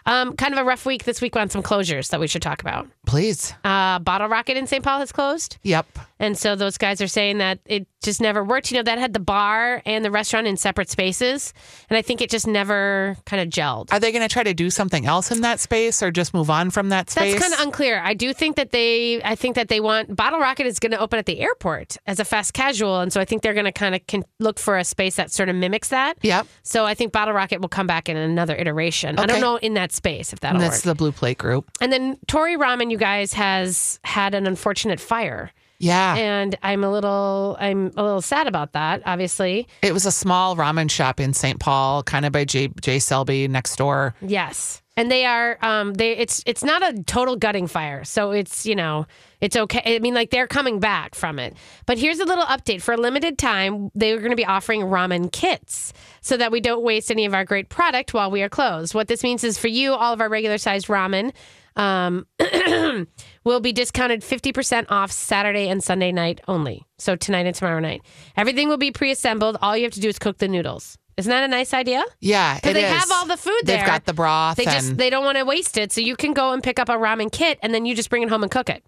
Um, 0.06 0.36
kind 0.36 0.52
of 0.54 0.58
a 0.58 0.64
rough 0.64 0.86
week 0.86 1.04
this 1.04 1.20
week 1.20 1.36
on 1.36 1.50
some 1.50 1.62
closures 1.62 2.10
that 2.10 2.20
we 2.20 2.26
should 2.28 2.42
talk 2.42 2.60
about. 2.60 2.88
Please. 3.06 3.52
Uh, 3.64 3.98
Bottle 3.98 4.28
Rocket 4.28 4.56
in 4.56 4.66
St. 4.66 4.82
Paul 4.82 5.00
has 5.00 5.12
closed. 5.12 5.58
Yep. 5.62 5.86
And 6.18 6.38
so 6.38 6.56
those 6.56 6.78
guys 6.78 7.00
are 7.02 7.08
saying 7.08 7.38
that 7.38 7.58
it 7.66 7.86
just 8.02 8.20
never 8.20 8.42
worked. 8.42 8.70
You 8.70 8.78
know, 8.78 8.82
that 8.84 8.98
had 8.98 9.12
the 9.12 9.20
bar 9.20 9.82
and 9.84 10.04
the 10.04 10.10
restaurant 10.10 10.46
in 10.46 10.56
separate 10.56 10.88
spaces. 10.88 11.52
And 11.90 11.98
I 11.98 12.02
think 12.02 12.20
it 12.20 12.30
just 12.30 12.46
never 12.46 13.16
kind 13.26 13.42
of 13.42 13.48
gelled. 13.48 13.92
Are 13.92 14.00
they 14.00 14.12
going 14.12 14.26
to 14.26 14.32
try 14.32 14.42
to 14.42 14.54
do 14.54 14.70
something 14.70 15.04
else 15.04 15.30
in 15.30 15.42
that 15.42 15.60
space 15.60 16.02
or 16.02 16.10
just 16.10 16.32
move 16.32 16.48
on 16.48 16.70
from 16.70 16.88
that 16.88 17.10
space? 17.10 17.34
That's 17.34 17.42
kind 17.42 17.54
of 17.54 17.66
unclear. 17.66 18.00
I 18.02 18.14
do 18.14 18.32
think 18.32 18.56
that 18.56 18.70
they, 18.70 19.22
I 19.22 19.34
think 19.34 19.56
that 19.56 19.68
they 19.68 19.80
want 19.80 20.16
Bottle 20.16 20.38
Rocket 20.38 20.66
is 20.66 20.78
going 20.78 20.92
to 20.92 20.98
open 20.98 21.18
at 21.18 21.26
the 21.26 21.40
airport 21.40 21.98
as 22.06 22.18
a 22.18 22.24
fast 22.24 22.54
casual, 22.54 23.00
and 23.00 23.12
so 23.12 23.20
I 23.20 23.24
think 23.24 23.42
they're 23.42 23.54
going 23.54 23.66
to 23.66 23.72
kind 23.72 23.94
of 23.94 24.06
can 24.06 24.24
look 24.40 24.58
for 24.58 24.78
a 24.78 24.84
space 24.84 25.16
that 25.16 25.30
sort 25.30 25.48
of 25.48 25.56
mimics 25.56 25.88
that. 25.88 26.16
Yep. 26.22 26.46
So 26.62 26.84
I 26.86 26.94
think 26.94 27.12
Bottle 27.12 27.34
Rocket 27.34 27.60
will 27.60 27.68
come 27.68 27.86
back 27.86 28.08
in 28.08 28.16
another 28.16 28.56
iteration. 28.56 29.18
I 29.18 29.26
don't 29.26 29.40
know 29.40 29.56
in 29.56 29.74
that 29.74 29.92
space 29.96 30.32
if 30.32 30.40
that'll 30.40 30.56
And 30.56 30.62
work. 30.64 30.70
that's 30.72 30.82
the 30.84 30.94
Blue 30.94 31.10
Plate 31.12 31.38
Group. 31.38 31.70
and 31.80 31.92
then 31.92 32.18
Tori 32.28 32.56
Ramen, 32.56 32.90
you 32.90 32.98
guys, 32.98 33.32
has 33.32 33.98
had 34.04 34.34
an 34.34 34.46
unfortunate 34.46 35.00
fire, 35.00 35.50
Yeah. 35.78 36.14
and 36.16 36.56
I'm 36.62 36.84
a 36.84 36.90
little, 36.90 37.56
I'm 37.58 37.92
a 37.96 38.02
little 38.02 38.22
sad 38.22 38.46
about 38.46 38.72
that. 38.74 39.02
Obviously, 39.06 39.66
it 39.82 39.92
was 39.92 40.06
a 40.06 40.12
small 40.12 40.54
ramen 40.56 40.90
shop 40.90 41.18
in 41.20 41.32
St. 41.34 41.58
Paul, 41.58 42.02
kind 42.02 42.24
of 42.24 42.32
by 42.32 42.44
J. 42.44 42.68
J. 42.80 42.98
Selby 42.98 43.48
next 43.48 43.76
door. 43.76 44.14
Yes. 44.20 44.82
And 44.96 45.10
they 45.10 45.26
are 45.26 45.58
um 45.62 45.94
they 45.94 46.16
it's 46.16 46.42
it's 46.46 46.64
not 46.64 46.82
a 46.82 47.02
total 47.02 47.36
gutting 47.36 47.66
fire. 47.66 48.04
So 48.04 48.30
it's, 48.30 48.64
you 48.64 48.74
know, 48.74 49.06
it's 49.40 49.56
okay. 49.56 49.96
I 49.96 49.98
mean 49.98 50.14
like 50.14 50.30
they're 50.30 50.46
coming 50.46 50.80
back 50.80 51.14
from 51.14 51.38
it. 51.38 51.54
But 51.84 51.98
here's 51.98 52.18
a 52.18 52.24
little 52.24 52.44
update. 52.44 52.82
For 52.82 52.94
a 52.94 52.96
limited 52.96 53.38
time, 53.38 53.90
they 53.94 54.12
are 54.12 54.18
going 54.18 54.30
to 54.30 54.36
be 54.36 54.46
offering 54.46 54.82
ramen 54.82 55.30
kits 55.30 55.92
so 56.20 56.36
that 56.36 56.50
we 56.50 56.60
don't 56.60 56.82
waste 56.82 57.10
any 57.10 57.26
of 57.26 57.34
our 57.34 57.44
great 57.44 57.68
product 57.68 58.14
while 58.14 58.30
we 58.30 58.42
are 58.42 58.48
closed. 58.48 58.94
What 58.94 59.08
this 59.08 59.22
means 59.22 59.44
is 59.44 59.58
for 59.58 59.68
you 59.68 59.92
all 59.92 60.12
of 60.12 60.20
our 60.20 60.28
regular 60.28 60.58
sized 60.58 60.86
ramen 60.86 61.32
um, 61.76 62.26
will 63.44 63.60
be 63.60 63.72
discounted 63.72 64.22
50% 64.22 64.86
off 64.88 65.12
Saturday 65.12 65.68
and 65.68 65.82
Sunday 65.82 66.10
night 66.10 66.40
only. 66.48 66.86
So 66.98 67.16
tonight 67.16 67.46
and 67.46 67.54
tomorrow 67.54 67.80
night. 67.80 68.02
Everything 68.36 68.68
will 68.68 68.78
be 68.78 68.90
pre-assembled. 68.90 69.58
All 69.60 69.76
you 69.76 69.84
have 69.84 69.92
to 69.92 70.00
do 70.00 70.08
is 70.08 70.18
cook 70.18 70.38
the 70.38 70.48
noodles. 70.48 70.98
Isn't 71.16 71.30
that 71.30 71.44
a 71.44 71.48
nice 71.48 71.72
idea? 71.72 72.04
Yeah, 72.20 72.56
Because 72.56 72.74
they 72.74 72.84
is. 72.84 72.90
have 73.00 73.10
all 73.10 73.26
the 73.26 73.36
food 73.38 73.60
there. 73.64 73.78
They've 73.78 73.86
got 73.86 74.04
the 74.04 74.12
broth. 74.12 74.56
They 74.58 74.64
just 74.64 74.90
and, 74.90 74.98
they 74.98 75.08
don't 75.10 75.24
want 75.24 75.38
to 75.38 75.44
waste 75.44 75.78
it, 75.78 75.90
so 75.92 76.00
you 76.02 76.14
can 76.16 76.34
go 76.34 76.52
and 76.52 76.62
pick 76.62 76.78
up 76.78 76.88
a 76.88 76.92
ramen 76.92 77.32
kit, 77.32 77.58
and 77.62 77.72
then 77.74 77.86
you 77.86 77.94
just 77.94 78.10
bring 78.10 78.22
it 78.22 78.28
home 78.28 78.42
and 78.42 78.50
cook 78.52 78.68
it. 78.68 78.82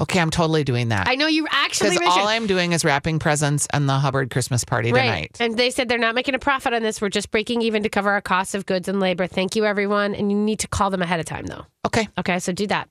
okay, 0.00 0.20
I'm 0.20 0.30
totally 0.30 0.64
doing 0.64 0.88
that. 0.88 1.06
I 1.08 1.16
know 1.16 1.26
you 1.26 1.46
actually 1.50 1.90
Because 1.90 2.00
mentioned 2.00 2.22
all 2.22 2.28
I'm 2.28 2.46
doing 2.46 2.72
is 2.72 2.84
wrapping 2.84 3.18
presents 3.18 3.66
and 3.72 3.88
the 3.88 3.94
Hubbard 3.98 4.30
Christmas 4.30 4.64
party 4.64 4.92
right, 4.92 5.32
tonight. 5.34 5.36
and 5.40 5.56
they 5.58 5.70
said 5.70 5.88
they're 5.88 5.98
not 5.98 6.14
making 6.14 6.34
a 6.34 6.38
profit 6.40 6.72
on 6.72 6.82
this. 6.82 7.00
We're 7.00 7.08
just 7.08 7.30
breaking 7.30 7.62
even 7.62 7.82
to 7.82 7.88
cover 7.88 8.10
our 8.10 8.20
costs 8.20 8.54
of 8.54 8.64
goods 8.66 8.88
and 8.88 8.98
labor. 9.00 9.26
Thank 9.26 9.54
you, 9.56 9.64
everyone, 9.64 10.14
and 10.14 10.30
you 10.30 10.38
need 10.38 10.60
to 10.60 10.68
call 10.68 10.90
them 10.90 11.02
ahead 11.02 11.20
of 11.20 11.26
time, 11.26 11.46
though. 11.46 11.66
Okay. 11.84 12.08
Okay, 12.18 12.38
so 12.38 12.52
do 12.52 12.66
that. 12.68 12.88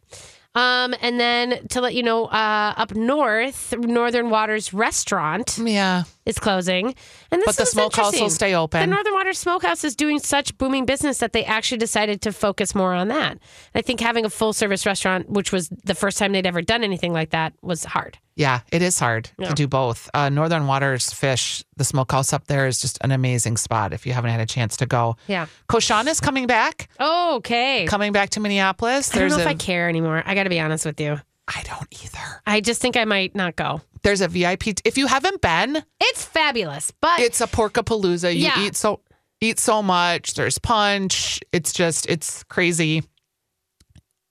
Um, 0.54 0.94
and 1.02 1.18
then 1.18 1.66
to 1.70 1.80
let 1.80 1.96
you 1.96 2.04
know, 2.04 2.26
uh, 2.26 2.74
up 2.76 2.94
north, 2.94 3.74
Northern 3.78 4.30
Waters 4.30 4.74
Restaurant 4.74 5.58
Yeah. 5.64 6.04
Is 6.24 6.38
closing, 6.38 6.94
and 7.32 7.42
this 7.42 7.46
But 7.48 7.56
the 7.56 7.64
is 7.64 7.72
smokehouse 7.72 8.20
will 8.20 8.30
stay 8.30 8.54
open. 8.54 8.82
The. 8.82 8.86
Northern 8.96 9.14
Waters 9.14 9.40
Smokehouse 9.40 9.84
is 9.84 9.96
doing 9.96 10.20
such 10.20 10.56
booming 10.60 10.86
business 10.86 11.18
that 11.18 11.34
they 11.34 11.44
actually 11.44 11.80
decided 11.80 12.22
to 12.22 12.32
focus 12.32 12.76
more 12.76 12.94
on 12.94 13.08
that. 13.08 13.40
I 13.74 13.82
think 13.82 14.00
having 14.02 14.24
a 14.24 14.30
full 14.30 14.54
service 14.54 14.86
restaurant, 14.86 15.32
which 15.32 15.52
was 15.52 15.70
the 15.84 15.96
first 15.96 16.20
time 16.20 16.32
they'd 16.32 16.46
ever 16.46 16.62
done 16.62 16.84
anything 16.84 17.12
like 17.12 17.32
that, 17.32 17.54
was 17.64 17.86
hard. 17.86 18.20
Yeah, 18.36 18.60
it 18.72 18.84
is 18.84 19.00
hard 19.00 19.32
Yeah. 19.40 19.50
to 19.50 19.56
do 19.56 19.68
both. 19.68 20.12
Uh, 20.14 20.30
Northern 20.30 20.68
Waters 20.68 21.12
Fish, 21.12 21.64
the 21.78 21.84
smokehouse 21.84 22.34
up 22.34 22.46
there 22.46 22.68
is 22.68 22.80
just 22.80 23.00
an 23.02 23.12
amazing 23.12 23.58
spot 23.58 23.92
if 23.92 24.06
you 24.06 24.14
haven't 24.14 24.30
had 24.30 24.40
a 24.42 24.46
chance 24.46 24.78
to 24.78 24.86
go. 24.86 25.16
Yeah. 25.26 25.48
Cochon 25.68 26.08
is 26.08 26.20
coming 26.20 26.46
back, 26.46 26.88
Oh, 27.00 27.38
Okay. 27.38 27.86
coming 27.88 28.12
back 28.12 28.30
to 28.32 28.40
Minneapolis. 28.40 29.14
I 29.16 29.20
don't 29.20 29.30
know 29.30 29.40
if 29.40 29.46
a- 29.48 29.50
I 29.50 29.56
care 29.56 29.90
anymore. 29.90 30.22
I 30.24 30.36
got 30.36 30.44
to 30.44 30.50
be 30.52 30.60
honest 30.60 30.86
with 30.86 31.02
you. 31.02 31.20
I 31.48 31.64
don't 31.64 31.88
either. 32.04 32.42
I 32.46 32.62
just 32.62 32.82
think 32.82 32.96
I 32.98 33.06
might 33.06 33.36
not 33.36 33.56
go. 33.56 33.82
There's 34.04 34.22
a 34.22 34.28
VIP. 34.28 34.68
If 34.86 34.98
you 34.98 35.08
haven't 35.08 35.42
been, 35.42 35.84
It's 36.00 36.24
fabulous, 36.26 36.92
but 37.02 37.20
it's 37.20 37.42
a 37.42 37.48
porkapalooza. 37.48 38.34
You 38.34 38.46
Yeah. 38.46 38.62
eat 38.66 38.76
so 38.76 39.02
eat 39.42 39.60
so 39.60 39.82
much. 39.84 40.34
There's 40.36 40.58
punch. 40.60 41.40
It's 41.52 41.74
just 41.74 42.06
it's 42.08 42.44
crazy. 42.46 43.04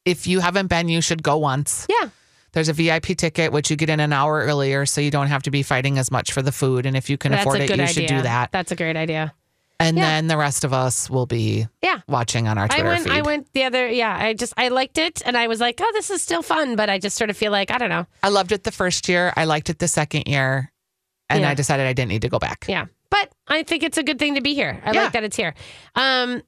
If 0.04 0.26
you 0.26 0.40
haven't 0.40 0.68
been, 0.68 0.88
you 0.88 1.00
should 1.02 1.22
go 1.22 1.36
once. 1.36 1.86
yeah, 1.88 2.08
There's 2.52 2.68
a 2.68 2.72
VIP 2.72 3.14
ticket, 3.16 3.52
which 3.52 3.70
you 3.70 3.76
get 3.76 3.90
in 3.90 4.00
an 4.00 4.12
hour 4.12 4.40
earlier, 4.40 4.86
so 4.86 5.00
you 5.00 5.10
don't 5.10 5.28
have 5.28 5.42
to 5.44 5.50
be 5.50 5.62
fighting 5.62 5.98
as 5.98 6.10
much 6.10 6.32
for 6.32 6.42
the 6.42 6.50
food. 6.52 6.86
And 6.86 6.96
if 6.96 7.08
you 7.10 7.16
can 7.18 7.32
that's 7.32 7.42
afford 7.42 7.60
it, 7.60 7.68
you 7.68 7.74
idea. 7.74 7.86
should 7.86 8.06
do 8.06 8.22
that. 8.22 8.50
That's 8.50 8.72
a 8.72 8.76
great 8.76 8.96
idea. 8.96 9.34
And 9.80 9.96
Yeah. 9.96 10.04
then 10.04 10.26
the 10.28 10.36
rest 10.36 10.62
of 10.62 10.72
us 10.74 11.08
will 11.08 11.24
be 11.26 11.66
Yeah. 11.82 12.00
watching 12.06 12.46
on 12.46 12.58
our 12.58 12.64
I 12.64 12.68
Twitter 12.68 12.84
went. 12.88 13.04
feed. 13.04 13.12
I 13.12 13.22
went 13.22 13.52
the 13.54 13.64
other. 13.64 13.88
Yeah, 13.88 14.14
I 14.14 14.34
just 14.34 14.52
I 14.58 14.68
liked 14.68 14.98
it, 14.98 15.22
and 15.24 15.36
I 15.36 15.48
was 15.48 15.58
like, 15.58 15.80
oh, 15.82 15.90
this 15.94 16.10
is 16.10 16.22
still 16.22 16.42
fun. 16.42 16.76
But 16.76 16.90
I 16.90 16.98
just 16.98 17.16
sort 17.16 17.30
of 17.30 17.36
feel 17.36 17.50
like 17.50 17.70
I 17.70 17.78
don't 17.78 17.88
know. 17.88 18.06
I 18.22 18.28
loved 18.28 18.52
it 18.52 18.64
the 18.64 18.72
first 18.72 19.08
year. 19.08 19.32
I 19.36 19.44
liked 19.46 19.70
it 19.70 19.78
the 19.78 19.88
second 19.88 20.24
year, 20.28 20.70
and 21.30 21.40
Yeah. 21.40 21.48
I 21.50 21.54
decided 21.54 21.86
I 21.86 21.94
didn't 21.94 22.10
need 22.10 22.22
to 22.22 22.28
go 22.28 22.38
back. 22.38 22.66
Yeah, 22.68 22.86
but 23.10 23.32
I 23.48 23.62
think 23.62 23.82
it's 23.82 23.96
a 23.96 24.02
good 24.02 24.18
thing 24.18 24.34
to 24.34 24.42
be 24.42 24.54
here. 24.54 24.80
I 24.84 24.92
like 24.92 25.12
that 25.12 25.24
it's 25.24 25.36
here. 25.36 25.54
Um, 25.94 26.42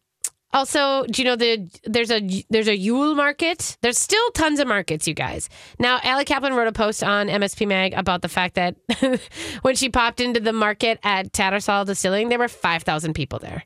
also, 0.53 1.05
do 1.07 1.22
you 1.22 1.26
know 1.26 1.36
the 1.36 1.68
there's 1.84 2.11
a 2.11 2.20
there's 2.50 2.68
a 2.68 2.76
Yule 2.76 3.14
market? 3.14 3.76
There's 3.80 3.98
still 3.98 4.30
tons 4.32 4.61
of 4.61 4.68
markets, 4.68 5.09
you 5.09 5.14
guys. 5.14 5.48
Now, 5.78 5.98
Allie 6.03 6.24
Kaplan 6.24 6.55
wrote 6.55 6.68
a 6.68 6.72
post 6.72 7.03
on 7.03 7.28
MSP 7.28 7.66
Mag 7.66 7.94
about 7.94 8.22
the 8.22 8.28
fact 8.28 8.55
that 8.55 8.76
when 9.62 9.74
she 9.76 9.88
popped 9.88 10.20
into 10.20 10.40
the 10.40 10.53
market 10.53 10.98
at 11.03 11.32
Tattersall 11.32 11.86
Distilling, 11.86 12.28
there 12.28 12.38
were 12.38 12.48
five 12.48 12.82
thousand 12.82 13.14
people 13.14 13.38
there. 13.38 13.64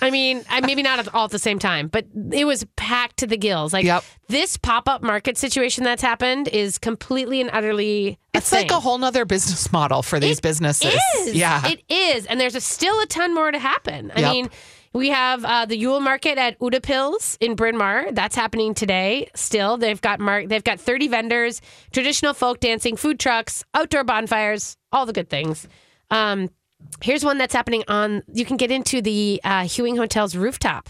I 0.00 0.10
mean, 0.10 0.44
I, 0.50 0.60
maybe 0.60 0.82
not 0.82 1.08
all 1.14 1.24
at 1.26 1.30
the 1.30 1.38
same 1.38 1.58
time, 1.58 1.88
but 1.88 2.04
it 2.32 2.44
was 2.44 2.66
packed 2.76 3.18
to 3.18 3.26
the 3.26 3.36
gills. 3.38 3.72
Like 3.72 3.84
Yep. 3.86 4.04
this 4.28 4.56
pop 4.56 4.88
up 4.88 5.02
market 5.02 5.38
situation 5.38 5.82
that's 5.84 6.02
happened 6.02 6.48
is 6.48 6.78
completely 6.78 7.40
and 7.40 7.48
utterly. 7.52 8.18
It's 8.34 8.52
like 8.52 8.70
a 8.70 8.80
whole 8.80 8.98
nother 8.98 9.24
business 9.24 9.72
model 9.72 10.02
for 10.02 10.20
these 10.20 10.38
It 10.38 10.42
businesses. 10.42 10.94
is. 11.20 11.34
Yeah. 11.34 11.62
It 11.66 11.82
is. 11.88 12.26
And 12.26 12.38
there's 12.38 12.54
a, 12.54 12.60
still 12.60 13.00
a 13.00 13.06
ton 13.06 13.34
more 13.34 13.50
to 13.50 13.58
happen. 13.58 14.12
I 14.14 14.20
Yep. 14.20 14.32
mean, 14.32 14.50
we 14.94 15.10
have 15.10 15.44
uh, 15.44 15.66
the 15.66 15.76
Yule 15.76 16.00
Market 16.00 16.38
at 16.38 16.58
Utepils 16.60 17.36
in 17.40 17.56
Bryn 17.56 17.76
Mawr. 17.76 18.12
That's 18.12 18.36
happening 18.36 18.74
today. 18.74 19.28
Still, 19.34 19.76
they've 19.76 20.00
got 20.00 20.20
mar- 20.20 20.46
they've 20.46 20.64
got 20.64 20.80
30 20.80 21.08
vendors, 21.08 21.60
traditional 21.92 22.32
folk 22.32 22.60
dancing, 22.60 22.96
food 22.96 23.18
trucks, 23.18 23.64
outdoor 23.74 24.04
bonfires, 24.04 24.76
all 24.92 25.04
the 25.04 25.12
good 25.12 25.28
things. 25.28 25.68
Um, 26.10 26.48
here's 27.02 27.24
one 27.24 27.38
that's 27.38 27.54
happening 27.54 27.82
on. 27.88 28.22
You 28.32 28.44
can 28.44 28.56
get 28.56 28.70
into 28.70 29.02
the 29.02 29.40
uh, 29.42 29.66
Hewing 29.66 29.96
Hotel's 29.96 30.36
rooftop 30.36 30.88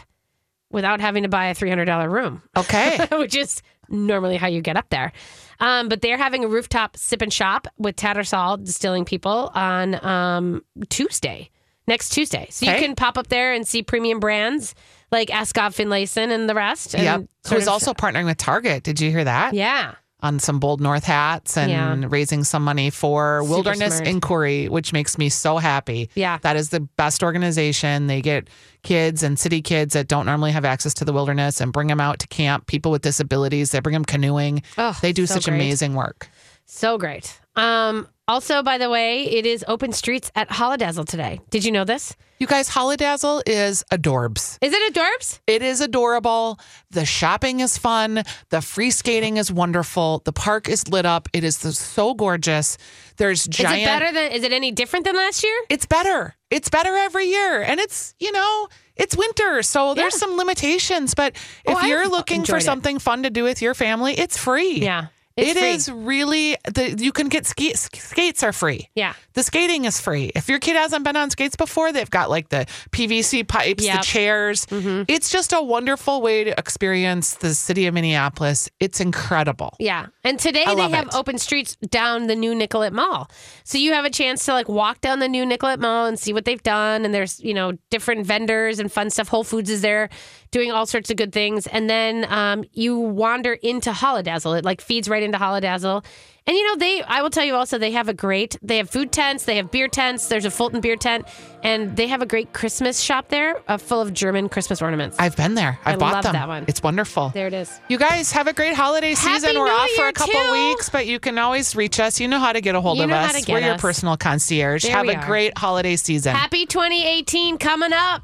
without 0.71 1.01
having 1.01 1.23
to 1.23 1.29
buy 1.29 1.47
a 1.47 1.55
$300 1.55 2.11
room 2.11 2.43
okay. 2.57 3.07
which 3.13 3.37
is 3.37 3.63
normally 3.89 4.37
how 4.37 4.49
you 4.49 4.61
get 4.61 4.77
up 4.77 4.91
there. 4.91 5.13
Um, 5.61 5.89
but 5.89 6.03
they're 6.03 6.19
having 6.19 6.45
a 6.45 6.49
rooftop 6.49 6.97
sip 6.97 7.23
and 7.23 7.33
shop 7.33 7.69
with 7.79 7.97
Tattersall 7.97 8.63
distilling 8.63 9.05
people 9.05 9.51
on 9.55 10.05
um, 10.05 10.63
Tuesday, 10.91 11.49
next 11.87 12.11
Tuesday. 12.11 12.47
So 12.51 12.66
you 12.66 12.72
can 12.78 12.95
pop 12.95 13.18
up 13.18 13.28
there 13.28 13.53
and 13.53 13.66
see 13.66 13.82
premium 13.82 14.20
brands 14.20 14.74
like 15.12 15.28
Askov 15.28 15.74
Finlayson 15.74 16.30
and 16.30 16.49
the 16.49 16.55
rest. 16.55 16.95
And 16.95 17.05
yep. 17.05 17.24
Who 17.49 17.55
was 17.57 17.66
of- 17.66 17.72
also 17.74 17.93
partnering 17.95 18.24
with 18.24 18.39
Target. 18.39 18.82
Did 18.82 19.01
you 19.01 19.11
hear 19.11 19.24
that? 19.24 19.55
yeah. 19.55 19.95
On 20.20 20.39
some 20.39 20.59
Bold 20.59 20.80
North 20.80 21.05
hats 21.05 21.55
and 21.59 21.70
Yeah. 21.70 22.09
raising 22.09 22.45
some 22.45 22.64
money 22.64 22.89
for 22.89 23.41
Super 23.43 23.51
Wilderness 23.51 23.97
smart. 23.99 24.09
Inquiry, 24.09 24.68
which 24.70 24.91
makes 24.95 25.18
me 25.18 25.28
so 25.28 25.59
happy. 25.59 26.09
Yeah. 26.14 26.39
That 26.41 26.57
is 26.57 26.70
the 26.70 26.80
best 26.80 27.22
organization. 27.22 28.07
They 28.07 28.22
get 28.22 28.49
kids 28.82 29.22
and 29.22 29.39
city 29.39 29.61
kids 29.61 29.93
that 29.93 30.09
don't 30.09 30.24
normally 30.24 30.53
have 30.53 30.64
access 30.64 30.95
to 30.95 31.05
the 31.05 31.12
wilderness 31.12 31.61
and 31.61 31.74
bring 31.74 31.89
them 31.89 32.01
out 32.01 32.20
to 32.20 32.26
camp, 32.28 32.66
people 32.66 32.91
with 32.91 33.03
disabilities. 33.03 33.72
They 33.72 33.80
bring 33.80 33.93
them 33.93 34.05
canoeing. 34.07 34.62
Oh, 34.78 34.97
they 35.03 35.12
do 35.12 35.26
so 35.26 35.35
such 35.35 35.45
great. 35.45 35.57
amazing 35.57 35.93
work. 35.95 36.30
So 36.64 36.97
great. 36.97 37.39
Um, 37.55 38.09
also, 38.27 38.62
by 38.62 38.79
the 38.79 38.89
way, 38.89 39.25
it 39.25 39.47
is 39.47 39.64
open 39.68 39.93
streets 39.93 40.31
at 40.35 40.49
Holidazzle 40.49 41.07
today. 41.07 41.41
Did 41.51 41.64
you 41.64 41.72
know 41.72 41.85
this? 41.85 42.16
You 42.39 42.47
guys, 42.47 42.68
Holidazzle 42.68 43.43
is 43.47 43.85
adorbs. 43.93 44.59
Is 44.61 44.72
it 44.75 44.93
adorbs? 44.95 45.39
It 45.47 45.62
is 45.62 45.81
adorable. 45.81 46.59
The 46.91 47.05
shopping 47.07 47.61
is 47.61 47.79
fun. 47.79 48.22
The 48.51 48.61
free 48.61 48.91
skating 48.91 49.37
is 49.37 49.53
wonderful. 49.53 50.20
The 50.25 50.33
park 50.33 50.68
is 50.68 50.89
lit 50.89 51.07
up. 51.07 51.29
It 51.33 51.45
is 51.45 51.57
so 51.59 52.12
gorgeous. 52.14 52.77
There's 53.18 53.47
giant. 53.47 53.77
Is 53.79 53.83
it 53.83 53.87
better 53.87 54.12
than? 54.12 54.33
Is 54.33 54.43
it 54.43 54.53
any 54.53 54.72
different 54.72 55.05
than 55.05 55.14
last 55.16 55.45
year? 55.45 55.57
It's 55.70 55.87
better. 55.87 56.35
it's 56.51 56.68
better 56.70 56.95
every 56.97 57.27
year. 57.27 57.62
And 57.62 57.81
it's, 57.81 58.14
you 58.20 58.31
know, 58.31 58.68
it's 58.95 59.16
winter, 59.16 59.61
so 59.62 59.93
there's 59.95 60.14
Yeah. 60.14 60.18
some 60.18 60.37
limitations. 60.37 61.12
But 61.14 61.33
oh, 61.66 61.72
if 61.72 61.77
Oh, 61.77 61.81
I've 61.81 61.89
you're 61.89 62.09
looking 62.09 62.43
for 62.45 62.53
enjoyed 62.57 62.62
it. 62.62 62.64
something 62.64 62.99
fun 63.01 63.25
to 63.25 63.31
do 63.31 63.43
with 63.43 63.61
your 63.61 63.75
family, 63.75 64.14
it's 64.16 64.37
free. 64.37 64.79
Yeah, 64.79 65.07
it's 65.37 65.51
It 65.51 65.59
free. 65.59 65.70
is 65.70 65.91
really 65.91 66.57
the 66.72 66.95
you 66.99 67.11
can 67.12 67.28
get 67.28 67.45
ski, 67.47 67.74
skates 67.74 68.43
are 68.43 68.53
free. 68.53 68.89
Yeah. 68.95 69.14
The 69.32 69.43
skating 69.43 69.85
is 69.85 70.01
free. 70.01 70.30
If 70.35 70.49
your 70.49 70.59
kid 70.61 70.76
hasn't 70.76 71.05
been 71.05 71.16
on 71.16 71.30
skates 71.30 71.57
before, 71.57 71.91
they've 71.93 72.09
got 72.11 72.30
like 72.30 72.51
the 72.51 72.66
PVC 72.93 73.47
pipes, 73.47 73.85
Yep. 73.85 73.93
Mm-hmm. 73.95 74.01
the 74.01 74.05
chairs. 74.05 74.66
It's 75.09 75.30
just 75.30 75.53
a 75.53 75.61
wonderful 75.62 76.22
way 76.22 76.45
to 76.45 76.57
experience 76.59 77.35
the 77.35 77.55
city 77.55 77.87
of 77.87 77.95
Minneapolis. 77.95 78.68
It's 78.80 79.01
incredible. 79.01 79.74
Yeah. 79.80 80.07
And 80.22 80.39
today 80.39 80.64
I 80.66 80.74
they 80.74 80.89
have 80.91 81.09
it. 81.09 81.14
open 81.14 81.39
streets 81.39 81.76
down 81.76 82.26
the 82.28 82.37
new 82.37 82.55
Nicollet 82.55 82.93
Mall. 82.93 83.28
So 83.64 83.78
you 83.78 83.93
have 83.93 84.05
a 84.05 84.11
chance 84.11 84.45
to 84.47 84.53
like 84.53 84.68
walk 84.68 85.01
down 85.01 85.18
the 85.18 85.28
new 85.28 85.45
Nicollet 85.45 85.80
Mall 85.80 86.07
and 86.07 86.18
see 86.18 86.32
what 86.32 86.45
they've 86.45 86.62
done. 86.62 87.05
And 87.05 87.12
there's, 87.12 87.41
you 87.41 87.55
know, 87.55 87.72
different 87.91 88.24
vendors 88.26 88.78
and 88.78 88.91
fun 88.93 89.11
stuff. 89.11 89.28
Whole 89.28 89.45
Foods 89.45 89.70
is 89.70 89.80
there 89.82 90.09
doing 90.55 90.71
all 90.71 90.87
sorts 90.87 91.11
of 91.11 91.17
good 91.17 91.33
things. 91.33 91.67
And 91.67 91.91
then 91.91 92.25
um, 92.33 92.65
you 92.73 92.97
wander 92.97 93.55
into 93.55 93.91
Holidazzle. 93.91 94.57
It 94.57 94.65
like 94.65 94.81
feeds 94.81 95.09
right 95.09 95.23
into 95.23 95.37
Holidazzle. 95.37 96.05
And 96.47 96.55
you 96.57 96.65
know, 96.67 96.77
they 96.77 97.03
I 97.03 97.23
will 97.23 97.31
tell 97.31 97.45
you 97.45 97.55
also 97.55 97.79
they 97.79 97.93
have 97.93 98.09
a 98.09 98.15
great 98.15 98.57
they 98.63 98.77
have 98.77 98.91
food 98.91 99.11
tents, 99.13 99.47
they 99.47 99.57
have 99.57 99.71
beer 99.71 99.89
tents, 99.89 100.29
there's 100.29 100.45
a 100.45 100.51
Fulton 100.51 100.83
beer 100.83 100.95
tent, 100.95 101.27
and 101.63 101.97
they 101.97 102.07
have 102.07 102.21
a 102.21 102.27
great 102.27 102.53
Christmas 102.53 103.01
shop 103.01 103.31
there 103.31 103.63
uh, 103.67 103.79
full 103.79 104.01
of 104.03 104.13
German 104.13 104.51
Christmas 104.51 104.83
ornaments. 104.83 105.17
I've 105.19 105.37
been 105.37 105.55
there. 105.55 105.79
I've 105.87 105.95
I 105.95 105.97
bought 105.97 106.13
love 106.13 106.25
them. 106.25 106.35
that 106.35 106.47
one. 106.49 106.67
It's 106.69 106.83
wonderful. 106.83 107.31
there 107.31 107.47
it 107.47 107.55
is. 107.55 107.81
You 107.89 107.97
guys 107.97 108.31
have 108.33 108.47
a 108.47 108.53
great 108.53 108.75
holiday 108.75 109.15
Happy 109.15 109.41
season. 109.41 109.59
We're 109.59 109.65
New 109.69 109.73
off 109.73 109.91
for 109.97 110.07
a 110.07 110.13
couple 110.13 110.39
too. 110.39 110.53
weeks, 110.53 110.91
but 110.91 111.07
you 111.07 111.19
can 111.19 111.39
always 111.39 111.75
reach 111.75 111.99
us. 111.99 112.21
You 112.21 112.29
know 112.29 112.39
how 112.39 112.53
to 112.53 112.61
get 112.61 112.75
a 112.75 112.81
hold 112.83 112.99
You 112.99 113.05
of 113.05 113.09
know 113.11 113.17
how 113.17 113.25
us. 113.25 113.41
to 113.41 113.47
get 113.47 113.53
We're 113.55 113.61
your 113.61 113.75
us. 113.77 113.81
personal 113.81 114.19
concierge. 114.19 114.83
There 114.85 114.93
have 114.93 115.07
we 115.07 115.15
a 115.15 115.19
are. 115.19 115.27
great 115.27 115.57
holiday 115.57 115.97
season. 115.97 116.35
Happy 116.37 116.67
2018 116.67 117.57
coming 117.57 117.95
up. 117.95 118.23